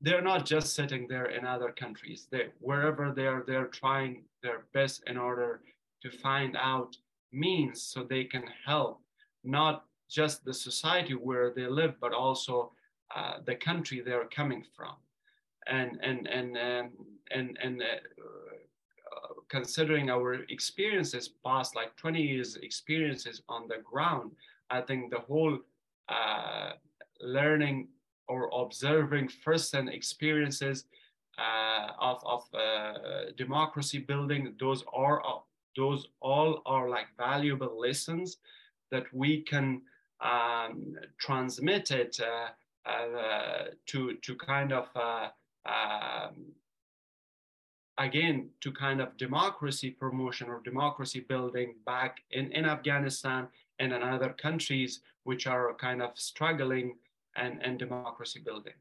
they're 0.00 0.22
not 0.22 0.46
just 0.46 0.74
sitting 0.74 1.06
there 1.06 1.26
in 1.26 1.44
other 1.44 1.70
countries. 1.72 2.26
They 2.30 2.48
wherever 2.60 3.12
they 3.12 3.26
are 3.26 3.44
they're 3.46 3.66
trying 3.66 4.24
their 4.42 4.62
best 4.72 5.02
in 5.06 5.16
order 5.18 5.60
to 6.02 6.10
find 6.10 6.56
out 6.56 6.96
means 7.32 7.82
so 7.82 8.02
they 8.02 8.24
can 8.24 8.44
help 8.66 9.00
not 9.44 9.84
just 10.08 10.44
the 10.44 10.54
society 10.54 11.14
where 11.14 11.52
they 11.54 11.66
live, 11.66 11.94
but 12.00 12.12
also 12.12 12.72
uh, 13.14 13.34
the 13.44 13.54
country 13.54 14.00
they're 14.00 14.28
coming 14.34 14.64
from. 14.76 14.94
And 15.66 15.98
and 16.02 16.26
and 16.26 16.56
um, 16.56 16.90
and 17.30 17.58
and 17.62 17.82
uh, 17.82 17.84
uh, 17.84 19.34
considering 19.48 20.10
our 20.10 20.34
experiences 20.48 21.28
past 21.44 21.76
like 21.76 21.96
20 21.96 22.20
years 22.20 22.56
experiences 22.56 23.42
on 23.48 23.68
the 23.68 23.78
ground, 23.84 24.32
I 24.70 24.80
think 24.80 25.10
the 25.10 25.20
whole 25.20 25.58
uh, 26.08 26.72
learning 27.20 27.88
or 28.28 28.50
observing 28.52 29.28
first-hand 29.28 29.88
experiences 29.88 30.84
uh, 31.38 31.88
of 32.00 32.18
of 32.24 32.42
uh, 32.54 33.32
democracy 33.36 33.98
building, 33.98 34.54
those 34.58 34.84
are 34.92 35.22
those 35.76 36.06
all 36.20 36.62
are 36.66 36.88
like 36.88 37.06
valuable 37.16 37.78
lessons 37.78 38.38
that 38.90 39.04
we 39.12 39.40
can 39.42 39.82
um, 40.20 40.96
transmit 41.18 41.90
it 41.90 42.18
uh, 42.20 42.88
uh, 42.88 43.64
to 43.86 44.16
to 44.16 44.34
kind 44.36 44.72
of 44.72 44.88
uh, 44.94 45.28
um, 45.66 46.52
again 47.98 48.48
to 48.60 48.72
kind 48.72 49.00
of 49.00 49.16
democracy 49.16 49.90
promotion 49.90 50.48
or 50.48 50.60
democracy 50.64 51.20
building 51.20 51.74
back 51.86 52.20
in, 52.30 52.50
in 52.52 52.64
Afghanistan 52.64 53.46
and 53.78 53.92
in 53.92 54.02
other 54.02 54.30
countries 54.30 55.00
which 55.24 55.46
are 55.46 55.74
kind 55.74 56.02
of 56.02 56.10
struggling 56.14 56.96
and, 57.36 57.62
and 57.62 57.78
democracy 57.78 58.40
building. 58.40 58.72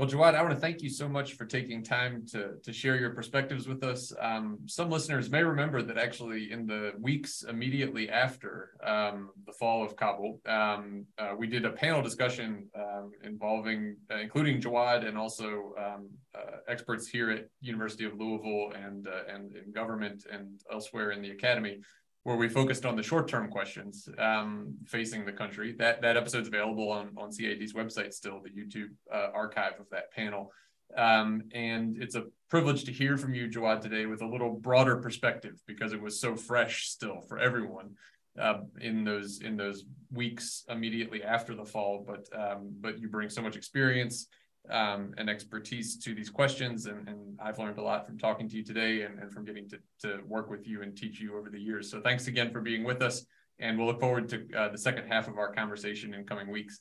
Well, 0.00 0.08
Jawad, 0.08 0.34
I 0.34 0.40
want 0.40 0.54
to 0.54 0.60
thank 0.60 0.80
you 0.80 0.88
so 0.88 1.06
much 1.06 1.34
for 1.34 1.44
taking 1.44 1.84
time 1.84 2.24
to, 2.32 2.52
to 2.62 2.72
share 2.72 2.96
your 2.96 3.10
perspectives 3.10 3.68
with 3.68 3.84
us. 3.84 4.14
Um, 4.18 4.60
some 4.64 4.88
listeners 4.88 5.28
may 5.28 5.44
remember 5.44 5.82
that 5.82 5.98
actually 5.98 6.52
in 6.52 6.64
the 6.64 6.92
weeks 6.98 7.44
immediately 7.46 8.08
after 8.08 8.70
um, 8.82 9.28
the 9.44 9.52
fall 9.52 9.84
of 9.84 9.96
Kabul, 9.96 10.40
um, 10.46 11.04
uh, 11.18 11.34
we 11.36 11.48
did 11.48 11.66
a 11.66 11.72
panel 11.72 12.00
discussion 12.00 12.66
um, 12.74 13.10
involving, 13.24 13.94
uh, 14.10 14.16
including 14.16 14.58
Jawad 14.58 15.06
and 15.06 15.18
also 15.18 15.74
um, 15.78 16.08
uh, 16.34 16.56
experts 16.66 17.06
here 17.06 17.30
at 17.30 17.50
University 17.60 18.06
of 18.06 18.14
Louisville 18.18 18.72
and, 18.82 19.06
uh, 19.06 19.30
and 19.30 19.54
in 19.54 19.70
government 19.70 20.24
and 20.32 20.62
elsewhere 20.72 21.10
in 21.10 21.20
the 21.20 21.32
academy 21.32 21.76
where 22.24 22.36
we 22.36 22.48
focused 22.48 22.84
on 22.84 22.96
the 22.96 23.02
short-term 23.02 23.50
questions 23.50 24.08
um, 24.18 24.74
facing 24.86 25.24
the 25.24 25.32
country. 25.32 25.74
That 25.78 26.02
that 26.02 26.16
episode's 26.16 26.48
available 26.48 26.90
on 26.90 27.12
on 27.16 27.30
CAD's 27.30 27.72
website 27.72 28.12
still, 28.12 28.40
the 28.42 28.50
YouTube 28.50 28.90
uh, 29.12 29.28
archive 29.34 29.80
of 29.80 29.88
that 29.90 30.12
panel. 30.12 30.52
Um, 30.96 31.44
and 31.52 32.02
it's 32.02 32.16
a 32.16 32.24
privilege 32.48 32.84
to 32.84 32.92
hear 32.92 33.16
from 33.16 33.32
you, 33.32 33.48
Jawad, 33.48 33.80
today 33.80 34.06
with 34.06 34.22
a 34.22 34.26
little 34.26 34.50
broader 34.50 34.96
perspective 34.96 35.60
because 35.66 35.92
it 35.92 36.00
was 36.00 36.20
so 36.20 36.34
fresh 36.34 36.88
still 36.88 37.20
for 37.28 37.38
everyone 37.38 37.94
uh, 38.38 38.58
in 38.80 39.04
those 39.04 39.40
in 39.40 39.56
those 39.56 39.84
weeks 40.12 40.64
immediately 40.68 41.22
after 41.22 41.54
the 41.54 41.64
fall. 41.64 42.04
But 42.06 42.28
um, 42.38 42.74
but 42.80 42.98
you 42.98 43.08
bring 43.08 43.30
so 43.30 43.42
much 43.42 43.56
experience 43.56 44.26
um, 44.70 45.14
and 45.18 45.28
expertise 45.28 45.96
to 45.98 46.14
these 46.14 46.30
questions, 46.30 46.86
and, 46.86 47.08
and 47.08 47.38
I've 47.42 47.58
learned 47.58 47.78
a 47.78 47.82
lot 47.82 48.06
from 48.06 48.18
talking 48.18 48.48
to 48.48 48.56
you 48.56 48.64
today 48.64 49.02
and, 49.02 49.18
and 49.18 49.32
from 49.32 49.44
getting 49.44 49.68
to, 49.70 49.78
to 50.02 50.20
work 50.26 50.50
with 50.50 50.66
you 50.66 50.82
and 50.82 50.96
teach 50.96 51.20
you 51.20 51.36
over 51.36 51.50
the 51.50 51.58
years. 51.58 51.90
So 51.90 52.00
thanks 52.00 52.26
again 52.26 52.50
for 52.52 52.60
being 52.60 52.84
with 52.84 53.02
us, 53.02 53.24
and 53.58 53.78
we'll 53.78 53.86
look 53.86 54.00
forward 54.00 54.28
to 54.30 54.46
uh, 54.56 54.68
the 54.68 54.78
second 54.78 55.08
half 55.08 55.28
of 55.28 55.38
our 55.38 55.52
conversation 55.52 56.14
in 56.14 56.24
coming 56.24 56.50
weeks. 56.50 56.80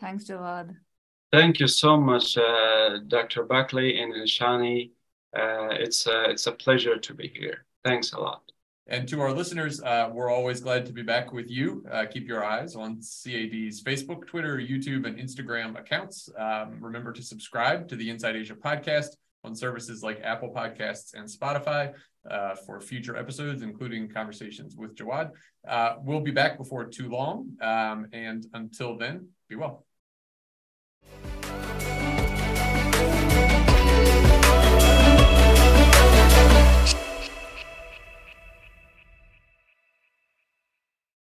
Thanks, 0.00 0.24
Jawad. 0.24 0.74
Thank 1.32 1.60
you 1.60 1.68
so 1.68 1.96
much, 1.96 2.38
uh, 2.38 2.98
Dr. 3.06 3.42
Buckley 3.42 4.00
and 4.00 4.14
Shani. 4.26 4.92
Uh, 5.36 5.68
it's, 5.72 6.06
uh, 6.06 6.24
it's 6.28 6.46
a 6.46 6.52
pleasure 6.52 6.96
to 6.96 7.14
be 7.14 7.28
here. 7.28 7.66
Thanks 7.84 8.12
a 8.12 8.20
lot. 8.20 8.42
And 8.90 9.06
to 9.08 9.20
our 9.20 9.32
listeners, 9.32 9.82
uh, 9.82 10.08
we're 10.10 10.30
always 10.30 10.60
glad 10.60 10.86
to 10.86 10.94
be 10.94 11.02
back 11.02 11.30
with 11.30 11.50
you. 11.50 11.84
Uh, 11.92 12.06
keep 12.10 12.26
your 12.26 12.42
eyes 12.42 12.74
on 12.74 13.00
CAD's 13.02 13.82
Facebook, 13.82 14.26
Twitter, 14.26 14.56
YouTube, 14.56 15.06
and 15.06 15.18
Instagram 15.18 15.78
accounts. 15.78 16.30
Um, 16.38 16.78
remember 16.80 17.12
to 17.12 17.22
subscribe 17.22 17.86
to 17.88 17.96
the 17.96 18.08
Inside 18.08 18.36
Asia 18.36 18.54
podcast 18.54 19.08
on 19.44 19.54
services 19.54 20.02
like 20.02 20.22
Apple 20.24 20.54
Podcasts 20.56 21.12
and 21.12 21.28
Spotify 21.28 21.92
uh, 22.30 22.54
for 22.54 22.80
future 22.80 23.14
episodes, 23.14 23.60
including 23.60 24.08
conversations 24.08 24.74
with 24.74 24.94
Jawad. 24.94 25.32
Uh, 25.68 25.96
we'll 26.00 26.20
be 26.20 26.30
back 26.30 26.56
before 26.56 26.86
too 26.86 27.10
long. 27.10 27.50
Um, 27.60 28.06
and 28.14 28.46
until 28.54 28.96
then, 28.96 29.28
be 29.50 29.56
well. 29.56 29.84